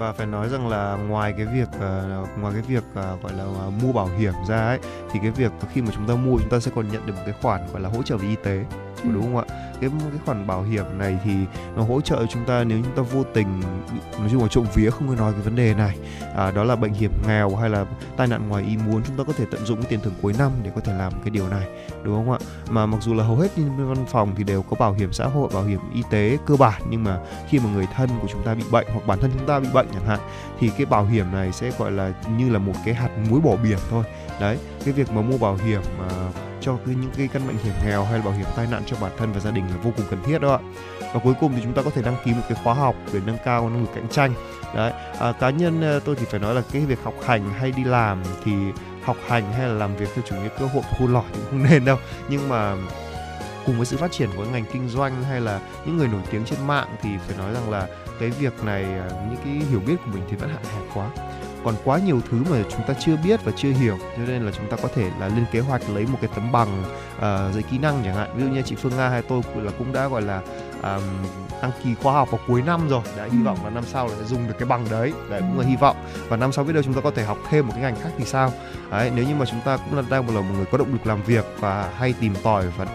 và 0.00 0.12
phải 0.12 0.26
nói 0.26 0.48
rằng 0.48 0.68
là 0.68 0.96
ngoài 1.08 1.34
cái 1.36 1.46
việc 1.46 1.68
uh, 1.76 2.38
ngoài 2.38 2.52
cái 2.52 2.62
việc 2.62 2.84
uh, 2.90 3.22
gọi 3.22 3.32
là 3.32 3.44
uh, 3.44 3.72
mua 3.82 3.92
bảo 3.92 4.06
hiểm 4.06 4.32
ra 4.48 4.66
ấy 4.66 4.78
thì 5.12 5.20
cái 5.22 5.30
việc 5.30 5.52
khi 5.72 5.82
mà 5.82 5.88
chúng 5.94 6.06
ta 6.06 6.14
mua 6.14 6.38
chúng 6.38 6.50
ta 6.50 6.60
sẽ 6.60 6.70
còn 6.74 6.88
nhận 6.88 7.06
được 7.06 7.12
một 7.16 7.22
cái 7.24 7.34
khoản 7.42 7.66
gọi 7.72 7.80
là 7.80 7.88
hỗ 7.88 8.02
trợ 8.02 8.16
về 8.16 8.28
y 8.28 8.36
tế 8.44 8.64
ừ. 9.04 9.10
đúng 9.14 9.22
không 9.22 9.36
ạ? 9.36 9.44
Cái 9.80 9.90
cái 10.10 10.20
khoản 10.26 10.46
bảo 10.46 10.62
hiểm 10.62 10.84
này 10.98 11.18
thì 11.24 11.32
nó 11.76 11.82
hỗ 11.82 12.00
trợ 12.00 12.26
chúng 12.26 12.44
ta 12.44 12.64
nếu 12.64 12.78
chúng 12.84 12.96
ta 12.96 13.02
vô 13.12 13.24
tình 13.34 13.60
nói 14.18 14.28
chung 14.30 14.42
là 14.42 14.48
trộm 14.48 14.66
vía 14.74 14.90
không 14.90 15.08
có 15.08 15.14
nói 15.14 15.32
cái 15.32 15.42
vấn 15.42 15.56
đề 15.56 15.74
này. 15.74 15.96
À, 16.36 16.50
đó 16.50 16.64
là 16.64 16.76
bệnh 16.76 16.92
hiểm 16.92 17.12
nghèo 17.28 17.56
hay 17.56 17.70
là 17.70 17.84
tai 18.16 18.26
nạn 18.26 18.48
ngoài 18.48 18.64
ý 18.64 18.76
muốn 18.76 19.02
chúng 19.06 19.16
ta 19.16 19.24
có 19.24 19.32
thể 19.32 19.44
tận 19.50 19.64
dụng 19.64 19.82
cái 19.82 19.90
tiền 19.90 20.00
thưởng 20.00 20.14
cuối 20.22 20.34
năm 20.38 20.52
để 20.62 20.70
có 20.74 20.80
thể 20.80 20.92
làm 20.94 21.12
cái 21.12 21.30
điều 21.30 21.48
này 21.48 21.68
đúng 22.02 22.14
không 22.14 22.32
ạ? 22.32 22.38
Mà 22.70 22.86
mặc 22.86 22.98
dù 23.00 23.14
là 23.14 23.24
hầu 23.24 23.36
hết 23.36 23.48
những 23.56 23.88
văn 23.88 24.06
phòng 24.06 24.34
thì 24.36 24.44
đều 24.44 24.62
có 24.62 24.76
bảo 24.80 24.92
hiểm 24.92 25.12
xã 25.12 25.26
hội 25.26 25.48
bảo 25.54 25.64
hiểm 25.64 25.80
y 25.94 26.02
tế 26.10 26.38
cơ 26.46 26.56
bản 26.56 26.82
nhưng 26.90 27.04
mà 27.04 27.18
khi 27.48 27.58
mà 27.58 27.70
người 27.74 27.86
thân 27.94 28.08
của 28.22 28.28
chúng 28.32 28.42
ta 28.42 28.54
bị 28.54 28.64
bệnh 28.70 28.86
hoặc 28.92 29.06
bản 29.06 29.18
thân 29.20 29.30
chúng 29.38 29.46
ta 29.46 29.60
bị 29.60 29.68
bệnh 29.74 29.86
chẳng 29.92 30.06
hạn 30.06 30.20
thì 30.58 30.70
cái 30.76 30.86
bảo 30.86 31.04
hiểm 31.04 31.32
này 31.32 31.52
sẽ 31.52 31.72
gọi 31.78 31.92
là 31.92 32.12
như 32.36 32.50
là 32.50 32.58
một 32.58 32.74
cái 32.84 32.94
hạt 32.94 33.10
muối 33.30 33.40
bỏ 33.40 33.56
biển 33.62 33.78
thôi. 33.90 34.04
Đấy 34.40 34.58
cái 34.84 34.94
việc 34.94 35.12
mà 35.12 35.22
mua 35.22 35.38
bảo 35.38 35.56
hiểm 35.64 35.80
uh, 35.80 36.34
cho 36.60 36.78
cái, 36.86 36.94
những 36.94 37.10
cái 37.16 37.28
căn 37.32 37.46
bệnh 37.46 37.56
hiểm 37.56 37.74
nghèo 37.84 38.04
hay 38.04 38.18
là 38.18 38.24
bảo 38.24 38.34
hiểm 38.34 38.46
tai 38.56 38.66
nạn 38.70 38.82
cho 38.86 38.96
bản 39.00 39.12
thân 39.18 39.32
và 39.32 39.40
gia 39.40 39.50
đình 39.50 39.66
là 39.66 39.76
vô 39.82 39.90
cùng 39.96 40.06
cần 40.10 40.22
thiết 40.22 40.38
đó 40.38 40.52
ạ. 40.52 40.60
Và 41.14 41.20
cuối 41.24 41.34
cùng 41.40 41.52
thì 41.56 41.60
chúng 41.62 41.72
ta 41.72 41.82
có 41.82 41.90
thể 41.90 42.02
đăng 42.02 42.16
ký 42.24 42.32
một 42.32 42.42
cái 42.48 42.58
khóa 42.64 42.74
học 42.74 42.94
để 43.12 43.20
nâng 43.26 43.38
cao 43.44 43.70
năng 43.70 43.80
lực 43.80 43.90
cạnh 43.94 44.08
tranh. 44.10 44.34
Đấy 44.74 44.92
à, 45.18 45.32
cá 45.32 45.50
nhân 45.50 45.82
ờ, 45.82 46.00
tôi 46.00 46.16
thì 46.16 46.26
phải 46.30 46.40
nói 46.40 46.54
là 46.54 46.62
cái 46.72 46.82
việc 46.82 46.98
học 47.02 47.14
hành 47.24 47.50
hay 47.50 47.72
đi 47.72 47.84
làm 47.84 48.22
thì 48.44 48.52
học 49.02 49.16
hành 49.28 49.52
hay 49.52 49.68
là 49.68 49.74
làm 49.74 49.96
việc 49.96 50.08
theo 50.14 50.24
chủ 50.28 50.36
nghĩa 50.36 50.48
cơ 50.58 50.66
hội 50.66 50.82
khôn 50.98 51.12
lỏi 51.12 51.24
thì 51.32 51.40
không 51.50 51.62
nên 51.70 51.84
đâu. 51.84 51.96
Nhưng 52.28 52.48
mà 52.48 52.76
cùng 53.66 53.76
với 53.76 53.86
sự 53.86 53.96
phát 53.96 54.12
triển 54.12 54.28
của 54.36 54.44
ngành 54.44 54.64
kinh 54.72 54.88
doanh 54.88 55.24
hay 55.24 55.40
là 55.40 55.60
những 55.86 55.96
người 55.96 56.08
nổi 56.08 56.20
tiếng 56.30 56.44
trên 56.44 56.66
mạng 56.66 56.88
thì 57.02 57.10
phải 57.26 57.36
nói 57.38 57.54
rằng 57.54 57.70
là 57.70 57.86
cái 58.20 58.30
việc 58.30 58.64
này 58.64 58.84
ờ, 58.84 59.10
những 59.30 59.40
cái 59.44 59.68
hiểu 59.70 59.80
biết 59.86 59.96
của 60.04 60.10
mình 60.14 60.22
thì 60.30 60.36
vẫn 60.36 60.48
hạn 60.48 60.64
hẹp 60.64 60.82
quá 60.94 61.10
còn 61.64 61.74
quá 61.84 61.98
nhiều 61.98 62.20
thứ 62.30 62.42
mà 62.50 62.56
chúng 62.70 62.86
ta 62.86 62.94
chưa 63.00 63.16
biết 63.16 63.44
và 63.44 63.52
chưa 63.56 63.70
hiểu 63.70 63.98
cho 64.16 64.22
nên 64.26 64.42
là 64.42 64.52
chúng 64.56 64.70
ta 64.70 64.76
có 64.82 64.88
thể 64.94 65.10
là 65.20 65.28
lên 65.28 65.44
kế 65.52 65.60
hoạch 65.60 65.82
lấy 65.90 66.06
một 66.06 66.18
cái 66.20 66.30
tấm 66.34 66.52
bằng 66.52 66.82
uh, 67.16 67.54
dạy 67.54 67.62
kỹ 67.70 67.78
năng 67.78 68.02
chẳng 68.04 68.14
hạn. 68.14 68.30
Ví 68.36 68.42
dụ 68.44 68.48
như 68.48 68.62
chị 68.62 68.74
Phương 68.74 68.96
Nga 68.96 69.08
hay 69.08 69.22
tôi 69.22 69.42
là 69.54 69.72
cũng 69.78 69.92
đã 69.92 70.08
gọi 70.08 70.22
là 70.22 70.40
um, 70.82 71.02
đăng 71.62 71.70
ký 71.84 71.94
khoa 72.02 72.12
học 72.12 72.30
vào 72.30 72.40
cuối 72.46 72.62
năm 72.62 72.88
rồi. 72.88 73.02
Đã 73.16 73.24
hy 73.24 73.38
ừ. 73.38 73.44
vọng 73.44 73.58
là 73.64 73.70
năm 73.70 73.84
sau 73.86 74.08
là 74.08 74.14
sẽ 74.18 74.24
dùng 74.24 74.48
được 74.48 74.54
cái 74.58 74.68
bằng 74.68 74.86
đấy. 74.90 75.12
Đấy 75.30 75.40
cũng 75.40 75.58
là 75.58 75.66
hy 75.66 75.76
vọng. 75.76 75.96
Và 76.28 76.36
năm 76.36 76.52
sau 76.52 76.64
biết 76.64 76.72
đâu 76.72 76.82
chúng 76.82 76.94
ta 76.94 77.00
có 77.00 77.10
thể 77.10 77.24
học 77.24 77.38
thêm 77.50 77.66
một 77.66 77.72
cái 77.72 77.82
ngành 77.82 78.00
khác 78.02 78.10
thì 78.18 78.24
sao? 78.24 78.52
Đấy 78.90 79.12
nếu 79.14 79.24
như 79.24 79.34
mà 79.34 79.46
chúng 79.46 79.60
ta 79.64 79.76
cũng 79.76 79.96
là 79.96 80.02
đang 80.10 80.26
một 80.26 80.32
là 80.34 80.40
một 80.40 80.54
người 80.56 80.66
có 80.66 80.78
động 80.78 80.92
lực 80.92 81.06
làm 81.06 81.22
việc 81.22 81.44
và 81.60 81.90
hay 81.96 82.14
tìm 82.20 82.34
tòi 82.42 82.66
và 82.76 82.86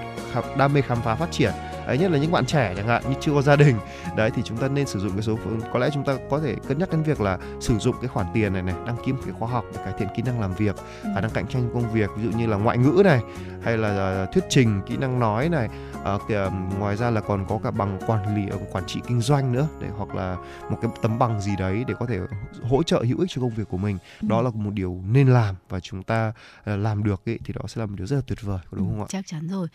đam 0.58 0.74
mê 0.74 0.82
khám 0.82 1.02
phá 1.02 1.16
phát 1.16 1.32
triển 1.32 1.52
đấy 1.88 1.98
nhất 1.98 2.12
là 2.12 2.18
những 2.18 2.32
bạn 2.32 2.46
trẻ 2.46 2.74
chẳng 2.78 2.88
hạn 2.88 3.04
như 3.10 3.16
chưa 3.22 3.34
có 3.34 3.42
gia 3.42 3.56
đình. 3.56 3.76
Đấy 4.18 4.32
thì 4.36 4.42
chúng 4.46 4.58
ta 4.58 4.68
nên 4.68 4.88
sử 4.88 5.00
dụng 5.00 5.12
cái 5.12 5.22
số 5.22 5.38
có 5.74 5.80
lẽ 5.80 5.90
chúng 5.94 6.04
ta 6.04 6.18
có 6.30 6.40
thể 6.40 6.56
cân 6.68 6.80
nhắc 6.80 6.92
đến 6.92 7.04
việc 7.04 7.22
là 7.22 7.38
sử 7.60 7.78
dụng 7.78 7.96
cái 8.02 8.08
khoản 8.08 8.28
tiền 8.34 8.54
này 8.54 8.62
này 8.62 8.76
đăng 8.88 8.98
ký 9.06 9.12
một 9.12 9.20
cái 9.26 9.34
khóa 9.40 9.50
học 9.50 9.66
để 9.74 9.80
cải 9.86 9.94
thiện 9.98 10.08
kỹ 10.16 10.24
năng 10.26 10.42
làm 10.42 10.54
việc 10.54 10.76
ừ. 11.04 11.10
khả 11.16 11.22
năng 11.22 11.32
cạnh 11.32 11.48
tranh 11.48 11.70
công 11.74 11.94
việc 11.94 12.10
ví 12.18 12.24
dụ 12.24 12.38
như 12.38 12.48
là 12.48 12.58
ngoại 12.58 12.78
ngữ 12.78 13.02
này 13.06 13.22
hay 13.64 13.78
là 13.78 14.24
uh, 14.24 14.34
thuyết 14.34 14.44
trình 14.50 14.82
kỹ 14.88 14.98
năng 14.98 15.20
nói 15.20 15.50
này. 15.50 15.70
Uh, 16.16 16.22
kìa, 16.28 16.50
ngoài 16.80 16.96
ra 16.96 17.10
là 17.10 17.22
còn 17.22 17.46
có 17.50 17.60
cả 17.64 17.72
bằng 17.72 18.00
quản 18.08 18.36
lý 18.36 18.56
uh, 18.56 18.62
quản 18.72 18.86
trị 18.88 19.00
kinh 19.08 19.22
doanh 19.22 19.52
nữa 19.52 19.68
để 19.82 19.88
hoặc 19.98 20.16
là 20.16 20.38
một 20.70 20.78
cái 20.82 20.92
tấm 21.02 21.20
bằng 21.20 21.42
gì 21.42 21.52
đấy 21.60 21.84
để 21.88 21.94
có 22.00 22.06
thể 22.06 22.20
hỗ 22.62 22.84
trợ 22.84 23.04
hữu 23.08 23.20
ích 23.20 23.30
cho 23.30 23.42
công 23.42 23.50
việc 23.50 23.70
của 23.70 23.78
mình. 23.78 23.98
Ừ. 24.22 24.28
đó 24.28 24.42
là 24.42 24.50
một 24.50 24.72
điều 24.74 25.02
nên 25.12 25.28
làm 25.28 25.56
và 25.70 25.80
chúng 25.80 26.04
ta 26.04 26.34
uh, 26.60 26.66
làm 26.66 27.04
được 27.04 27.26
ấy, 27.26 27.40
thì 27.46 27.54
đó 27.54 27.62
sẽ 27.68 27.80
là 27.80 27.86
một 27.86 27.96
điều 27.98 28.08
rất 28.08 28.16
là 28.16 28.22
tuyệt 28.28 28.42
vời 28.42 28.60
đúng 28.72 28.90
không 28.90 29.02
ạ? 29.02 29.06
chắc 29.10 29.28
chắn 29.28 29.48
rồi. 29.48 29.68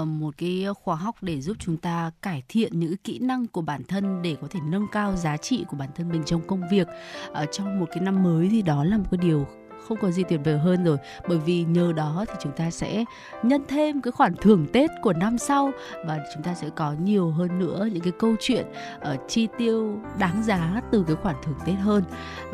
Uh, 0.00 0.08
một 0.08 0.34
cái 0.38 0.66
khóa 0.84 0.96
học 0.96 1.16
để 1.20 1.40
giúp 1.40 1.56
chúng 1.58 1.76
ta 1.76 2.10
cải 2.22 2.42
thiện 2.48 2.80
những 2.80 2.96
kỹ 2.96 3.18
năng 3.18 3.46
của 3.46 3.60
bản 3.60 3.82
thân 3.88 4.22
để 4.22 4.36
có 4.40 4.46
thể 4.50 4.60
nâng 4.64 4.86
cao 4.92 5.16
giá 5.16 5.36
trị 5.36 5.64
của 5.68 5.76
bản 5.76 5.88
thân 5.94 6.08
mình 6.08 6.22
trong 6.24 6.46
công 6.46 6.62
việc. 6.70 6.88
Ở 7.32 7.46
trong 7.46 7.80
một 7.80 7.86
cái 7.92 8.00
năm 8.00 8.22
mới 8.22 8.48
thì 8.50 8.62
đó 8.62 8.84
là 8.84 8.96
một 8.96 9.04
cái 9.10 9.18
điều 9.22 9.46
không 9.88 9.98
có 10.00 10.10
gì 10.10 10.22
tuyệt 10.28 10.40
vời 10.44 10.58
hơn 10.58 10.84
rồi. 10.84 10.96
Bởi 11.28 11.38
vì 11.38 11.64
nhờ 11.64 11.92
đó 11.92 12.24
thì 12.28 12.34
chúng 12.42 12.52
ta 12.52 12.70
sẽ 12.70 13.04
nhân 13.42 13.62
thêm 13.68 14.00
cái 14.00 14.12
khoản 14.12 14.34
thưởng 14.36 14.66
Tết 14.72 14.90
của 15.02 15.12
năm 15.12 15.38
sau 15.38 15.70
và 16.06 16.18
chúng 16.34 16.42
ta 16.42 16.54
sẽ 16.54 16.70
có 16.70 16.92
nhiều 16.92 17.30
hơn 17.30 17.58
nữa 17.58 17.88
những 17.92 18.02
cái 18.02 18.12
câu 18.18 18.34
chuyện 18.40 18.66
ở 19.00 19.14
uh, 19.14 19.20
chi 19.28 19.48
tiêu 19.58 19.98
đáng 20.18 20.42
giá 20.42 20.82
từ 20.90 21.04
cái 21.06 21.16
khoản 21.16 21.36
thưởng 21.42 21.54
Tết 21.66 21.76
hơn. 21.76 22.04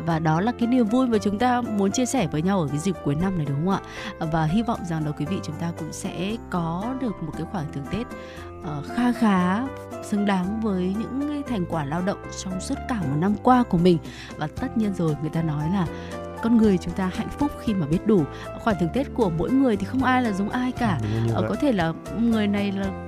Và 0.05 0.19
đó 0.19 0.41
là 0.41 0.51
cái 0.59 0.67
niềm 0.67 0.85
vui 0.85 1.07
mà 1.07 1.17
chúng 1.17 1.39
ta 1.39 1.61
muốn 1.61 1.91
chia 1.91 2.05
sẻ 2.05 2.27
với 2.27 2.41
nhau 2.41 2.61
ở 2.61 2.67
cái 2.67 2.77
dịp 2.77 2.95
cuối 3.03 3.15
năm 3.15 3.37
này 3.37 3.45
đúng 3.45 3.65
không 3.65 3.69
ạ? 3.69 3.81
Và 4.31 4.45
hy 4.45 4.61
vọng 4.63 4.79
rằng 4.89 5.05
là 5.05 5.11
quý 5.11 5.25
vị 5.25 5.37
chúng 5.43 5.55
ta 5.55 5.71
cũng 5.79 5.93
sẽ 5.93 6.35
có 6.49 6.95
được 7.01 7.23
một 7.23 7.31
cái 7.37 7.47
khoản 7.51 7.65
thưởng 7.73 7.85
Tết 7.91 8.07
uh, 8.65 8.85
kha 8.95 9.11
khá 9.11 9.63
xứng 10.03 10.25
đáng 10.25 10.61
với 10.61 10.95
những 10.99 11.29
cái 11.29 11.43
thành 11.47 11.65
quả 11.69 11.85
lao 11.85 12.01
động 12.01 12.17
trong 12.43 12.61
suốt 12.61 12.75
cả 12.87 12.95
một 13.01 13.15
năm 13.19 13.35
qua 13.43 13.63
của 13.63 13.77
mình. 13.77 13.97
Và 14.37 14.47
tất 14.47 14.77
nhiên 14.77 14.93
rồi 14.93 15.15
người 15.21 15.29
ta 15.29 15.41
nói 15.41 15.69
là 15.73 15.87
con 16.43 16.57
người 16.57 16.77
chúng 16.77 16.93
ta 16.93 17.11
hạnh 17.15 17.29
phúc 17.29 17.51
khi 17.59 17.73
mà 17.73 17.85
biết 17.85 18.07
đủ. 18.07 18.23
Khoản 18.63 18.75
thưởng 18.79 18.89
tết 18.93 19.07
của 19.13 19.29
mỗi 19.29 19.51
người 19.51 19.77
thì 19.77 19.85
không 19.85 20.03
ai 20.03 20.23
là 20.23 20.31
giống 20.31 20.49
ai 20.49 20.71
cả. 20.71 20.99
Ờ, 21.33 21.45
có 21.49 21.55
thể 21.55 21.71
là 21.71 21.93
người 22.19 22.47
này 22.47 22.71
là 22.71 23.05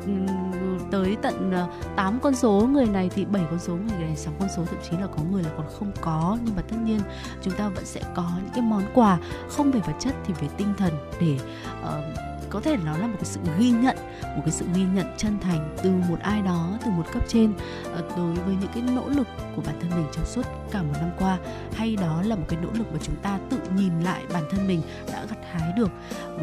tới 0.91 1.17
tận 1.22 1.52
8 1.96 2.13
ờ, 2.13 2.20
con 2.22 2.36
số 2.36 2.67
người 2.72 2.86
này 2.86 3.10
thì 3.15 3.26
7 3.26 3.43
con 3.50 3.60
số 3.60 3.74
người 3.74 4.08
này 4.08 4.15
6 4.15 4.34
con 4.39 4.50
số 4.56 4.65
thậm 4.65 4.80
chí 4.89 4.98
là 4.98 5.08
có 5.08 5.24
người 5.32 5.43
là 5.43 5.50
còn 5.58 5.65
không 5.80 5.91
có. 6.02 6.38
Nhưng 6.46 6.56
mà 6.56 6.62
tất 6.62 6.76
nhiên 6.84 7.00
chúng 7.41 7.54
ta 7.54 7.70
vẫn 7.70 7.86
sẽ 7.86 8.02
có 8.15 8.32
những 8.43 8.54
cái 8.54 8.62
món 8.62 8.84
quà 8.93 9.17
không 9.50 9.72
về 9.72 9.80
vật 9.80 9.93
chất 10.00 10.13
thì 10.26 10.34
về 10.41 10.48
tinh 10.58 10.74
thần 10.78 10.93
để 11.22 11.39
uh, 11.82 12.37
có 12.50 12.62
thể 12.62 12.78
nó 12.86 12.98
là 12.98 13.08
một 13.08 13.16
cái 13.16 13.26
sự 13.26 13.40
ghi 13.60 13.70
nhận, 13.70 13.96
một 14.22 14.42
cái 14.46 14.52
sự 14.52 14.66
ghi 14.74 14.84
nhận 14.94 15.06
chân 15.18 15.40
thành 15.40 15.76
từ 15.84 15.92
một 16.10 16.20
ai 16.22 16.42
đó, 16.42 16.78
từ 16.86 16.92
một 16.92 17.04
cấp 17.14 17.24
trên 17.28 17.54
ờ, 17.84 18.04
đối 18.18 18.34
với 18.34 18.56
những 18.62 18.72
cái 18.74 18.84
nỗ 18.96 19.10
lực 19.10 19.28
của 19.56 19.62
bản 19.66 19.76
thân 19.82 19.90
mình 19.90 20.06
trong 20.12 20.26
suốt 20.26 20.46
cả 20.72 20.82
một 20.84 20.94
năm 21.02 21.10
qua. 21.20 21.38
Hay 21.74 21.96
đó 21.96 22.22
là 22.26 22.36
một 22.36 22.46
cái 22.48 22.60
nỗ 22.64 22.70
lực 22.74 22.94
mà 22.94 23.00
chúng 23.04 23.16
ta 23.16 23.40
tự 23.50 23.58
nhìn 23.76 24.00
lại 24.00 24.24
bản 24.34 24.44
thân 24.52 24.68
mình 24.68 24.82
đã 25.12 25.26
gặt 25.30 25.38
hái 25.52 25.72
được 25.78 25.90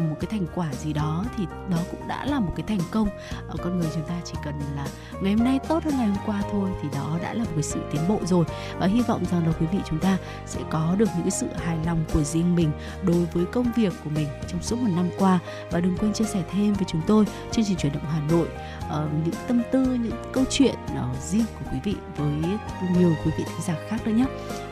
một 0.09 0.15
cái 0.19 0.27
thành 0.31 0.45
quả 0.55 0.73
gì 0.73 0.93
đó 0.93 1.25
thì 1.37 1.45
đó 1.69 1.77
cũng 1.91 2.07
đã 2.07 2.25
là 2.25 2.39
một 2.39 2.53
cái 2.55 2.65
thành 2.67 2.87
công. 2.91 3.09
Ở 3.47 3.55
con 3.63 3.79
người 3.79 3.89
chúng 3.93 4.07
ta 4.07 4.13
chỉ 4.25 4.33
cần 4.45 4.53
là 4.75 4.87
ngày 5.21 5.33
hôm 5.33 5.45
nay 5.45 5.59
tốt 5.67 5.83
hơn 5.83 5.93
ngày 5.97 6.07
hôm 6.07 6.17
qua 6.25 6.41
thôi 6.51 6.69
thì 6.81 6.89
đó 6.93 7.19
đã 7.21 7.33
là 7.33 7.43
một 7.43 7.51
cái 7.53 7.63
sự 7.63 7.79
tiến 7.91 8.01
bộ 8.07 8.19
rồi. 8.25 8.45
Và 8.79 8.87
hy 8.87 9.01
vọng 9.01 9.23
rằng 9.31 9.47
là 9.47 9.53
quý 9.59 9.65
vị 9.71 9.79
chúng 9.89 9.99
ta 9.99 10.17
sẽ 10.45 10.61
có 10.69 10.95
được 10.97 11.09
những 11.15 11.23
cái 11.23 11.31
sự 11.31 11.47
hài 11.65 11.77
lòng 11.85 12.03
của 12.13 12.23
riêng 12.23 12.55
mình 12.55 12.71
đối 13.03 13.25
với 13.25 13.45
công 13.45 13.71
việc 13.75 13.93
của 14.03 14.09
mình 14.09 14.27
trong 14.47 14.61
suốt 14.61 14.79
một 14.79 14.91
năm 14.95 15.09
qua. 15.17 15.39
Và 15.71 15.79
đừng 15.79 15.94
quên 15.97 16.13
chia 16.13 16.25
sẻ 16.25 16.43
thêm 16.51 16.73
với 16.73 16.85
chúng 16.87 17.01
tôi 17.07 17.25
chương 17.51 17.65
trình 17.65 17.77
chuyển 17.77 17.93
động 17.93 18.03
Hà 18.05 18.21
Nội 18.29 18.47
uh, 18.87 19.25
những 19.25 19.35
tâm 19.47 19.61
tư 19.71 19.83
những 19.83 20.23
câu 20.33 20.43
chuyện 20.49 20.75
uh, 20.91 21.23
riêng 21.23 21.45
của 21.59 21.71
quý 21.71 21.77
vị 21.83 21.95
với 22.17 22.59
nhiều 22.97 23.13
quý 23.25 23.31
vị 23.37 23.43
thính 23.43 23.61
giả 23.67 23.75
khác 23.89 23.97
nữa 24.05 24.13
nhé 24.13 24.25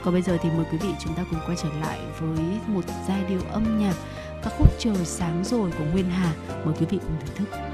còn 0.04 0.14
bây 0.14 0.22
giờ 0.22 0.38
thì 0.42 0.50
mời 0.50 0.66
quý 0.72 0.78
vị 0.78 0.90
chúng 1.00 1.14
ta 1.14 1.24
cùng 1.32 1.40
quay 1.46 1.58
trở 1.64 1.70
lại 1.82 2.00
với 2.20 2.46
một 2.68 2.82
giai 3.08 3.24
điệu 3.30 3.42
âm 3.52 3.80
nhạc 3.80 3.96
ca 4.44 4.50
khúc 4.50 4.68
Trời 4.80 5.06
sáng 5.06 5.44
rồi 5.44 5.72
của 5.78 5.84
Nguyên 5.92 6.10
Hà. 6.10 6.34
Mời 6.66 6.76
quý 6.80 6.86
vị 6.90 7.00
cùng 7.02 7.16
thưởng 7.20 7.36
thức. 7.36 7.73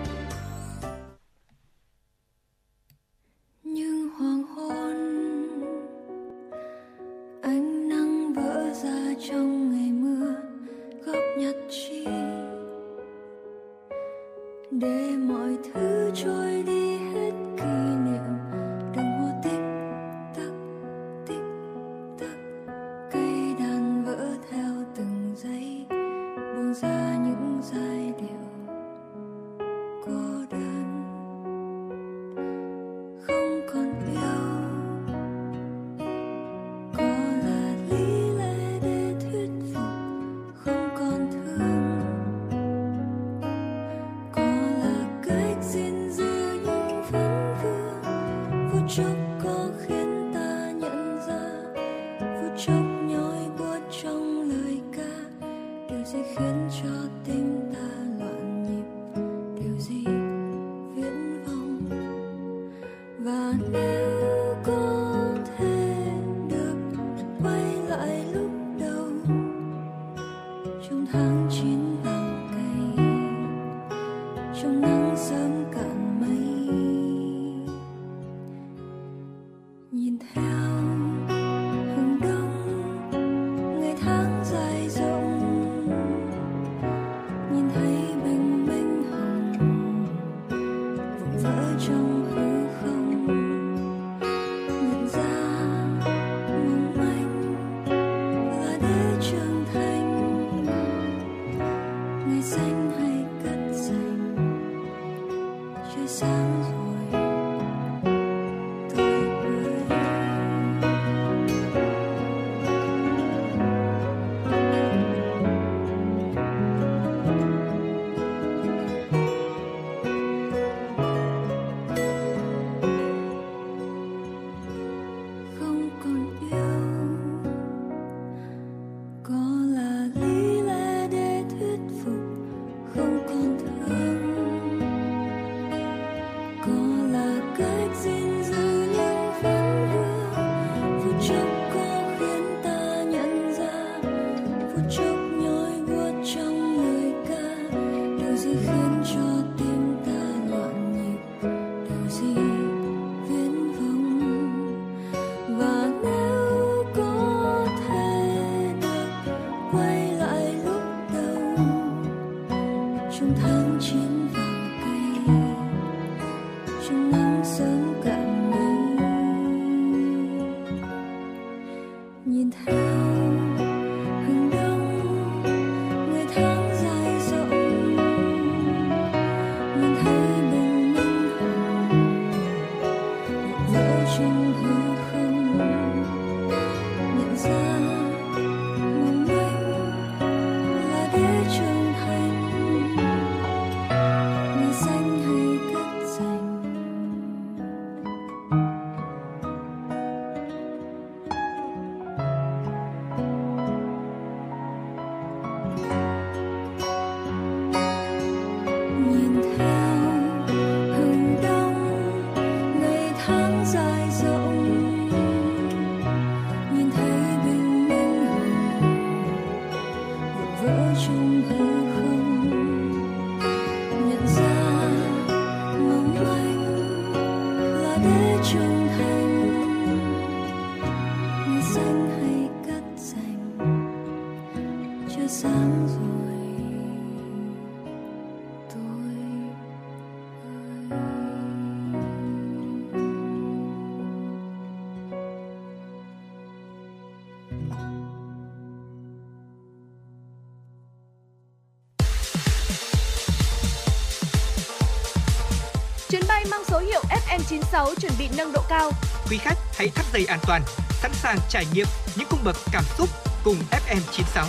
FM96 257.72 257.96
chuẩn 257.96 258.12
bị 258.20 258.30
nâng 258.38 258.52
độ 258.54 258.62
cao. 258.70 258.92
Quý 259.30 259.38
khách 259.38 259.58
hãy 259.78 259.88
thắt 259.88 260.06
dây 260.14 260.26
an 260.26 260.40
toàn, 260.48 260.62
sẵn 260.92 261.12
sàng 261.14 261.38
trải 261.50 261.66
nghiệm 261.74 261.88
những 262.18 262.28
cung 262.30 262.40
bậc 262.44 262.56
cảm 262.72 262.84
xúc 262.98 263.10
cùng 263.44 263.56
FM96. 263.72 264.46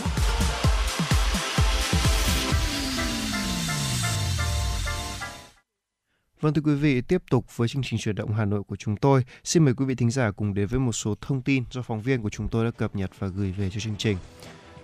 Vâng 6.40 6.54
thưa 6.54 6.62
quý 6.64 6.74
vị, 6.74 7.00
tiếp 7.00 7.22
tục 7.30 7.56
với 7.56 7.68
chương 7.68 7.82
trình 7.82 7.98
chuyển 7.98 8.14
động 8.14 8.32
Hà 8.32 8.44
Nội 8.44 8.62
của 8.62 8.76
chúng 8.76 8.96
tôi. 8.96 9.24
Xin 9.44 9.64
mời 9.64 9.74
quý 9.74 9.84
vị 9.84 9.94
thính 9.94 10.10
giả 10.10 10.30
cùng 10.30 10.54
đến 10.54 10.66
với 10.66 10.80
một 10.80 10.92
số 10.92 11.14
thông 11.20 11.42
tin 11.42 11.64
do 11.70 11.82
phóng 11.82 12.00
viên 12.00 12.22
của 12.22 12.30
chúng 12.30 12.48
tôi 12.48 12.64
đã 12.64 12.70
cập 12.70 12.96
nhật 12.96 13.10
và 13.18 13.26
gửi 13.26 13.52
về 13.52 13.70
cho 13.70 13.80
chương 13.80 13.96
trình. 13.98 14.16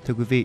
Thưa 0.04 0.14
quý 0.14 0.24
vị, 0.24 0.44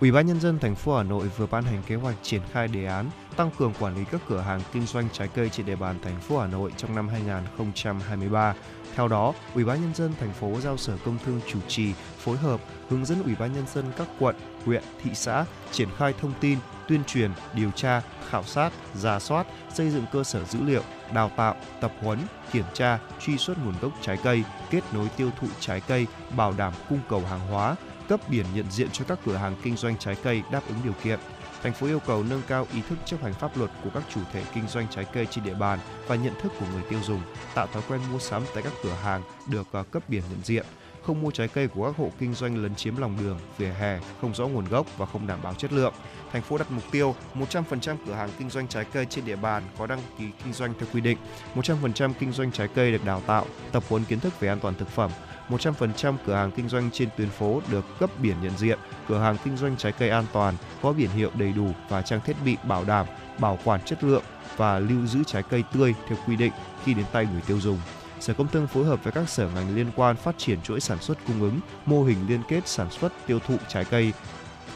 Ủy 0.00 0.12
ban 0.12 0.26
nhân 0.26 0.40
dân 0.40 0.58
thành 0.58 0.74
phố 0.74 0.96
Hà 0.96 1.02
Nội 1.02 1.28
vừa 1.36 1.46
ban 1.46 1.64
hành 1.64 1.82
kế 1.86 1.94
hoạch 1.94 2.16
triển 2.22 2.40
khai 2.52 2.68
đề 2.68 2.86
án 2.86 3.10
tăng 3.36 3.50
cường 3.58 3.72
quản 3.80 3.96
lý 3.96 4.04
các 4.12 4.20
cửa 4.28 4.40
hàng 4.40 4.60
kinh 4.72 4.86
doanh 4.86 5.08
trái 5.12 5.28
cây 5.34 5.48
trên 5.48 5.66
địa 5.66 5.76
bàn 5.76 5.96
thành 6.02 6.20
phố 6.20 6.38
Hà 6.38 6.46
Nội 6.46 6.72
trong 6.76 6.94
năm 6.94 7.08
2023. 7.08 8.54
Theo 8.94 9.08
đó, 9.08 9.34
Ủy 9.54 9.64
ban 9.64 9.80
nhân 9.80 9.94
dân 9.94 10.12
thành 10.20 10.32
phố 10.32 10.60
giao 10.60 10.76
Sở 10.76 10.96
Công 11.04 11.18
Thương 11.24 11.40
chủ 11.52 11.58
trì, 11.68 11.92
phối 12.18 12.36
hợp 12.36 12.60
hướng 12.88 13.04
dẫn 13.04 13.22
Ủy 13.22 13.34
ban 13.38 13.52
nhân 13.52 13.64
dân 13.74 13.84
các 13.96 14.08
quận, 14.18 14.36
huyện, 14.64 14.82
thị 15.02 15.10
xã 15.14 15.44
triển 15.72 15.88
khai 15.96 16.14
thông 16.20 16.32
tin, 16.40 16.58
tuyên 16.88 17.04
truyền, 17.04 17.30
điều 17.54 17.70
tra, 17.70 18.02
khảo 18.28 18.44
sát, 18.44 18.70
giả 18.94 19.18
soát, 19.18 19.46
xây 19.74 19.90
dựng 19.90 20.04
cơ 20.12 20.24
sở 20.24 20.44
dữ 20.44 20.58
liệu, 20.62 20.82
đào 21.14 21.30
tạo, 21.36 21.56
tập 21.80 21.92
huấn, 22.00 22.18
kiểm 22.52 22.64
tra, 22.74 22.98
truy 23.20 23.38
xuất 23.38 23.58
nguồn 23.64 23.74
gốc 23.80 23.92
trái 24.00 24.18
cây, 24.22 24.44
kết 24.70 24.80
nối 24.92 25.08
tiêu 25.16 25.30
thụ 25.40 25.46
trái 25.60 25.80
cây, 25.80 26.06
bảo 26.36 26.54
đảm 26.58 26.72
cung 26.88 27.00
cầu 27.08 27.20
hàng 27.20 27.48
hóa, 27.50 27.76
cấp 28.10 28.20
biển 28.28 28.46
nhận 28.54 28.70
diện 28.70 28.88
cho 28.92 29.04
các 29.08 29.18
cửa 29.26 29.36
hàng 29.36 29.56
kinh 29.62 29.76
doanh 29.76 29.98
trái 29.98 30.16
cây 30.22 30.42
đáp 30.50 30.62
ứng 30.68 30.78
điều 30.84 30.92
kiện. 31.04 31.18
Thành 31.62 31.72
phố 31.72 31.86
yêu 31.86 32.00
cầu 32.06 32.24
nâng 32.30 32.42
cao 32.48 32.66
ý 32.74 32.82
thức 32.88 32.98
chấp 33.04 33.22
hành 33.22 33.34
pháp 33.34 33.56
luật 33.56 33.70
của 33.84 33.90
các 33.94 34.02
chủ 34.14 34.20
thể 34.32 34.42
kinh 34.54 34.68
doanh 34.68 34.86
trái 34.90 35.06
cây 35.12 35.26
trên 35.26 35.44
địa 35.44 35.54
bàn 35.54 35.78
và 36.06 36.16
nhận 36.16 36.32
thức 36.42 36.52
của 36.60 36.66
người 36.72 36.82
tiêu 36.88 36.98
dùng, 37.02 37.20
tạo 37.54 37.66
thói 37.66 37.82
quen 37.88 38.00
mua 38.12 38.18
sắm 38.18 38.42
tại 38.54 38.62
các 38.62 38.72
cửa 38.82 38.94
hàng 39.02 39.22
được 39.46 39.66
à, 39.72 39.82
cấp 39.82 40.02
biển 40.08 40.22
nhận 40.30 40.40
diện, 40.44 40.66
không 41.02 41.22
mua 41.22 41.30
trái 41.30 41.48
cây 41.48 41.68
của 41.68 41.86
các 41.86 41.96
hộ 41.96 42.10
kinh 42.18 42.34
doanh 42.34 42.62
lấn 42.62 42.74
chiếm 42.74 42.96
lòng 42.96 43.16
đường, 43.20 43.38
vỉa 43.58 43.70
hè, 43.80 43.98
không 44.20 44.34
rõ 44.34 44.46
nguồn 44.46 44.68
gốc 44.68 44.86
và 44.96 45.06
không 45.06 45.26
đảm 45.26 45.38
bảo 45.42 45.54
chất 45.54 45.72
lượng. 45.72 45.94
Thành 46.32 46.42
phố 46.42 46.58
đặt 46.58 46.70
mục 46.70 46.84
tiêu 46.90 47.14
100% 47.34 47.96
cửa 48.06 48.14
hàng 48.14 48.30
kinh 48.38 48.50
doanh 48.50 48.68
trái 48.68 48.84
cây 48.92 49.06
trên 49.10 49.24
địa 49.24 49.36
bàn 49.36 49.62
có 49.78 49.86
đăng 49.86 50.02
ký 50.18 50.24
kinh 50.44 50.52
doanh 50.52 50.74
theo 50.78 50.88
quy 50.92 51.00
định, 51.00 51.18
100% 51.54 52.12
kinh 52.18 52.32
doanh 52.32 52.52
trái 52.52 52.68
cây 52.74 52.92
được 52.92 53.04
đào 53.04 53.22
tạo, 53.26 53.46
tập 53.72 53.82
huấn 53.88 54.04
kiến 54.04 54.20
thức 54.20 54.40
về 54.40 54.48
an 54.48 54.60
toàn 54.60 54.74
thực 54.74 54.88
phẩm, 54.88 55.10
100% 55.50 56.16
cửa 56.26 56.34
hàng 56.34 56.50
kinh 56.50 56.68
doanh 56.68 56.90
trên 56.90 57.08
tuyến 57.16 57.28
phố 57.28 57.60
được 57.70 57.84
cấp 57.98 58.10
biển 58.22 58.36
nhận 58.42 58.52
diện, 58.58 58.78
cửa 59.08 59.18
hàng 59.18 59.36
kinh 59.44 59.56
doanh 59.56 59.76
trái 59.76 59.92
cây 59.92 60.10
an 60.10 60.24
toàn, 60.32 60.54
có 60.82 60.92
biển 60.92 61.10
hiệu 61.10 61.30
đầy 61.34 61.52
đủ 61.52 61.70
và 61.88 62.02
trang 62.02 62.20
thiết 62.20 62.36
bị 62.44 62.56
bảo 62.64 62.84
đảm, 62.84 63.06
bảo 63.38 63.58
quản 63.64 63.80
chất 63.82 64.04
lượng 64.04 64.22
và 64.56 64.78
lưu 64.78 65.06
giữ 65.06 65.18
trái 65.26 65.42
cây 65.42 65.64
tươi 65.72 65.94
theo 66.08 66.18
quy 66.26 66.36
định 66.36 66.52
khi 66.84 66.94
đến 66.94 67.06
tay 67.12 67.26
người 67.32 67.42
tiêu 67.46 67.60
dùng. 67.60 67.78
Sở 68.20 68.34
Công 68.34 68.48
Thương 68.48 68.66
phối 68.66 68.84
hợp 68.84 69.04
với 69.04 69.12
các 69.12 69.28
sở 69.28 69.48
ngành 69.54 69.74
liên 69.74 69.86
quan 69.96 70.16
phát 70.16 70.38
triển 70.38 70.62
chuỗi 70.62 70.80
sản 70.80 70.98
xuất 70.98 71.18
cung 71.26 71.40
ứng, 71.40 71.60
mô 71.86 72.02
hình 72.02 72.18
liên 72.28 72.40
kết 72.48 72.68
sản 72.68 72.90
xuất 72.90 73.12
tiêu 73.26 73.38
thụ 73.46 73.56
trái 73.68 73.84
cây 73.84 74.12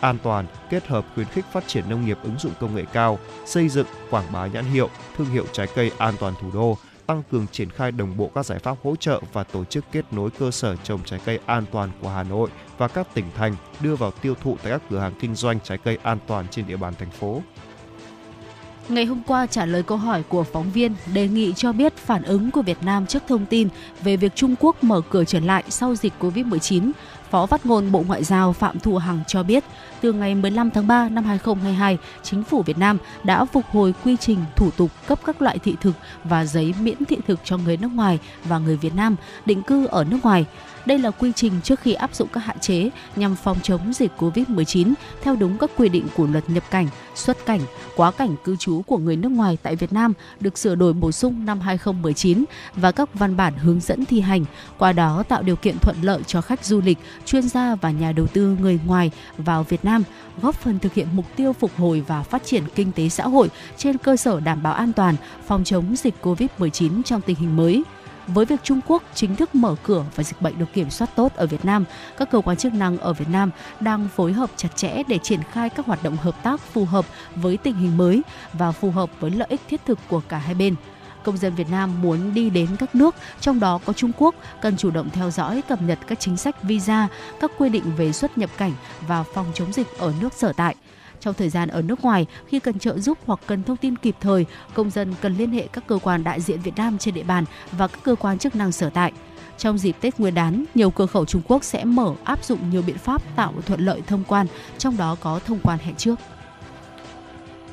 an 0.01 0.19
toàn, 0.23 0.47
kết 0.71 0.87
hợp 0.87 1.07
khuyến 1.15 1.27
khích 1.27 1.45
phát 1.53 1.65
triển 1.67 1.85
nông 1.91 2.07
nghiệp 2.07 2.19
ứng 2.23 2.39
dụng 2.39 2.53
công 2.61 2.75
nghệ 2.75 2.85
cao, 2.93 3.19
xây 3.47 3.69
dựng, 3.69 3.87
quảng 4.11 4.33
bá 4.33 4.47
nhãn 4.47 4.65
hiệu, 4.65 4.91
thương 5.17 5.31
hiệu 5.31 5.45
trái 5.53 5.69
cây 5.75 5.91
an 5.99 6.15
toàn 6.21 6.35
thủ 6.41 6.51
đô, 6.55 6.79
tăng 7.07 7.23
cường 7.31 7.47
triển 7.53 7.71
khai 7.71 7.93
đồng 7.93 8.17
bộ 8.17 8.31
các 8.35 8.47
giải 8.47 8.59
pháp 8.59 8.77
hỗ 8.83 8.97
trợ 8.97 9.21
và 9.33 9.45
tổ 9.45 9.65
chức 9.65 9.85
kết 9.93 10.05
nối 10.13 10.31
cơ 10.31 10.51
sở 10.51 10.77
trồng 10.77 11.01
trái 11.05 11.21
cây 11.25 11.39
an 11.47 11.65
toàn 11.73 11.91
của 12.01 12.09
Hà 12.09 12.23
Nội 12.23 12.51
và 12.79 12.89
các 12.89 13.15
tỉnh 13.15 13.25
thành 13.37 13.57
đưa 13.81 13.97
vào 13.97 14.11
tiêu 14.11 14.35
thụ 14.43 14.57
tại 14.63 14.73
các 14.73 14.83
cửa 14.91 14.99
hàng 14.99 15.15
kinh 15.21 15.35
doanh 15.35 15.61
trái 15.61 15.79
cây 15.79 15.99
an 16.03 16.19
toàn 16.27 16.47
trên 16.51 16.67
địa 16.67 16.77
bàn 16.77 16.95
thành 16.99 17.11
phố. 17.11 17.43
Ngày 18.89 19.05
hôm 19.05 19.23
qua 19.27 19.47
trả 19.47 19.67
lời 19.67 19.83
câu 19.83 19.99
hỏi 19.99 20.23
của 20.29 20.43
phóng 20.43 20.71
viên 20.71 20.95
đề 21.15 21.29
nghị 21.29 21.53
cho 21.57 21.73
biết 21.73 21.97
phản 21.97 22.23
ứng 22.23 22.51
của 22.51 22.63
Việt 22.63 22.83
Nam 22.83 23.07
trước 23.07 23.23
thông 23.29 23.47
tin 23.47 23.69
về 24.03 24.17
việc 24.17 24.35
Trung 24.35 24.55
Quốc 24.61 24.85
mở 24.85 25.01
cửa 25.11 25.25
trở 25.25 25.41
lại 25.41 25.65
sau 25.69 25.95
dịch 25.95 26.13
Covid-19, 26.21 26.91
Phó 27.31 27.47
phát 27.47 27.67
ngôn 27.67 27.93
Bộ 27.93 28.05
Ngoại 28.07 28.25
giao 28.25 28.53
Phạm 28.53 28.79
Thu 28.79 28.97
Hằng 28.97 29.21
cho 29.27 29.43
biết, 29.43 29.65
từ 30.01 30.13
ngày 30.13 30.35
15 30.35 30.71
tháng 30.71 30.87
3 30.87 31.09
năm 31.09 31.25
2022, 31.25 31.99
chính 32.23 32.45
phủ 32.45 32.63
Việt 32.63 32.79
Nam 32.79 32.99
đã 33.25 33.45
phục 33.45 33.65
hồi 33.71 33.95
quy 34.05 34.17
trình 34.17 34.39
thủ 34.57 34.71
tục 34.71 34.91
cấp 35.07 35.19
các 35.27 35.43
loại 35.43 35.59
thị 35.59 35.75
thực 35.81 35.95
và 36.25 36.45
giấy 36.45 36.75
miễn 36.81 37.05
thị 37.05 37.19
thực 37.27 37.41
cho 37.45 37.57
người 37.57 37.77
nước 37.77 37.91
ngoài 37.95 38.19
và 38.45 38.59
người 38.59 38.77
Việt 38.77 38.95
Nam 38.95 39.17
định 39.47 39.63
cư 39.63 39.87
ở 39.87 40.05
nước 40.05 40.19
ngoài. 40.23 40.47
Đây 40.87 40.99
là 40.99 41.11
quy 41.11 41.33
trình 41.37 41.53
trước 41.65 41.81
khi 41.81 41.95
áp 41.95 42.15
dụng 42.15 42.29
các 42.33 42.41
hạn 42.41 42.59
chế 42.61 42.91
nhằm 43.17 43.37
phòng 43.37 43.59
chống 43.63 43.93
dịch 43.93 44.13
COVID-19 44.19 44.95
theo 45.23 45.37
đúng 45.37 45.59
các 45.59 45.71
quy 45.77 45.89
định 45.89 46.07
của 46.17 46.27
luật 46.27 46.51
nhập 46.51 46.65
cảnh, 46.71 46.89
xuất 47.15 47.47
cảnh, 47.47 47.61
quá 47.97 48.11
cảnh 48.11 48.37
cư 48.45 48.57
trú 48.57 48.83
của 48.83 48.99
người 48.99 49.17
nước 49.17 49.29
ngoài 49.29 49.59
tại 49.63 49.77
Việt 49.77 49.93
Nam 49.93 50.13
được 50.41 50.59
sửa 50.59 50.75
đổi 50.75 50.93
bổ 50.93 51.13
sung 51.13 51.47
năm 51.47 51.61
2019 51.61 52.45
và 52.77 52.93
các 52.93 53.15
văn 53.15 53.37
bản 53.37 53.55
hướng 53.57 53.81
dẫn 53.81 54.05
thi 54.05 54.21
hành, 54.21 54.45
qua 54.79 54.93
đó 54.93 55.23
tạo 55.29 55.43
điều 55.43 55.57
kiện 55.57 55.79
thuận 55.79 55.97
lợi 56.03 56.23
cho 56.27 56.41
khách 56.41 56.65
du 56.65 56.81
lịch, 56.81 56.99
chuyên 57.25 57.49
gia 57.49 57.75
và 57.75 57.91
nhà 57.91 58.13
đầu 58.13 58.27
tư 58.27 58.57
người 58.61 58.81
ngoài 58.87 59.11
vào 59.39 59.63
Việt 59.63 59.85
Nam, 59.85 60.03
góp 60.43 60.55
phần 60.55 60.79
thực 60.79 60.95
hiện 60.95 61.09
mục 61.13 61.27
tiêu 61.37 61.53
phục 61.53 61.71
hồi 61.77 62.05
và 62.07 62.23
phát 62.23 62.45
triển 62.45 62.63
kinh 62.75 62.93
tế 62.93 63.09
xã 63.09 63.29
hội 63.29 63.49
trên 63.77 63.99
cơ 63.99 64.17
sở 64.17 64.41
đảm 64.41 64.63
bảo 64.63 64.73
an 64.73 64.93
toàn, 64.93 65.15
phòng 65.47 65.65
chống 65.65 65.97
dịch 65.97 66.15
COVID-19 66.23 67.03
trong 67.03 67.21
tình 67.21 67.37
hình 67.37 67.57
mới. 67.57 67.85
Với 68.27 68.45
việc 68.45 68.61
Trung 68.63 68.81
Quốc 68.87 69.03
chính 69.15 69.37
thức 69.37 69.55
mở 69.55 69.75
cửa 69.83 70.05
và 70.15 70.25
dịch 70.25 70.43
bệnh 70.43 70.59
được 70.59 70.73
kiểm 70.73 70.91
soát 70.91 71.11
tốt 71.17 71.33
ở 71.37 71.47
Việt 71.47 71.65
Nam, 71.65 71.85
các 72.17 72.31
cơ 72.31 72.41
quan 72.41 72.57
chức 72.57 72.75
năng 72.75 72.99
ở 72.99 73.13
Việt 73.13 73.29
Nam 73.29 73.51
đang 73.81 74.09
phối 74.09 74.33
hợp 74.33 74.51
chặt 74.57 74.77
chẽ 74.77 75.03
để 75.09 75.19
triển 75.19 75.41
khai 75.53 75.71
các 75.71 75.87
hoạt 75.87 76.03
động 76.03 76.17
hợp 76.17 76.43
tác 76.43 76.61
phù 76.61 76.85
hợp 76.85 77.07
với 77.37 77.57
tình 77.57 77.75
hình 77.75 77.97
mới 77.97 78.23
và 78.53 78.73
phù 78.73 78.91
hợp 78.91 79.11
với 79.21 79.31
lợi 79.31 79.49
ích 79.51 79.61
thiết 79.69 79.81
thực 79.87 79.99
của 80.09 80.21
cả 80.29 80.39
hai 80.39 80.55
bên 80.55 80.75
công 81.25 81.37
dân 81.37 81.55
Việt 81.55 81.71
Nam 81.71 82.03
muốn 82.03 82.35
đi 82.35 82.51
đến 82.51 82.69
các 82.79 82.95
nước, 82.95 83.15
trong 83.41 83.61
đó 83.61 83.81
có 83.85 83.93
Trung 83.93 84.11
Quốc, 84.19 84.35
cần 84.61 84.77
chủ 84.77 84.91
động 84.91 85.11
theo 85.11 85.31
dõi 85.31 85.63
cập 85.69 85.83
nhật 85.83 85.99
các 86.07 86.21
chính 86.21 86.37
sách 86.37 86.63
visa, 86.63 87.09
các 87.41 87.51
quy 87.59 87.69
định 87.69 87.97
về 87.97 88.13
xuất 88.13 88.39
nhập 88.39 88.51
cảnh 88.57 88.73
và 89.09 89.23
phòng 89.23 89.47
chống 89.55 89.73
dịch 89.73 89.99
ở 89.99 90.13
nước 90.21 90.33
sở 90.33 90.53
tại. 90.53 90.77
Trong 91.25 91.35
thời 91.35 91.49
gian 91.49 91.69
ở 91.69 91.83
nước 91.83 92.05
ngoài, 92.05 92.27
khi 92.47 92.61
cần 92.61 92.79
trợ 92.79 92.99
giúp 92.99 93.19
hoặc 93.27 93.41
cần 93.47 93.63
thông 93.63 93.77
tin 93.77 93.97
kịp 93.97 94.17
thời, 94.21 94.47
công 94.75 94.91
dân 94.91 95.15
cần 95.21 95.37
liên 95.37 95.51
hệ 95.51 95.69
các 95.73 95.85
cơ 95.87 95.99
quan 96.03 96.25
đại 96.25 96.41
diện 96.41 96.61
Việt 96.61 96.77
Nam 96.77 96.99
trên 96.99 97.15
địa 97.15 97.23
bàn 97.23 97.45
và 97.73 97.87
các 97.87 97.99
cơ 98.03 98.15
quan 98.15 98.39
chức 98.39 98.57
năng 98.57 98.73
sở 98.73 98.91
tại. 98.91 99.13
Trong 99.59 99.79
dịp 99.79 99.97
Tết 100.01 100.19
Nguyên 100.19 100.35
đán, 100.35 100.65
nhiều 100.75 100.91
cửa 100.91 101.07
khẩu 101.07 101.25
Trung 101.25 101.43
Quốc 101.49 101.65
sẽ 101.65 101.85
mở 101.85 102.15
áp 102.25 102.45
dụng 102.45 102.71
nhiều 102.71 102.83
biện 102.87 102.99
pháp 102.99 103.23
tạo 103.37 103.55
thuận 103.67 103.81
lợi 103.81 104.03
thông 104.07 104.25
quan, 104.25 104.47
trong 104.79 104.97
đó 104.97 105.17
có 105.21 105.41
thông 105.47 105.59
quan 105.63 105.79
hẹn 105.79 105.95
trước. 105.95 106.19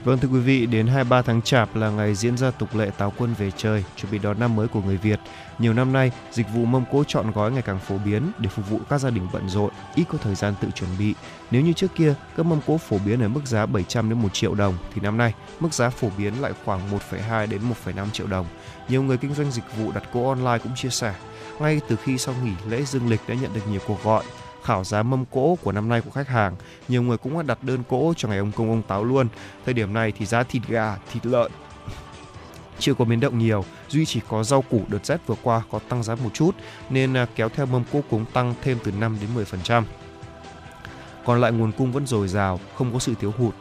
Vâng 0.04 0.20
thưa 0.20 0.28
quý 0.28 0.40
vị, 0.40 0.66
đến 0.66 0.88
23 0.88 1.22
tháng 1.22 1.42
Chạp 1.42 1.76
là 1.76 1.90
ngày 1.90 2.16
diễn 2.16 2.38
ra 2.38 2.52
tục 2.52 2.76
lệ 2.76 2.90
táo 2.98 3.14
quân 3.18 3.34
về 3.38 3.52
trời, 3.58 3.84
chuẩn 3.96 4.12
bị 4.12 4.20
đón 4.20 4.40
năm 4.40 4.56
mới 4.56 4.68
của 4.68 4.82
người 4.82 4.98
Việt. 4.98 5.20
Nhiều 5.62 5.74
năm 5.74 5.94
nay, 5.94 6.12
dịch 6.32 6.46
vụ 6.54 6.66
mâm 6.66 6.84
cỗ 6.92 7.04
chọn 7.04 7.32
gói 7.32 7.52
ngày 7.52 7.62
càng 7.62 7.80
phổ 7.80 7.98
biến 7.98 8.32
để 8.40 8.50
phục 8.50 8.70
vụ 8.70 8.80
các 8.90 8.98
gia 8.98 9.10
đình 9.10 9.28
bận 9.34 9.50
rộn, 9.50 9.70
ít 9.96 10.04
có 10.10 10.18
thời 10.18 10.36
gian 10.36 10.54
tự 10.62 10.72
chuẩn 10.72 10.90
bị. 11.00 11.14
Nếu 11.52 11.62
như 11.62 11.74
trước 11.74 11.96
kia, 11.96 12.14
các 12.38 12.46
mâm 12.46 12.62
cỗ 12.68 12.78
phổ 12.78 12.98
biến 13.06 13.22
ở 13.22 13.28
mức 13.28 13.42
giá 13.46 13.66
700 13.66 14.10
đến 14.10 14.22
1 14.22 14.34
triệu 14.34 14.56
đồng 14.56 14.78
thì 14.94 15.02
năm 15.02 15.18
nay, 15.18 15.34
mức 15.60 15.74
giá 15.74 15.90
phổ 15.90 16.08
biến 16.18 16.42
lại 16.42 16.54
khoảng 16.66 16.92
1,2 16.92 17.50
đến 17.50 17.62
1,5 17.86 18.10
triệu 18.12 18.28
đồng. 18.28 18.46
Nhiều 18.90 19.04
người 19.04 19.18
kinh 19.18 19.34
doanh 19.34 19.52
dịch 19.52 19.64
vụ 19.78 19.92
đặt 19.92 20.04
cỗ 20.14 20.30
online 20.30 20.58
cũng 20.64 20.76
chia 20.76 20.90
sẻ, 20.90 21.16
ngay 21.60 21.82
từ 21.88 21.96
khi 21.96 22.18
sau 22.18 22.36
nghỉ 22.44 22.54
lễ 22.70 22.84
dương 22.84 23.10
lịch 23.10 23.22
đã 23.28 23.36
nhận 23.36 23.54
được 23.54 23.68
nhiều 23.72 23.82
cuộc 23.88 24.04
gọi 24.04 24.24
khảo 24.64 24.84
giá 24.84 25.04
mâm 25.04 25.26
cỗ 25.26 25.58
của 25.64 25.72
năm 25.72 25.90
nay 25.90 26.02
của 26.02 26.12
khách 26.12 26.28
hàng. 26.28 26.56
Nhiều 26.88 27.02
người 27.02 27.18
cũng 27.18 27.38
đã 27.38 27.44
đặt 27.44 27.64
đơn 27.64 27.84
cỗ 27.90 28.14
cho 28.18 28.28
ngày 28.28 28.38
ông 28.38 28.52
công 28.52 28.70
ông 28.70 28.82
táo 28.82 29.04
luôn. 29.04 29.28
Thời 29.66 29.74
điểm 29.74 29.94
này 29.94 30.14
thì 30.18 30.26
giá 30.26 30.44
thịt 30.44 30.62
gà, 30.68 30.98
thịt 31.12 31.26
lợn 31.26 31.52
chưa 32.82 32.94
có 32.94 33.06
biến 33.06 33.20
động 33.20 33.38
nhiều, 33.38 33.66
duy 33.90 34.06
chỉ 34.06 34.22
có 34.30 34.44
rau 34.44 34.62
củ 34.62 34.82
đợt 34.88 35.06
rét 35.06 35.18
vừa 35.28 35.36
qua 35.44 35.62
có 35.72 35.80
tăng 35.90 36.04
giá 36.04 36.16
một 36.16 36.30
chút 36.34 36.56
nên 36.90 37.14
à, 37.14 37.26
kéo 37.36 37.50
theo 37.50 37.66
mâm 37.66 37.84
cỗ 37.92 38.02
cũng 38.10 38.26
tăng 38.34 38.54
thêm 38.64 38.78
từ 38.84 38.92
5 38.92 39.18
đến 39.22 39.46
10%. 39.66 39.84
Còn 41.26 41.42
lại 41.42 41.52
nguồn 41.52 41.72
cung 41.72 41.92
vẫn 41.92 42.08
dồi 42.08 42.28
dào, 42.28 42.60
không 42.76 42.94
có 42.94 43.00
sự 43.00 43.14
thiếu 43.20 43.34
hụt. 43.38 43.54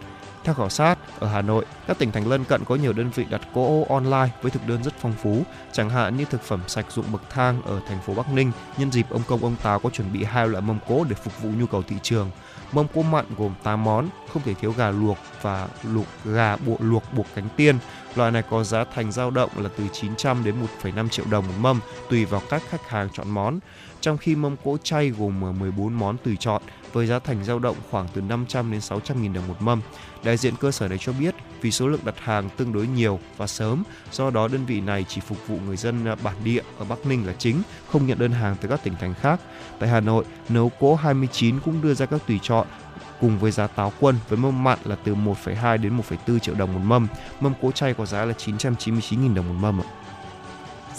Theo 0.44 0.54
khảo 0.54 0.68
sát, 0.68 0.98
ở 1.18 1.28
Hà 1.28 1.42
Nội, 1.42 1.64
các 1.86 1.98
tỉnh 1.98 2.12
thành 2.12 2.28
lân 2.28 2.44
cận 2.44 2.64
có 2.64 2.74
nhiều 2.74 2.92
đơn 2.92 3.10
vị 3.14 3.24
đặt 3.30 3.40
cỗ 3.54 3.84
online 3.88 4.28
với 4.42 4.50
thực 4.50 4.68
đơn 4.68 4.82
rất 4.82 4.94
phong 5.00 5.12
phú, 5.12 5.42
chẳng 5.72 5.90
hạn 5.90 6.16
như 6.16 6.24
thực 6.24 6.42
phẩm 6.42 6.60
sạch 6.66 6.86
dụng 6.90 7.12
bậc 7.12 7.22
thang 7.30 7.62
ở 7.62 7.80
thành 7.88 7.98
phố 8.06 8.14
Bắc 8.14 8.32
Ninh, 8.32 8.52
nhân 8.76 8.92
dịp 8.92 9.06
ông 9.10 9.22
công 9.28 9.44
ông 9.44 9.56
táo 9.62 9.78
có 9.78 9.90
chuẩn 9.90 10.12
bị 10.12 10.24
hai 10.24 10.48
loại 10.48 10.62
mâm 10.62 10.78
cỗ 10.88 11.04
để 11.04 11.16
phục 11.24 11.42
vụ 11.42 11.50
nhu 11.58 11.66
cầu 11.66 11.82
thị 11.82 11.96
trường. 12.02 12.30
Mâm 12.72 12.86
cỗ 12.94 13.02
mặn 13.02 13.24
gồm 13.38 13.54
8 13.62 13.84
món, 13.84 14.08
không 14.32 14.42
thể 14.42 14.54
thiếu 14.54 14.72
gà 14.72 14.90
luộc 14.90 15.18
và 15.42 15.68
luộc 15.82 16.06
gà 16.24 16.56
bộ 16.56 16.76
luộc 16.80 17.02
buộc 17.14 17.26
cánh 17.34 17.48
tiên. 17.56 17.78
Loại 18.14 18.30
này 18.30 18.42
có 18.50 18.64
giá 18.64 18.84
thành 18.84 19.12
dao 19.12 19.30
động 19.30 19.50
là 19.56 19.70
từ 19.76 19.84
900 19.92 20.44
đến 20.44 20.54
1,5 20.82 21.08
triệu 21.08 21.24
đồng 21.30 21.46
một 21.48 21.54
mâm, 21.60 21.80
tùy 22.10 22.24
vào 22.24 22.42
các 22.50 22.62
khách 22.70 22.88
hàng 22.88 23.08
chọn 23.12 23.30
món. 23.30 23.58
Trong 24.00 24.18
khi 24.18 24.36
mâm 24.36 24.56
cỗ 24.64 24.76
chay 24.82 25.10
gồm 25.10 25.42
ờ, 25.42 25.52
14 25.52 25.94
món 25.94 26.16
tùy 26.24 26.36
chọn, 26.40 26.62
với 26.92 27.06
giá 27.06 27.18
thành 27.18 27.44
dao 27.44 27.58
động 27.58 27.76
khoảng 27.90 28.06
từ 28.14 28.20
500 28.20 28.72
đến 28.72 28.80
600 28.80 29.22
nghìn 29.22 29.32
đồng 29.32 29.48
một 29.48 29.56
mâm. 29.60 29.80
Đại 30.24 30.36
diện 30.36 30.54
cơ 30.60 30.70
sở 30.70 30.88
này 30.88 30.98
cho 30.98 31.12
biết 31.12 31.34
vì 31.60 31.70
số 31.70 31.88
lượng 31.88 32.00
đặt 32.04 32.14
hàng 32.18 32.48
tương 32.56 32.72
đối 32.72 32.86
nhiều 32.86 33.20
và 33.36 33.46
sớm, 33.46 33.82
do 34.12 34.30
đó 34.30 34.48
đơn 34.48 34.66
vị 34.66 34.80
này 34.80 35.04
chỉ 35.08 35.20
phục 35.20 35.38
vụ 35.48 35.58
người 35.66 35.76
dân 35.76 36.04
ờ, 36.04 36.16
bản 36.22 36.36
địa 36.44 36.62
ở 36.78 36.84
Bắc 36.84 37.06
Ninh 37.06 37.26
là 37.26 37.32
chính, 37.38 37.62
không 37.88 38.06
nhận 38.06 38.18
đơn 38.18 38.32
hàng 38.32 38.56
từ 38.60 38.68
các 38.68 38.80
tỉnh 38.84 38.94
thành 39.00 39.14
khác. 39.14 39.40
Tại 39.80 39.88
Hà 39.88 40.00
Nội, 40.00 40.24
nấu 40.48 40.68
cỗ 40.80 40.94
29 40.94 41.60
cũng 41.60 41.82
đưa 41.82 41.94
ra 41.94 42.06
các 42.06 42.20
tùy 42.26 42.40
chọn 42.42 42.66
cùng 43.20 43.38
với 43.38 43.50
giá 43.50 43.66
táo 43.66 43.92
quân 44.00 44.16
với 44.28 44.38
mâm 44.38 44.64
mặn 44.64 44.78
là 44.84 44.96
từ 45.04 45.14
1,2 45.14 45.82
đến 45.82 45.96
1,4 46.26 46.38
triệu 46.38 46.54
đồng 46.54 46.74
một 46.74 46.80
mâm. 46.84 47.06
Mâm 47.40 47.52
cỗ 47.62 47.70
chay 47.72 47.94
có 47.94 48.06
giá 48.06 48.24
là 48.24 48.34
999.000 48.38 49.34
đồng 49.34 49.48
một 49.48 49.54
mâm 49.60 49.80
ạ. 49.80 49.84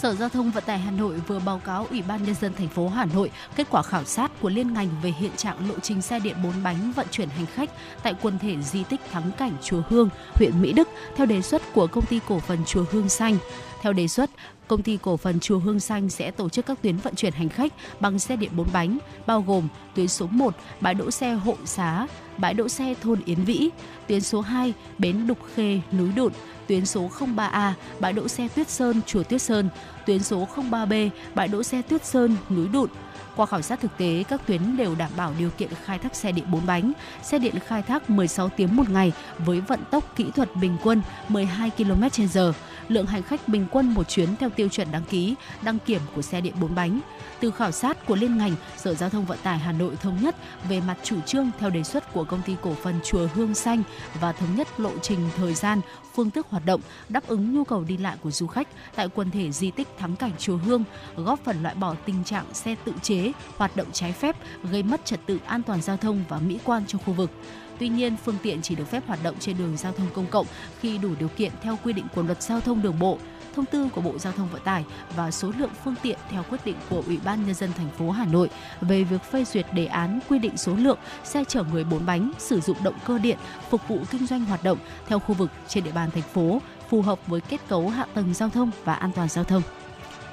Sở 0.02 0.14
Giao 0.14 0.28
thông 0.28 0.50
Vận 0.50 0.64
tải 0.66 0.78
Hà 0.78 0.90
Nội 0.90 1.14
vừa 1.26 1.38
báo 1.38 1.58
cáo 1.58 1.86
Ủy 1.90 2.02
ban 2.02 2.24
nhân 2.24 2.34
dân 2.34 2.52
thành 2.54 2.68
phố 2.68 2.88
Hà 2.88 3.04
Nội 3.04 3.30
kết 3.56 3.66
quả 3.70 3.82
khảo 3.82 4.04
sát 4.04 4.40
của 4.40 4.48
liên 4.48 4.72
ngành 4.72 4.88
về 5.02 5.10
hiện 5.10 5.30
trạng 5.36 5.68
lộ 5.68 5.74
trình 5.82 6.02
xe 6.02 6.18
điện 6.18 6.36
4 6.44 6.52
bánh 6.62 6.92
vận 6.96 7.06
chuyển 7.10 7.28
hành 7.28 7.46
khách 7.46 7.70
tại 8.02 8.14
quần 8.22 8.38
thể 8.38 8.62
di 8.62 8.84
tích 8.84 9.00
Thắng 9.12 9.30
cảnh 9.38 9.52
Chùa 9.62 9.82
Hương, 9.88 10.08
huyện 10.34 10.62
Mỹ 10.62 10.72
Đức 10.72 10.88
theo 11.16 11.26
đề 11.26 11.42
xuất 11.42 11.62
của 11.74 11.86
công 11.86 12.06
ty 12.06 12.20
cổ 12.28 12.40
phần 12.40 12.64
Chùa 12.64 12.84
Hương 12.90 13.08
Xanh. 13.08 13.36
Theo 13.82 13.92
đề 13.92 14.08
xuất, 14.08 14.30
công 14.68 14.82
ty 14.82 14.98
cổ 15.02 15.16
phần 15.16 15.40
Chùa 15.40 15.58
Hương 15.58 15.80
Xanh 15.80 16.10
sẽ 16.10 16.30
tổ 16.30 16.48
chức 16.48 16.66
các 16.66 16.82
tuyến 16.82 16.96
vận 16.96 17.14
chuyển 17.14 17.32
hành 17.32 17.48
khách 17.48 17.72
bằng 18.00 18.18
xe 18.18 18.36
điện 18.36 18.50
4 18.56 18.66
bánh, 18.72 18.98
bao 19.26 19.42
gồm 19.42 19.68
tuyến 19.94 20.08
số 20.08 20.26
1 20.30 20.54
bãi 20.80 20.94
đỗ 20.94 21.10
xe 21.10 21.32
Hội 21.32 21.56
Xá, 21.64 22.06
bãi 22.38 22.54
đỗ 22.54 22.68
xe 22.68 22.94
thôn 23.02 23.20
Yến 23.24 23.44
Vĩ, 23.44 23.70
tuyến 24.06 24.20
số 24.20 24.40
2 24.40 24.72
bến 24.98 25.26
Đục 25.26 25.38
Khê, 25.54 25.80
núi 25.92 26.12
Đụn, 26.16 26.32
tuyến 26.66 26.86
số 26.86 27.10
03A 27.18 27.72
bãi 28.00 28.12
đỗ 28.12 28.28
xe 28.28 28.48
Tuyết 28.48 28.70
Sơn, 28.70 29.00
chùa 29.06 29.22
Tuyết 29.22 29.42
Sơn, 29.42 29.68
tuyến 30.06 30.22
số 30.22 30.48
03B 30.56 31.10
bãi 31.34 31.48
đỗ 31.48 31.62
xe 31.62 31.82
Tuyết 31.82 32.04
Sơn, 32.04 32.36
núi 32.50 32.68
Đụn, 32.68 32.90
qua 33.36 33.46
khảo 33.46 33.62
sát 33.62 33.80
thực 33.80 33.96
tế, 33.98 34.24
các 34.28 34.46
tuyến 34.46 34.76
đều 34.76 34.94
đảm 34.94 35.10
bảo 35.16 35.32
điều 35.38 35.50
kiện 35.50 35.68
khai 35.84 35.98
thác 35.98 36.16
xe 36.16 36.32
điện 36.32 36.44
4 36.50 36.66
bánh. 36.66 36.92
Xe 37.22 37.38
điện 37.38 37.54
khai 37.66 37.82
thác 37.82 38.10
16 38.10 38.48
tiếng 38.48 38.76
một 38.76 38.90
ngày 38.90 39.12
với 39.38 39.60
vận 39.60 39.80
tốc 39.90 40.16
kỹ 40.16 40.30
thuật 40.34 40.56
bình 40.56 40.76
quân 40.82 41.02
12 41.28 41.70
km/h. 41.78 42.52
Lượng 42.88 43.06
hành 43.06 43.22
khách 43.22 43.48
bình 43.48 43.66
quân 43.70 43.94
một 43.94 44.08
chuyến 44.08 44.28
theo 44.36 44.50
tiêu 44.50 44.68
chuẩn 44.68 44.92
đăng 44.92 45.04
ký, 45.04 45.34
đăng 45.62 45.78
kiểm 45.78 46.00
của 46.14 46.22
xe 46.22 46.40
điện 46.40 46.54
4 46.60 46.74
bánh. 46.74 47.00
Từ 47.42 47.50
khảo 47.50 47.72
sát 47.72 48.06
của 48.06 48.16
liên 48.16 48.38
ngành, 48.38 48.54
Sở 48.76 48.94
Giao 48.94 49.10
thông 49.10 49.24
Vận 49.24 49.38
tải 49.42 49.58
Hà 49.58 49.72
Nội 49.72 49.96
thống 49.96 50.18
nhất 50.22 50.36
về 50.68 50.80
mặt 50.80 50.96
chủ 51.02 51.20
trương 51.20 51.50
theo 51.58 51.70
đề 51.70 51.82
xuất 51.82 52.12
của 52.12 52.24
công 52.24 52.42
ty 52.42 52.56
cổ 52.62 52.74
phần 52.74 52.94
Chùa 53.04 53.28
Hương 53.34 53.54
Xanh 53.54 53.82
và 54.20 54.32
thống 54.32 54.56
nhất 54.56 54.80
lộ 54.80 54.90
trình 55.02 55.18
thời 55.36 55.54
gian, 55.54 55.80
phương 56.14 56.30
thức 56.30 56.46
hoạt 56.50 56.66
động 56.66 56.80
đáp 57.08 57.26
ứng 57.26 57.54
nhu 57.54 57.64
cầu 57.64 57.84
đi 57.84 57.96
lại 57.96 58.16
của 58.22 58.30
du 58.30 58.46
khách 58.46 58.68
tại 58.94 59.08
quần 59.08 59.30
thể 59.30 59.52
di 59.52 59.70
tích 59.70 59.88
thắng 59.98 60.16
cảnh 60.16 60.32
Chùa 60.38 60.56
Hương, 60.56 60.84
góp 61.16 61.40
phần 61.44 61.62
loại 61.62 61.74
bỏ 61.74 61.94
tình 62.06 62.24
trạng 62.24 62.54
xe 62.54 62.74
tự 62.84 62.92
chế 63.02 63.32
hoạt 63.56 63.76
động 63.76 63.88
trái 63.92 64.12
phép 64.12 64.36
gây 64.70 64.82
mất 64.82 65.04
trật 65.04 65.20
tự 65.26 65.38
an 65.46 65.62
toàn 65.62 65.82
giao 65.82 65.96
thông 65.96 66.24
và 66.28 66.38
mỹ 66.38 66.58
quan 66.64 66.86
trong 66.86 67.00
khu 67.06 67.12
vực. 67.12 67.30
Tuy 67.78 67.88
nhiên, 67.88 68.16
phương 68.24 68.36
tiện 68.42 68.62
chỉ 68.62 68.74
được 68.74 68.90
phép 68.90 69.02
hoạt 69.06 69.22
động 69.22 69.34
trên 69.40 69.58
đường 69.58 69.76
giao 69.76 69.92
thông 69.92 70.08
công 70.14 70.26
cộng 70.26 70.46
khi 70.80 70.98
đủ 70.98 71.10
điều 71.18 71.28
kiện 71.28 71.52
theo 71.62 71.78
quy 71.84 71.92
định 71.92 72.06
của 72.14 72.22
luật 72.22 72.42
giao 72.42 72.60
thông 72.60 72.82
đường 72.82 72.98
bộ, 72.98 73.18
thông 73.54 73.66
tư 73.66 73.88
của 73.94 74.00
Bộ 74.00 74.18
Giao 74.18 74.32
thông 74.32 74.48
Vận 74.48 74.62
tải 74.62 74.84
và 75.16 75.30
số 75.30 75.52
lượng 75.58 75.70
phương 75.84 75.94
tiện 76.02 76.18
theo 76.30 76.42
quyết 76.50 76.58
định 76.64 76.76
của 76.90 77.02
Ủy 77.06 77.18
ban 77.24 77.46
nhân 77.46 77.54
dân 77.54 77.70
thành 77.72 77.90
phố 77.98 78.10
Hà 78.10 78.24
Nội 78.24 78.50
về 78.80 79.04
việc 79.04 79.22
phê 79.22 79.44
duyệt 79.44 79.66
đề 79.72 79.86
án 79.86 80.20
quy 80.28 80.38
định 80.38 80.56
số 80.56 80.74
lượng 80.74 80.98
xe 81.24 81.44
chở 81.48 81.64
người 81.72 81.84
bốn 81.84 82.06
bánh 82.06 82.32
sử 82.38 82.60
dụng 82.60 82.76
động 82.84 82.98
cơ 83.06 83.18
điện 83.18 83.38
phục 83.70 83.88
vụ 83.88 83.98
kinh 84.10 84.26
doanh 84.26 84.44
hoạt 84.44 84.64
động 84.64 84.78
theo 85.06 85.18
khu 85.18 85.34
vực 85.34 85.50
trên 85.68 85.84
địa 85.84 85.92
bàn 85.92 86.10
thành 86.10 86.22
phố 86.22 86.60
phù 86.88 87.02
hợp 87.02 87.26
với 87.26 87.40
kết 87.40 87.60
cấu 87.68 87.88
hạ 87.88 88.06
tầng 88.14 88.34
giao 88.34 88.48
thông 88.48 88.70
và 88.84 88.94
an 88.94 89.10
toàn 89.14 89.28
giao 89.28 89.44
thông. 89.44 89.62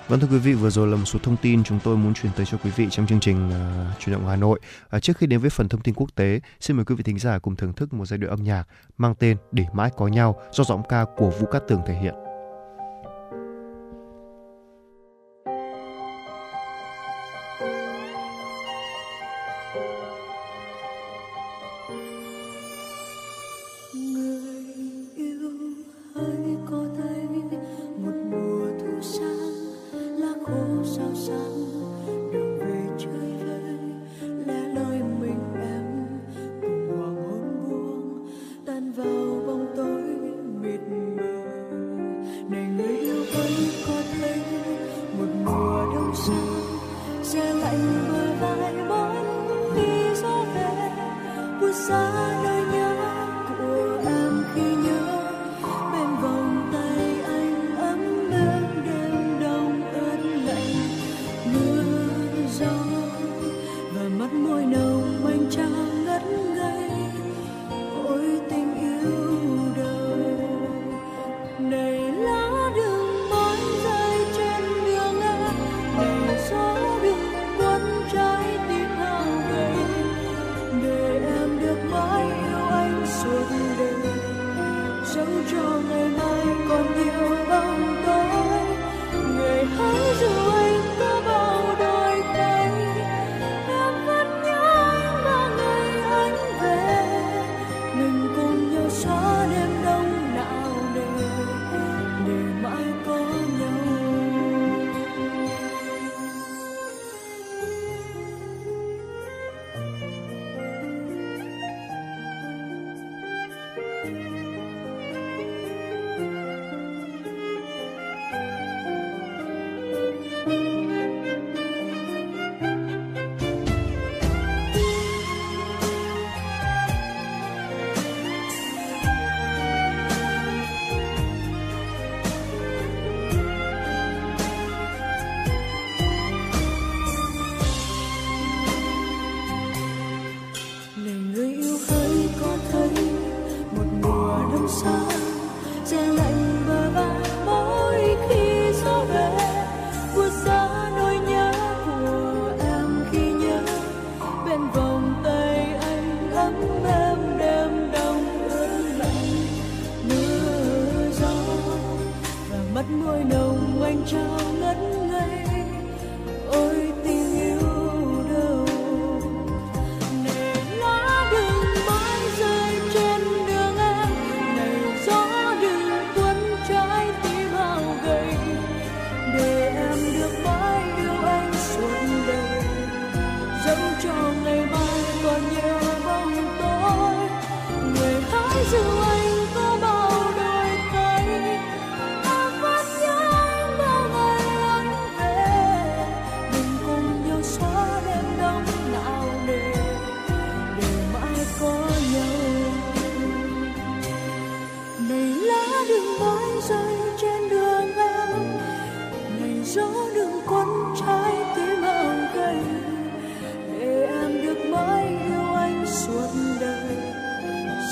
Vâng 0.07 0.19
thưa 0.19 0.27
quý 0.27 0.37
vị, 0.37 0.53
vừa 0.53 0.69
rồi 0.69 0.87
là 0.87 0.97
một 0.97 1.05
số 1.05 1.19
thông 1.23 1.37
tin 1.37 1.63
chúng 1.63 1.79
tôi 1.83 1.97
muốn 1.97 2.13
truyền 2.13 2.31
tới 2.35 2.45
cho 2.45 2.57
quý 2.63 2.71
vị 2.75 2.87
trong 2.91 3.07
chương 3.07 3.19
trình 3.19 3.49
uh, 3.49 3.99
chuyển 3.99 4.13
động 4.13 4.27
Hà 4.27 4.35
Nội. 4.35 4.59
Uh, 4.95 5.03
trước 5.03 5.17
khi 5.17 5.27
đến 5.27 5.39
với 5.39 5.49
phần 5.49 5.69
thông 5.69 5.81
tin 5.81 5.95
quốc 5.95 6.15
tế, 6.15 6.39
xin 6.59 6.77
mời 6.77 6.85
quý 6.85 6.95
vị 6.95 7.03
thính 7.03 7.19
giả 7.19 7.39
cùng 7.39 7.55
thưởng 7.55 7.73
thức 7.73 7.93
một 7.93 8.05
giai 8.05 8.17
điệu 8.17 8.29
âm 8.29 8.43
nhạc 8.43 8.63
mang 8.97 9.15
tên 9.15 9.37
Để 9.51 9.65
mãi 9.73 9.89
có 9.97 10.07
nhau 10.07 10.41
do 10.51 10.63
giọng 10.63 10.83
ca 10.89 11.05
của 11.17 11.29
Vũ 11.39 11.47
Cát 11.51 11.61
Tường 11.67 11.81
thể 11.87 11.93
hiện. 11.93 12.28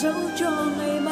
dẫu 0.01 0.29
cho 0.35 0.65
ngày 0.77 0.99
mai 0.99 1.06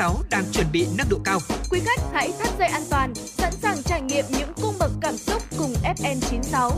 FM96 0.00 0.22
đang 0.30 0.44
chuẩn 0.52 0.66
bị 0.72 0.86
nâng 0.98 1.08
độ 1.10 1.18
cao. 1.24 1.38
Quý 1.70 1.80
khách 1.84 2.00
hãy 2.12 2.32
thắt 2.38 2.58
dây 2.58 2.68
an 2.68 2.82
toàn, 2.90 3.14
sẵn 3.14 3.52
sàng 3.52 3.76
trải 3.84 4.02
nghiệm 4.02 4.24
những 4.38 4.52
cung 4.62 4.74
bậc 4.78 4.90
cảm 5.00 5.16
xúc 5.16 5.42
cùng 5.58 5.72
FN96. 5.72 6.70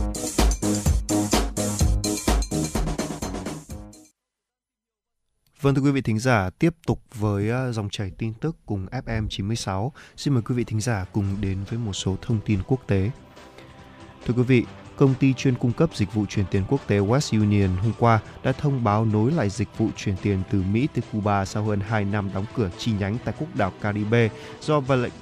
Vâng 5.61 5.75
thưa 5.75 5.83
quý 5.83 5.91
vị 5.91 6.03
thính 6.03 6.19
giả, 6.19 6.51
tiếp 6.59 6.75
tục 6.87 7.01
với 7.15 7.49
ờ, 7.49 7.73
dòng 7.73 7.89
chảy 7.91 8.11
tin 8.19 8.35
tức 8.35 8.57
cùng 8.67 8.87
FM96. 8.87 9.91
Xin 10.17 10.35
mời 10.35 10.43
quý 10.43 10.55
vị 10.55 10.65
thính 10.65 10.81
giả 10.81 11.05
cùng 11.13 11.37
đến 11.41 11.59
với 11.69 11.79
một 11.79 11.93
số 11.93 12.17
thông 12.23 12.41
tin 12.45 12.61
quốc 12.67 12.81
tế. 12.87 13.11
Thưa 14.27 14.35
quý 14.35 14.43
vị, 14.43 14.65
công 15.03 15.15
ty 15.15 15.33
chuyên 15.33 15.55
cung 15.55 15.73
cấp 15.73 15.91
dịch 15.95 16.15
vụ 16.15 16.27
chuyển 16.27 16.47
tiền 16.51 16.65
quốc 16.69 16.81
tế 16.87 16.99
West 16.99 17.41
Union 17.41 17.77
hôm 17.83 17.93
qua 17.99 18.21
đã 18.43 18.53
thông 18.53 18.85
báo 18.85 19.05
nối 19.05 19.33
lại 19.33 19.51
dịch 19.51 19.69
vụ 19.79 19.89
chuyển 19.97 20.17
tiền 20.23 20.43
từ 20.51 20.63
Mỹ 20.73 20.89
tới 20.95 21.03
Cuba 21.13 21.45
sau 21.45 21.65
hơn 21.65 21.81
2 21.81 22.05
năm 22.05 22.31
đóng 22.35 22.45
cửa 22.57 22.71
chi 22.79 22.93
nhánh 22.99 23.17
tại 23.25 23.35
quốc 23.39 23.49
đảo 23.55 23.73
Caribe 23.81 24.29
do 24.61 24.81
và 24.81 24.97
lệnh 24.97 25.13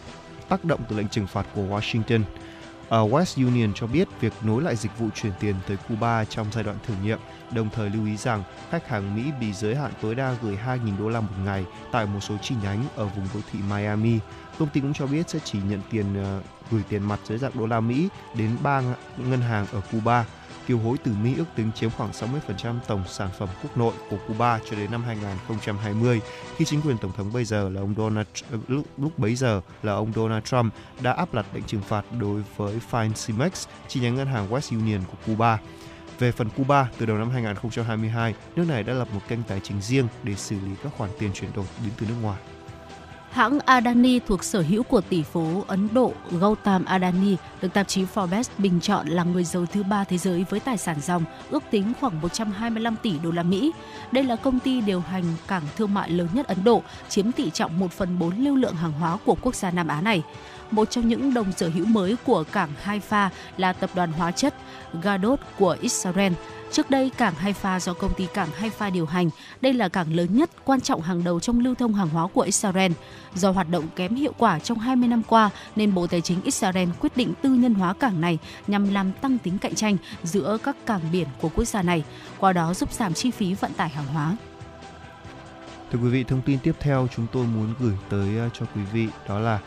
tác 0.49 0.65
động 0.65 0.81
từ 0.89 0.97
lệnh 0.97 1.09
trừng 1.09 1.27
phạt 1.27 1.47
của 1.55 1.63
Washington. 1.63 2.21
Uh, 2.21 3.13
West 3.13 3.47
Union 3.47 3.73
cho 3.75 3.87
biết 3.87 4.09
việc 4.21 4.33
nối 4.43 4.63
lại 4.63 4.77
dịch 4.77 4.99
vụ 4.99 5.09
chuyển 5.15 5.33
tiền 5.41 5.55
tới 5.69 5.77
Cuba 5.89 6.25
trong 6.25 6.47
giai 6.53 6.65
đoạn 6.65 6.77
thử 6.87 6.95
nghiệm, 7.03 7.19
đồng 7.53 7.69
thời 7.75 7.91
lưu 7.91 8.07
ý 8.07 8.17
rằng 8.17 8.43
khách 8.71 8.89
hàng 8.89 9.17
Mỹ 9.17 9.33
bị 9.41 9.53
giới 9.53 9.77
hạn 9.77 9.93
tối 10.03 10.15
đa 10.15 10.35
gửi 10.43 10.59
2.000 10.67 10.99
đô 10.99 11.09
la 11.09 11.21
một 11.21 11.35
ngày 11.45 11.65
tại 11.93 12.07
một 12.07 12.21
số 12.21 12.35
chi 12.43 12.55
nhánh 12.63 12.85
ở 12.97 13.07
vùng 13.07 13.29
đô 13.35 13.41
thị 13.53 13.59
Miami. 13.71 14.19
Công 14.59 14.69
ty 14.69 14.81
cũng 14.81 14.93
cho 14.95 15.07
biết 15.07 15.31
sẽ 15.31 15.39
chỉ 15.45 15.59
nhận 15.69 15.81
tiền 15.91 16.07
uh, 16.39 16.45
gửi 16.71 16.83
tiền 16.89 17.03
mặt 17.03 17.21
dưới 17.25 17.39
dạng 17.39 17.53
đô 17.55 17.67
la 17.67 17.81
Mỹ 17.81 18.09
đến 18.35 18.57
3 18.63 18.83
ngân 19.17 19.41
hàng 19.41 19.67
ở 19.73 19.81
Cuba. 19.93 20.27
Kiều 20.67 20.79
hối 20.79 20.97
từ 21.05 21.13
Mỹ 21.23 21.35
ước 21.37 21.45
tính 21.57 21.71
chiếm 21.75 21.91
khoảng 21.91 22.11
60% 22.11 22.79
tổng 22.87 23.03
sản 23.09 23.29
phẩm 23.39 23.49
quốc 23.63 23.77
nội 23.77 23.93
của 24.11 24.17
Cuba 24.29 24.61
cho 24.71 24.77
đến 24.77 24.91
năm 24.91 25.03
2020, 25.03 26.21
khi 26.57 26.65
chính 26.65 26.81
quyền 26.83 26.99
tổng 26.99 27.13
thống 27.17 27.33
bây 27.33 27.45
giờ 27.45 27.69
là 27.69 27.81
ông 27.81 27.95
Donald 27.97 28.27
ờ, 28.51 28.59
lúc, 28.69 28.87
lúc 28.99 29.19
bấy 29.19 29.35
giờ 29.35 29.61
là 29.83 29.93
ông 29.93 30.13
Donald 30.13 30.45
Trump 30.45 30.75
đã 31.01 31.13
áp 31.13 31.35
đặt 31.35 31.47
lệnh 31.55 31.65
trừng 31.65 31.83
phạt 31.83 32.05
đối 32.19 32.43
với 32.57 32.79
Fincimex, 32.91 33.51
chi 33.89 34.01
nhánh 34.01 34.15
ngân 34.15 34.27
hàng 34.27 34.51
West 34.51 34.79
Union 34.79 35.01
của 35.11 35.19
Cuba. 35.27 35.59
Về 36.19 36.33
phần 36.33 36.49
Cuba, 36.57 36.89
từ 36.99 37.07
đầu 37.07 37.17
năm 37.17 37.31
2022, 37.31 38.35
nước 38.57 38.65
này 38.69 38.83
đã 38.83 38.93
lập 38.93 39.09
một 39.15 39.21
kênh 39.29 39.43
tài 39.43 39.61
chính 39.61 39.81
riêng 39.81 40.09
để 40.23 40.35
xử 40.35 40.57
lý 40.57 40.71
các 40.83 40.93
khoản 40.97 41.11
tiền 41.19 41.31
chuyển 41.33 41.51
đổi 41.57 41.67
đến 41.85 41.93
từ 42.01 42.07
nước 42.07 42.15
ngoài. 42.23 42.39
Hãng 43.31 43.59
Adani 43.61 44.19
thuộc 44.19 44.45
sở 44.45 44.61
hữu 44.61 44.83
của 44.83 45.01
tỷ 45.01 45.23
phú 45.23 45.65
Ấn 45.67 45.89
Độ 45.93 46.13
Gautam 46.41 46.85
Adani 46.85 47.37
được 47.63 47.69
tạp 47.75 47.89
chí 47.89 48.05
Forbes 48.15 48.43
bình 48.59 48.81
chọn 48.81 49.09
là 49.09 49.25
người 49.25 49.45
giàu 49.45 49.67
thứ 49.67 49.83
ba 49.83 50.05
thế 50.05 50.19
giới 50.19 50.45
với 50.51 50.61
tài 50.61 50.79
sản 50.79 50.97
dòng 51.01 51.25
ước 51.51 51.63
tính 51.71 51.93
khoảng 52.01 52.21
125 52.21 52.97
tỷ 53.03 53.19
đô 53.19 53.31
la 53.31 53.43
Mỹ. 53.43 53.73
Đây 54.13 54.25
là 54.25 54.37
công 54.37 54.61
ty 54.61 54.81
điều 54.81 55.01
hành 55.01 55.25
cảng 55.49 55.63
thương 55.77 55.95
mại 55.95 56.11
lớn 56.11 56.29
nhất 56.33 56.47
Ấn 56.47 56.65
Độ, 56.65 56.83
chiếm 57.09 57.33
tỷ 57.33 57.51
trọng 57.51 57.79
1 57.79 57.93
phần 57.93 58.19
4 58.19 58.45
lưu 58.45 58.57
lượng 58.57 58.75
hàng 58.75 58.93
hóa 58.93 59.19
của 59.25 59.37
quốc 59.41 59.55
gia 59.55 59.71
Nam 59.71 59.89
Á 59.89 60.01
này. 60.01 60.23
Một 60.71 60.91
trong 60.91 61.09
những 61.09 61.35
đồng 61.35 61.53
sở 61.53 61.69
hữu 61.69 61.87
mới 61.87 62.17
của 62.25 62.45
cảng 62.53 62.71
Haifa 62.85 63.29
là 63.57 63.73
tập 63.73 63.91
đoàn 63.95 64.13
hóa 64.13 64.31
chất 64.31 64.55
Gadot 65.03 65.41
của 65.59 65.77
Israel 65.81 66.33
Trước 66.73 66.91
đây, 66.91 67.11
cảng 67.17 67.35
Haifa 67.35 67.79
do 67.79 67.95
công 67.95 68.15
ty 68.15 68.27
cảng 68.35 68.49
Haifa 68.61 68.93
điều 68.93 69.07
hành, 69.07 69.31
đây 69.61 69.73
là 69.73 69.89
cảng 69.89 70.15
lớn 70.15 70.37
nhất, 70.37 70.51
quan 70.65 70.81
trọng 70.81 71.01
hàng 71.01 71.25
đầu 71.25 71.41
trong 71.41 71.61
lưu 71.61 71.75
thông 71.75 71.95
hàng 71.95 72.09
hóa 72.09 72.27
của 72.27 72.41
Israel. 72.41 72.93
Do 73.35 73.51
hoạt 73.51 73.71
động 73.71 73.85
kém 73.97 74.15
hiệu 74.15 74.33
quả 74.39 74.59
trong 74.59 74.79
20 74.79 75.09
năm 75.09 75.23
qua, 75.29 75.51
nên 75.77 75.95
Bộ 75.95 76.07
Tài 76.07 76.21
chính 76.21 76.43
Israel 76.43 76.89
quyết 77.01 77.17
định 77.17 77.33
tư 77.43 77.51
nhân 77.51 77.75
hóa 77.75 77.93
cảng 77.93 78.21
này 78.21 78.39
nhằm 78.67 78.95
làm 78.95 79.13
tăng 79.13 79.39
tính 79.39 79.59
cạnh 79.59 79.75
tranh 79.75 79.97
giữa 80.23 80.59
các 80.63 80.77
cảng 80.87 81.01
biển 81.13 81.27
của 81.41 81.49
quốc 81.49 81.65
gia 81.65 81.83
này, 81.83 82.05
qua 82.39 82.53
đó 82.53 82.75
giúp 82.75 82.93
giảm 82.93 83.15
chi 83.15 83.31
phí 83.31 83.55
vận 83.55 83.73
tải 83.73 83.89
hàng 83.89 84.07
hóa. 84.07 84.37
Thưa 85.93 85.99
quý 85.99 86.09
vị, 86.09 86.25
thông 86.25 86.43
tin 86.43 86.59
tiếp 86.59 86.75
theo 86.81 87.09
chúng 87.17 87.27
tôi 87.33 87.47
muốn 87.47 87.75
gửi 87.81 87.95
tới 88.09 88.39
ờ, 88.39 88.49
cho 88.53 88.67
quý 88.75 88.83
vị 88.93 89.09
đó 89.29 89.39
là 89.39 89.59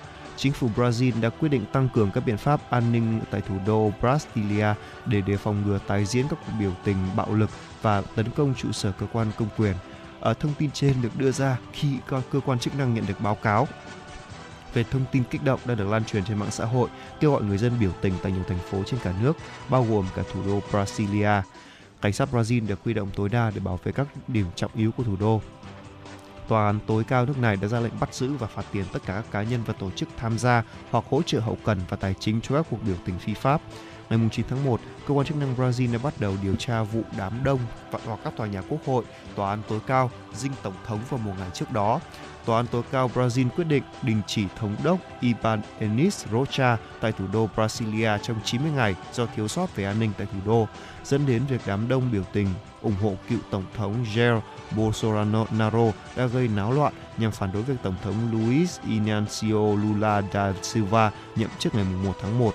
chính 0.43 0.53
phủ 0.53 0.69
Brazil 0.75 1.21
đã 1.21 1.29
quyết 1.29 1.49
định 1.49 1.65
tăng 1.71 1.89
cường 1.93 2.11
các 2.11 2.25
biện 2.25 2.37
pháp 2.37 2.71
an 2.71 2.91
ninh 2.91 3.21
tại 3.31 3.41
thủ 3.41 3.55
đô 3.65 3.91
Brasilia 4.01 4.67
để 5.05 5.21
đề 5.21 5.37
phòng 5.37 5.63
ngừa 5.65 5.79
tái 5.87 6.05
diễn 6.05 6.27
các 6.29 6.39
cuộc 6.45 6.51
biểu 6.59 6.71
tình 6.83 6.97
bạo 7.15 7.33
lực 7.35 7.49
và 7.81 8.01
tấn 8.01 8.25
công 8.35 8.55
trụ 8.55 8.71
sở 8.71 8.91
cơ 8.91 9.05
quan 9.13 9.31
công 9.37 9.47
quyền. 9.57 9.73
Ở 10.19 10.33
thông 10.33 10.53
tin 10.59 10.71
trên 10.71 11.01
được 11.01 11.17
đưa 11.17 11.31
ra 11.31 11.57
khi 11.73 11.87
cơ 12.07 12.39
quan 12.45 12.59
chức 12.59 12.77
năng 12.77 12.93
nhận 12.93 13.05
được 13.07 13.21
báo 13.21 13.35
cáo 13.35 13.67
về 14.73 14.83
thông 14.83 15.05
tin 15.11 15.23
kích 15.23 15.43
động 15.43 15.59
đang 15.65 15.77
được 15.77 15.87
lan 15.87 16.05
truyền 16.05 16.23
trên 16.25 16.37
mạng 16.37 16.51
xã 16.51 16.65
hội 16.65 16.89
kêu 17.19 17.31
gọi 17.31 17.43
người 17.43 17.57
dân 17.57 17.71
biểu 17.79 17.91
tình 18.01 18.13
tại 18.23 18.31
nhiều 18.31 18.43
thành 18.47 18.59
phố 18.69 18.83
trên 18.83 18.99
cả 19.03 19.13
nước, 19.21 19.37
bao 19.69 19.85
gồm 19.89 20.05
cả 20.15 20.23
thủ 20.33 20.39
đô 20.47 20.59
Brasilia. 20.71 21.41
Cảnh 22.01 22.13
sát 22.13 22.29
Brazil 22.31 22.67
được 22.67 22.79
huy 22.83 22.93
động 22.93 23.09
tối 23.15 23.29
đa 23.29 23.51
để 23.55 23.59
bảo 23.59 23.79
vệ 23.83 23.91
các 23.91 24.07
điểm 24.27 24.45
trọng 24.55 24.71
yếu 24.75 24.91
của 24.91 25.03
thủ 25.03 25.15
đô 25.19 25.41
tòa 26.47 26.65
án 26.65 26.79
tối 26.87 27.03
cao 27.03 27.25
nước 27.25 27.37
này 27.37 27.55
đã 27.55 27.67
ra 27.67 27.79
lệnh 27.79 27.99
bắt 27.99 28.13
giữ 28.13 28.33
và 28.33 28.47
phạt 28.47 28.65
tiền 28.71 28.85
tất 28.93 28.99
cả 29.05 29.13
các 29.13 29.31
cá 29.31 29.43
nhân 29.43 29.63
và 29.65 29.73
tổ 29.73 29.91
chức 29.91 30.09
tham 30.17 30.37
gia 30.37 30.63
hoặc 30.91 31.05
hỗ 31.09 31.21
trợ 31.21 31.39
hậu 31.39 31.57
cần 31.65 31.79
và 31.89 31.97
tài 31.97 32.13
chính 32.19 32.41
cho 32.41 32.55
các 32.55 32.65
cuộc 32.69 32.83
biểu 32.85 32.95
tình 33.05 33.19
phi 33.19 33.33
pháp. 33.33 33.61
Ngày 34.09 34.19
9 34.31 34.45
tháng 34.49 34.65
1, 34.65 34.79
cơ 35.07 35.13
quan 35.13 35.27
chức 35.27 35.37
năng 35.37 35.55
Brazil 35.55 35.93
đã 35.93 35.99
bắt 36.03 36.13
đầu 36.19 36.35
điều 36.43 36.55
tra 36.55 36.83
vụ 36.83 37.01
đám 37.17 37.43
đông 37.43 37.59
vào 37.91 38.19
các 38.23 38.33
tòa 38.37 38.47
nhà 38.47 38.61
quốc 38.69 38.79
hội, 38.85 39.03
tòa 39.35 39.49
án 39.49 39.61
tối 39.67 39.79
cao, 39.87 40.11
dinh 40.33 40.51
tổng 40.63 40.73
thống 40.85 40.99
vào 41.09 41.19
một 41.19 41.33
ngày 41.39 41.49
trước 41.53 41.71
đó. 41.71 41.99
Tòa 42.45 42.57
án 42.57 42.67
tối 42.67 42.81
cao 42.91 43.11
Brazil 43.15 43.49
quyết 43.49 43.67
định 43.67 43.83
đình 44.01 44.21
chỉ 44.27 44.45
thống 44.55 44.75
đốc 44.83 44.99
Iban 45.19 45.61
Enis 45.79 46.25
Rocha 46.31 46.77
tại 47.01 47.11
thủ 47.11 47.25
đô 47.33 47.49
Brasilia 47.55 48.11
trong 48.23 48.37
90 48.45 48.71
ngày 48.71 48.95
do 49.13 49.25
thiếu 49.25 49.47
sót 49.47 49.75
về 49.75 49.83
an 49.83 49.99
ninh 49.99 50.11
tại 50.17 50.27
thủ 50.33 50.39
đô, 50.45 50.67
dẫn 51.03 51.25
đến 51.25 51.41
việc 51.49 51.61
đám 51.65 51.87
đông 51.87 52.11
biểu 52.11 52.23
tình 52.33 52.47
ủng 52.81 52.95
hộ 53.01 53.15
cựu 53.29 53.39
tổng 53.51 53.65
thống 53.77 54.05
Jair 54.15 54.41
Bolsonaro 54.77 55.91
đã 56.15 56.25
gây 56.25 56.47
náo 56.47 56.71
loạn 56.73 56.93
nhằm 57.17 57.31
phản 57.31 57.51
đối 57.53 57.63
việc 57.63 57.75
tổng 57.83 57.95
thống 58.03 58.15
Luiz 58.31 58.79
Inácio 58.87 59.75
Lula 59.83 60.21
da 60.33 60.53
Silva 60.61 61.11
nhậm 61.35 61.49
chức 61.59 61.75
ngày 61.75 61.85
1 62.03 62.13
tháng 62.21 62.39
1. 62.39 62.53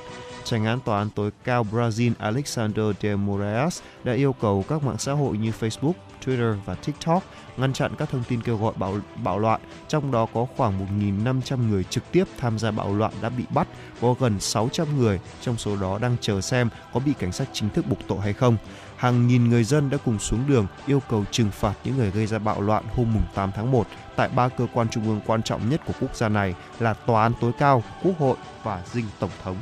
Tranh 0.48 0.64
án 0.64 0.80
tòa 0.80 0.98
án 0.98 1.10
tối 1.10 1.30
cao 1.44 1.66
Brazil 1.72 2.12
Alexander 2.18 2.84
de 3.02 3.16
Moraes 3.16 3.80
đã 4.04 4.12
yêu 4.12 4.32
cầu 4.32 4.64
các 4.68 4.82
mạng 4.82 4.98
xã 4.98 5.12
hội 5.12 5.38
như 5.38 5.52
Facebook, 5.60 5.92
Twitter 6.24 6.56
và 6.64 6.74
TikTok 6.74 7.22
ngăn 7.56 7.72
chặn 7.72 7.92
các 7.98 8.10
thông 8.10 8.22
tin 8.28 8.42
kêu 8.42 8.56
gọi 8.56 8.72
bạo, 8.76 8.98
bạo 9.24 9.38
loạn, 9.38 9.60
trong 9.88 10.12
đó 10.12 10.26
có 10.34 10.46
khoảng 10.56 11.00
1.500 11.00 11.68
người 11.68 11.84
trực 11.84 12.12
tiếp 12.12 12.24
tham 12.38 12.58
gia 12.58 12.70
bạo 12.70 12.94
loạn 12.94 13.12
đã 13.22 13.28
bị 13.28 13.44
bắt, 13.50 13.68
có 14.00 14.14
gần 14.20 14.40
600 14.40 14.98
người, 14.98 15.20
trong 15.40 15.56
số 15.56 15.76
đó 15.76 15.98
đang 15.98 16.16
chờ 16.20 16.40
xem 16.40 16.68
có 16.92 17.00
bị 17.00 17.12
cảnh 17.18 17.32
sát 17.32 17.48
chính 17.52 17.70
thức 17.70 17.86
buộc 17.86 17.98
tội 18.08 18.18
hay 18.20 18.32
không. 18.32 18.56
Hàng 18.96 19.26
nghìn 19.26 19.48
người 19.48 19.64
dân 19.64 19.90
đã 19.90 19.98
cùng 20.04 20.18
xuống 20.18 20.46
đường 20.48 20.66
yêu 20.86 21.02
cầu 21.10 21.24
trừng 21.30 21.50
phạt 21.50 21.74
những 21.84 21.96
người 21.96 22.10
gây 22.10 22.26
ra 22.26 22.38
bạo 22.38 22.60
loạn 22.60 22.84
hôm 22.96 23.16
8 23.34 23.50
tháng 23.54 23.70
1 23.70 23.86
tại 24.16 24.28
ba 24.28 24.48
cơ 24.48 24.66
quan 24.74 24.88
trung 24.88 25.04
ương 25.04 25.20
quan 25.26 25.42
trọng 25.42 25.68
nhất 25.68 25.80
của 25.86 25.94
quốc 26.00 26.16
gia 26.16 26.28
này 26.28 26.54
là 26.78 26.94
Tòa 26.94 27.22
án 27.22 27.32
tối 27.40 27.52
cao, 27.58 27.82
Quốc 28.02 28.18
hội 28.18 28.36
và 28.62 28.82
Dinh 28.92 29.06
Tổng 29.18 29.30
thống. 29.44 29.56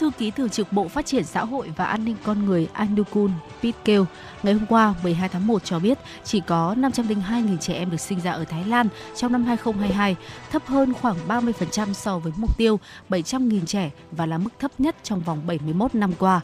Thư 0.00 0.10
ký 0.18 0.30
Thường 0.30 0.48
trực 0.50 0.72
Bộ 0.72 0.88
Phát 0.88 1.06
triển 1.06 1.24
Xã 1.24 1.44
hội 1.44 1.72
và 1.76 1.84
An 1.84 2.04
ninh 2.04 2.16
Con 2.24 2.46
người 2.46 2.68
Andukun 2.72 3.30
Pitkeo 3.62 4.06
ngày 4.42 4.54
hôm 4.54 4.66
qua 4.66 4.94
12 5.02 5.28
tháng 5.28 5.46
1 5.46 5.64
cho 5.64 5.78
biết 5.78 5.98
chỉ 6.24 6.40
có 6.46 6.74
502.000 6.78 7.56
trẻ 7.56 7.74
em 7.74 7.90
được 7.90 8.00
sinh 8.00 8.20
ra 8.20 8.32
ở 8.32 8.44
Thái 8.44 8.64
Lan 8.64 8.88
trong 9.16 9.32
năm 9.32 9.44
2022, 9.44 10.16
thấp 10.50 10.66
hơn 10.66 10.92
khoảng 10.94 11.16
30% 11.28 11.92
so 11.92 12.18
với 12.18 12.32
mục 12.36 12.58
tiêu 12.58 12.80
700.000 13.08 13.66
trẻ 13.66 13.90
và 14.10 14.26
là 14.26 14.38
mức 14.38 14.50
thấp 14.58 14.70
nhất 14.78 14.96
trong 15.02 15.20
vòng 15.20 15.40
71 15.46 15.94
năm 15.94 16.12
qua. 16.18 16.40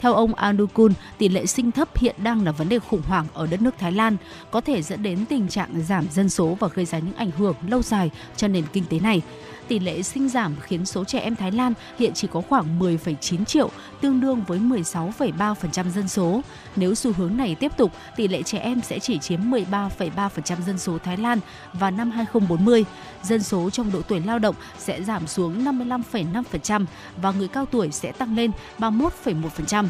Theo 0.00 0.14
ông 0.14 0.34
Andukun, 0.34 0.92
tỷ 1.18 1.28
lệ 1.28 1.46
sinh 1.46 1.70
thấp 1.70 1.98
hiện 1.98 2.16
đang 2.22 2.44
là 2.44 2.52
vấn 2.52 2.68
đề 2.68 2.78
khủng 2.78 3.02
hoảng 3.02 3.26
ở 3.34 3.46
đất 3.46 3.62
nước 3.62 3.74
Thái 3.78 3.92
Lan, 3.92 4.16
có 4.50 4.60
thể 4.60 4.82
dẫn 4.82 5.02
đến 5.02 5.26
tình 5.28 5.48
trạng 5.48 5.82
giảm 5.88 6.06
dân 6.10 6.28
số 6.28 6.56
và 6.60 6.68
gây 6.74 6.84
ra 6.84 6.98
những 6.98 7.16
ảnh 7.16 7.30
hưởng 7.30 7.54
lâu 7.68 7.82
dài 7.82 8.10
cho 8.36 8.48
nền 8.48 8.64
kinh 8.72 8.84
tế 8.90 9.00
này 9.00 9.22
tỷ 9.70 9.78
lệ 9.78 10.02
sinh 10.02 10.28
giảm 10.28 10.56
khiến 10.60 10.86
số 10.86 11.04
trẻ 11.04 11.18
em 11.18 11.36
Thái 11.36 11.52
Lan 11.52 11.74
hiện 11.98 12.12
chỉ 12.14 12.28
có 12.32 12.42
khoảng 12.48 12.78
10,9 12.78 13.44
triệu, 13.44 13.70
tương 14.00 14.20
đương 14.20 14.44
với 14.46 14.58
16,3% 14.58 15.90
dân 15.90 16.08
số. 16.08 16.40
Nếu 16.76 16.94
xu 16.94 17.12
hướng 17.12 17.36
này 17.36 17.54
tiếp 17.54 17.72
tục, 17.76 17.92
tỷ 18.16 18.28
lệ 18.28 18.42
trẻ 18.42 18.58
em 18.58 18.80
sẽ 18.80 18.98
chỉ 18.98 19.18
chiếm 19.18 19.40
13,3% 19.40 20.60
dân 20.66 20.78
số 20.78 20.98
Thái 20.98 21.16
Lan 21.16 21.38
vào 21.72 21.90
năm 21.90 22.10
2040. 22.10 22.84
Dân 23.22 23.42
số 23.42 23.70
trong 23.70 23.92
độ 23.92 24.02
tuổi 24.02 24.20
lao 24.20 24.38
động 24.38 24.54
sẽ 24.78 25.02
giảm 25.02 25.26
xuống 25.26 25.64
55,5% 25.64 26.84
và 27.22 27.30
người 27.30 27.48
cao 27.48 27.66
tuổi 27.66 27.90
sẽ 27.92 28.12
tăng 28.12 28.36
lên 28.36 28.50
31,1% 28.78 29.86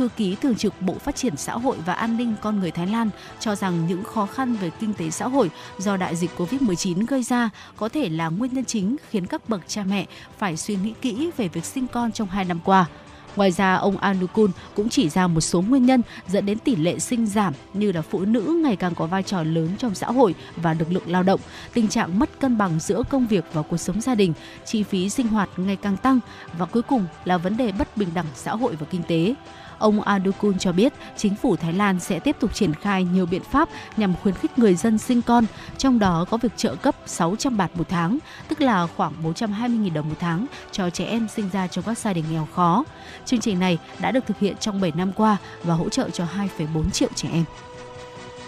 thư 0.00 0.08
ký 0.16 0.36
thường 0.42 0.56
trực 0.56 0.82
Bộ 0.82 0.94
Phát 0.94 1.16
triển 1.16 1.36
xã 1.36 1.52
hội 1.52 1.76
và 1.86 1.92
an 1.92 2.16
ninh 2.16 2.34
con 2.42 2.60
người 2.60 2.70
Thái 2.70 2.86
Lan 2.86 3.10
cho 3.40 3.54
rằng 3.54 3.86
những 3.86 4.04
khó 4.04 4.26
khăn 4.26 4.54
về 4.54 4.70
kinh 4.80 4.94
tế 4.94 5.10
xã 5.10 5.28
hội 5.28 5.50
do 5.78 5.96
đại 5.96 6.16
dịch 6.16 6.30
Covid-19 6.36 7.06
gây 7.06 7.22
ra 7.22 7.50
có 7.76 7.88
thể 7.88 8.08
là 8.08 8.28
nguyên 8.28 8.54
nhân 8.54 8.64
chính 8.64 8.96
khiến 9.10 9.26
các 9.26 9.48
bậc 9.48 9.60
cha 9.68 9.84
mẹ 9.84 10.06
phải 10.38 10.56
suy 10.56 10.76
nghĩ 10.76 10.94
kỹ 11.00 11.30
về 11.36 11.48
việc 11.48 11.64
sinh 11.64 11.86
con 11.86 12.12
trong 12.12 12.28
hai 12.28 12.44
năm 12.44 12.60
qua. 12.64 12.86
Ngoài 13.36 13.50
ra, 13.50 13.74
ông 13.74 13.96
Anukun 13.96 14.50
cũng 14.74 14.88
chỉ 14.88 15.08
ra 15.08 15.26
một 15.26 15.40
số 15.40 15.60
nguyên 15.60 15.86
nhân 15.86 16.02
dẫn 16.28 16.46
đến 16.46 16.58
tỷ 16.58 16.76
lệ 16.76 16.98
sinh 16.98 17.26
giảm 17.26 17.54
như 17.74 17.92
là 17.92 18.02
phụ 18.02 18.20
nữ 18.20 18.60
ngày 18.64 18.76
càng 18.76 18.94
có 18.94 19.06
vai 19.06 19.22
trò 19.22 19.42
lớn 19.42 19.68
trong 19.78 19.94
xã 19.94 20.06
hội 20.06 20.34
và 20.56 20.74
lực 20.74 20.92
lượng 20.92 21.02
lao 21.06 21.22
động, 21.22 21.40
tình 21.74 21.88
trạng 21.88 22.18
mất 22.18 22.40
cân 22.40 22.58
bằng 22.58 22.80
giữa 22.80 23.02
công 23.10 23.26
việc 23.26 23.44
và 23.52 23.62
cuộc 23.62 23.76
sống 23.76 24.00
gia 24.00 24.14
đình, 24.14 24.32
chi 24.64 24.82
phí 24.82 25.08
sinh 25.08 25.28
hoạt 25.28 25.48
ngày 25.56 25.76
càng 25.76 25.96
tăng 25.96 26.20
và 26.58 26.66
cuối 26.66 26.82
cùng 26.82 27.06
là 27.24 27.38
vấn 27.38 27.56
đề 27.56 27.72
bất 27.72 27.96
bình 27.96 28.08
đẳng 28.14 28.26
xã 28.34 28.52
hội 28.52 28.76
và 28.76 28.86
kinh 28.90 29.02
tế. 29.02 29.34
Ông 29.80 30.00
Adukun 30.00 30.58
cho 30.58 30.72
biết 30.72 30.92
chính 31.16 31.34
phủ 31.34 31.56
Thái 31.56 31.72
Lan 31.72 32.00
sẽ 32.00 32.18
tiếp 32.18 32.36
tục 32.40 32.54
triển 32.54 32.74
khai 32.74 33.04
nhiều 33.04 33.26
biện 33.26 33.42
pháp 33.42 33.68
nhằm 33.96 34.14
khuyến 34.22 34.34
khích 34.34 34.58
người 34.58 34.74
dân 34.74 34.98
sinh 34.98 35.22
con, 35.22 35.44
trong 35.78 35.98
đó 35.98 36.24
có 36.30 36.36
việc 36.36 36.52
trợ 36.56 36.74
cấp 36.74 36.94
600 37.06 37.56
bạt 37.56 37.70
một 37.74 37.88
tháng, 37.88 38.18
tức 38.48 38.60
là 38.60 38.86
khoảng 38.96 39.12
420.000 39.22 39.92
đồng 39.92 40.08
một 40.08 40.14
tháng 40.20 40.46
cho 40.72 40.90
trẻ 40.90 41.04
em 41.04 41.28
sinh 41.28 41.48
ra 41.52 41.66
trong 41.66 41.84
các 41.84 41.98
gia 41.98 42.12
đình 42.12 42.24
nghèo 42.30 42.48
khó. 42.54 42.84
Chương 43.24 43.40
trình 43.40 43.58
này 43.58 43.78
đã 44.00 44.12
được 44.12 44.26
thực 44.26 44.38
hiện 44.38 44.56
trong 44.60 44.80
7 44.80 44.92
năm 44.96 45.12
qua 45.12 45.36
và 45.64 45.74
hỗ 45.74 45.88
trợ 45.88 46.10
cho 46.10 46.24
2,4 46.58 46.90
triệu 46.90 47.08
trẻ 47.14 47.28
em. 47.32 47.44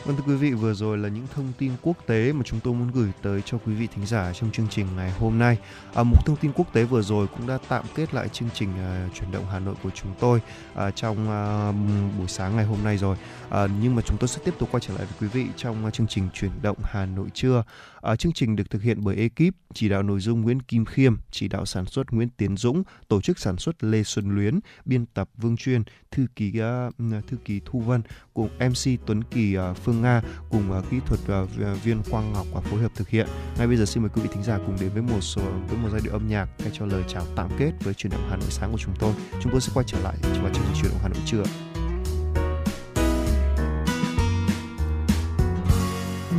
Vâng 0.04 0.16
thưa 0.16 0.22
quý 0.26 0.34
vị, 0.34 0.52
vừa 0.52 0.74
rồi 0.74 0.98
là 0.98 1.08
những 1.08 1.26
thông 1.34 1.52
tin 1.58 1.72
quốc 1.82 1.96
tế 2.06 2.32
mà 2.32 2.42
chúng 2.44 2.60
tôi 2.60 2.74
muốn 2.74 2.90
gửi 2.94 3.08
tới 3.22 3.42
cho 3.44 3.58
quý 3.66 3.74
vị 3.74 3.88
thính 3.94 4.06
giả 4.06 4.32
trong 4.32 4.50
chương 4.50 4.68
trình 4.70 4.86
ngày 4.96 5.10
hôm 5.10 5.38
nay. 5.38 5.58
À, 5.94 6.02
một 6.02 6.16
thông 6.26 6.36
tin 6.36 6.52
quốc 6.52 6.72
tế 6.72 6.84
vừa 6.84 7.02
rồi 7.02 7.26
cũng 7.26 7.46
đã 7.46 7.58
tạm 7.68 7.84
kết 7.94 8.14
lại 8.14 8.28
chương 8.28 8.48
trình 8.54 8.68
uh, 8.70 9.14
chuyển 9.14 9.32
động 9.32 9.44
Hà 9.50 9.58
Nội 9.58 9.74
của 9.82 9.90
chúng 9.94 10.14
tôi 10.20 10.40
uh, 10.72 10.96
trong 10.96 11.16
uh, 11.28 12.18
buổi 12.18 12.28
sáng 12.28 12.56
ngày 12.56 12.64
hôm 12.64 12.78
nay 12.84 12.98
rồi. 12.98 13.16
Uh, 13.48 13.70
nhưng 13.82 13.94
mà 13.94 14.02
chúng 14.06 14.16
tôi 14.20 14.28
sẽ 14.28 14.40
tiếp 14.44 14.54
tục 14.58 14.68
quay 14.72 14.80
trở 14.80 14.94
lại 14.94 15.06
với 15.06 15.14
quý 15.20 15.28
vị 15.28 15.50
trong 15.56 15.86
uh, 15.86 15.92
chương 15.92 16.06
trình 16.06 16.28
chuyển 16.34 16.50
động 16.62 16.78
Hà 16.82 17.06
Nội 17.06 17.28
trưa. 17.34 17.64
Uh, 18.12 18.18
chương 18.18 18.32
trình 18.32 18.56
được 18.56 18.70
thực 18.70 18.82
hiện 18.82 19.04
bởi 19.04 19.16
ekip 19.16 19.54
chỉ 19.74 19.88
đạo 19.88 20.02
nội 20.02 20.20
dung 20.20 20.40
Nguyễn 20.40 20.62
Kim 20.62 20.84
Khiêm, 20.84 21.16
chỉ 21.30 21.48
đạo 21.48 21.66
sản 21.66 21.86
xuất 21.86 22.12
Nguyễn 22.12 22.28
Tiến 22.36 22.56
Dũng, 22.56 22.82
tổ 23.08 23.20
chức 23.20 23.38
sản 23.38 23.56
xuất 23.56 23.84
Lê 23.84 24.02
Xuân 24.02 24.34
Luyến, 24.34 24.60
biên 24.84 25.06
tập 25.06 25.28
Vương 25.36 25.56
Chuyên, 25.56 25.82
thư 26.10 26.26
ký 26.36 26.52
uh, 26.88 27.26
thư 27.26 27.36
ký 27.44 27.60
Thu 27.64 27.80
Vân 27.80 28.02
cùng 28.34 28.48
MC 28.58 29.06
Tuấn 29.06 29.22
Kỳ 29.24 29.58
uh, 29.58 29.76
Phương 29.76 29.91
Phương 29.92 30.02
Nga 30.02 30.22
cùng 30.50 30.78
uh, 30.78 30.84
kỹ 30.90 30.96
thuật 31.06 31.20
uh, 31.42 31.82
viên 31.82 32.02
Quang 32.10 32.32
Ngọc 32.32 32.46
và 32.52 32.60
phối 32.60 32.80
hợp 32.80 32.92
thực 32.94 33.08
hiện. 33.08 33.26
Ngay 33.58 33.66
bây 33.66 33.76
giờ 33.76 33.84
xin 33.84 34.02
mời 34.02 34.10
quý 34.14 34.22
vị 34.22 34.28
thính 34.32 34.42
giả 34.42 34.58
cùng 34.66 34.76
đến 34.80 34.90
với 34.92 35.02
một 35.02 35.20
số 35.20 35.42
với 35.68 35.78
một 35.78 35.88
giai 35.92 36.00
điệu 36.04 36.12
âm 36.12 36.28
nhạc 36.28 36.48
thay 36.58 36.70
cho 36.72 36.86
lời 36.86 37.02
chào 37.08 37.22
tạm 37.36 37.48
kết 37.58 37.72
với 37.84 37.94
truyền 37.94 38.10
động 38.10 38.26
Hà 38.30 38.36
Nội 38.36 38.50
sáng 38.50 38.72
của 38.72 38.78
chúng 38.78 38.94
tôi. 38.98 39.12
Chúng 39.40 39.52
tôi 39.52 39.60
sẽ 39.60 39.72
quay 39.74 39.84
trở 39.88 39.98
lại 40.00 40.14
vào 40.22 40.50
chương 40.54 40.64
trình 40.64 40.82
truyền 40.82 40.92
động 40.92 41.00
Hà 41.02 41.08
Nội 41.08 41.18
trưa. 41.26 41.42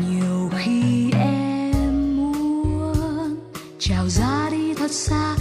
Nhiều 0.09 0.49
khi 0.57 1.11
em 1.11 2.17
muốn 2.17 3.35
trào 3.79 4.09
ra 4.09 4.49
đi 4.51 4.73
thật 4.73 4.91
xa 4.91 5.35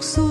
khi 0.00 0.27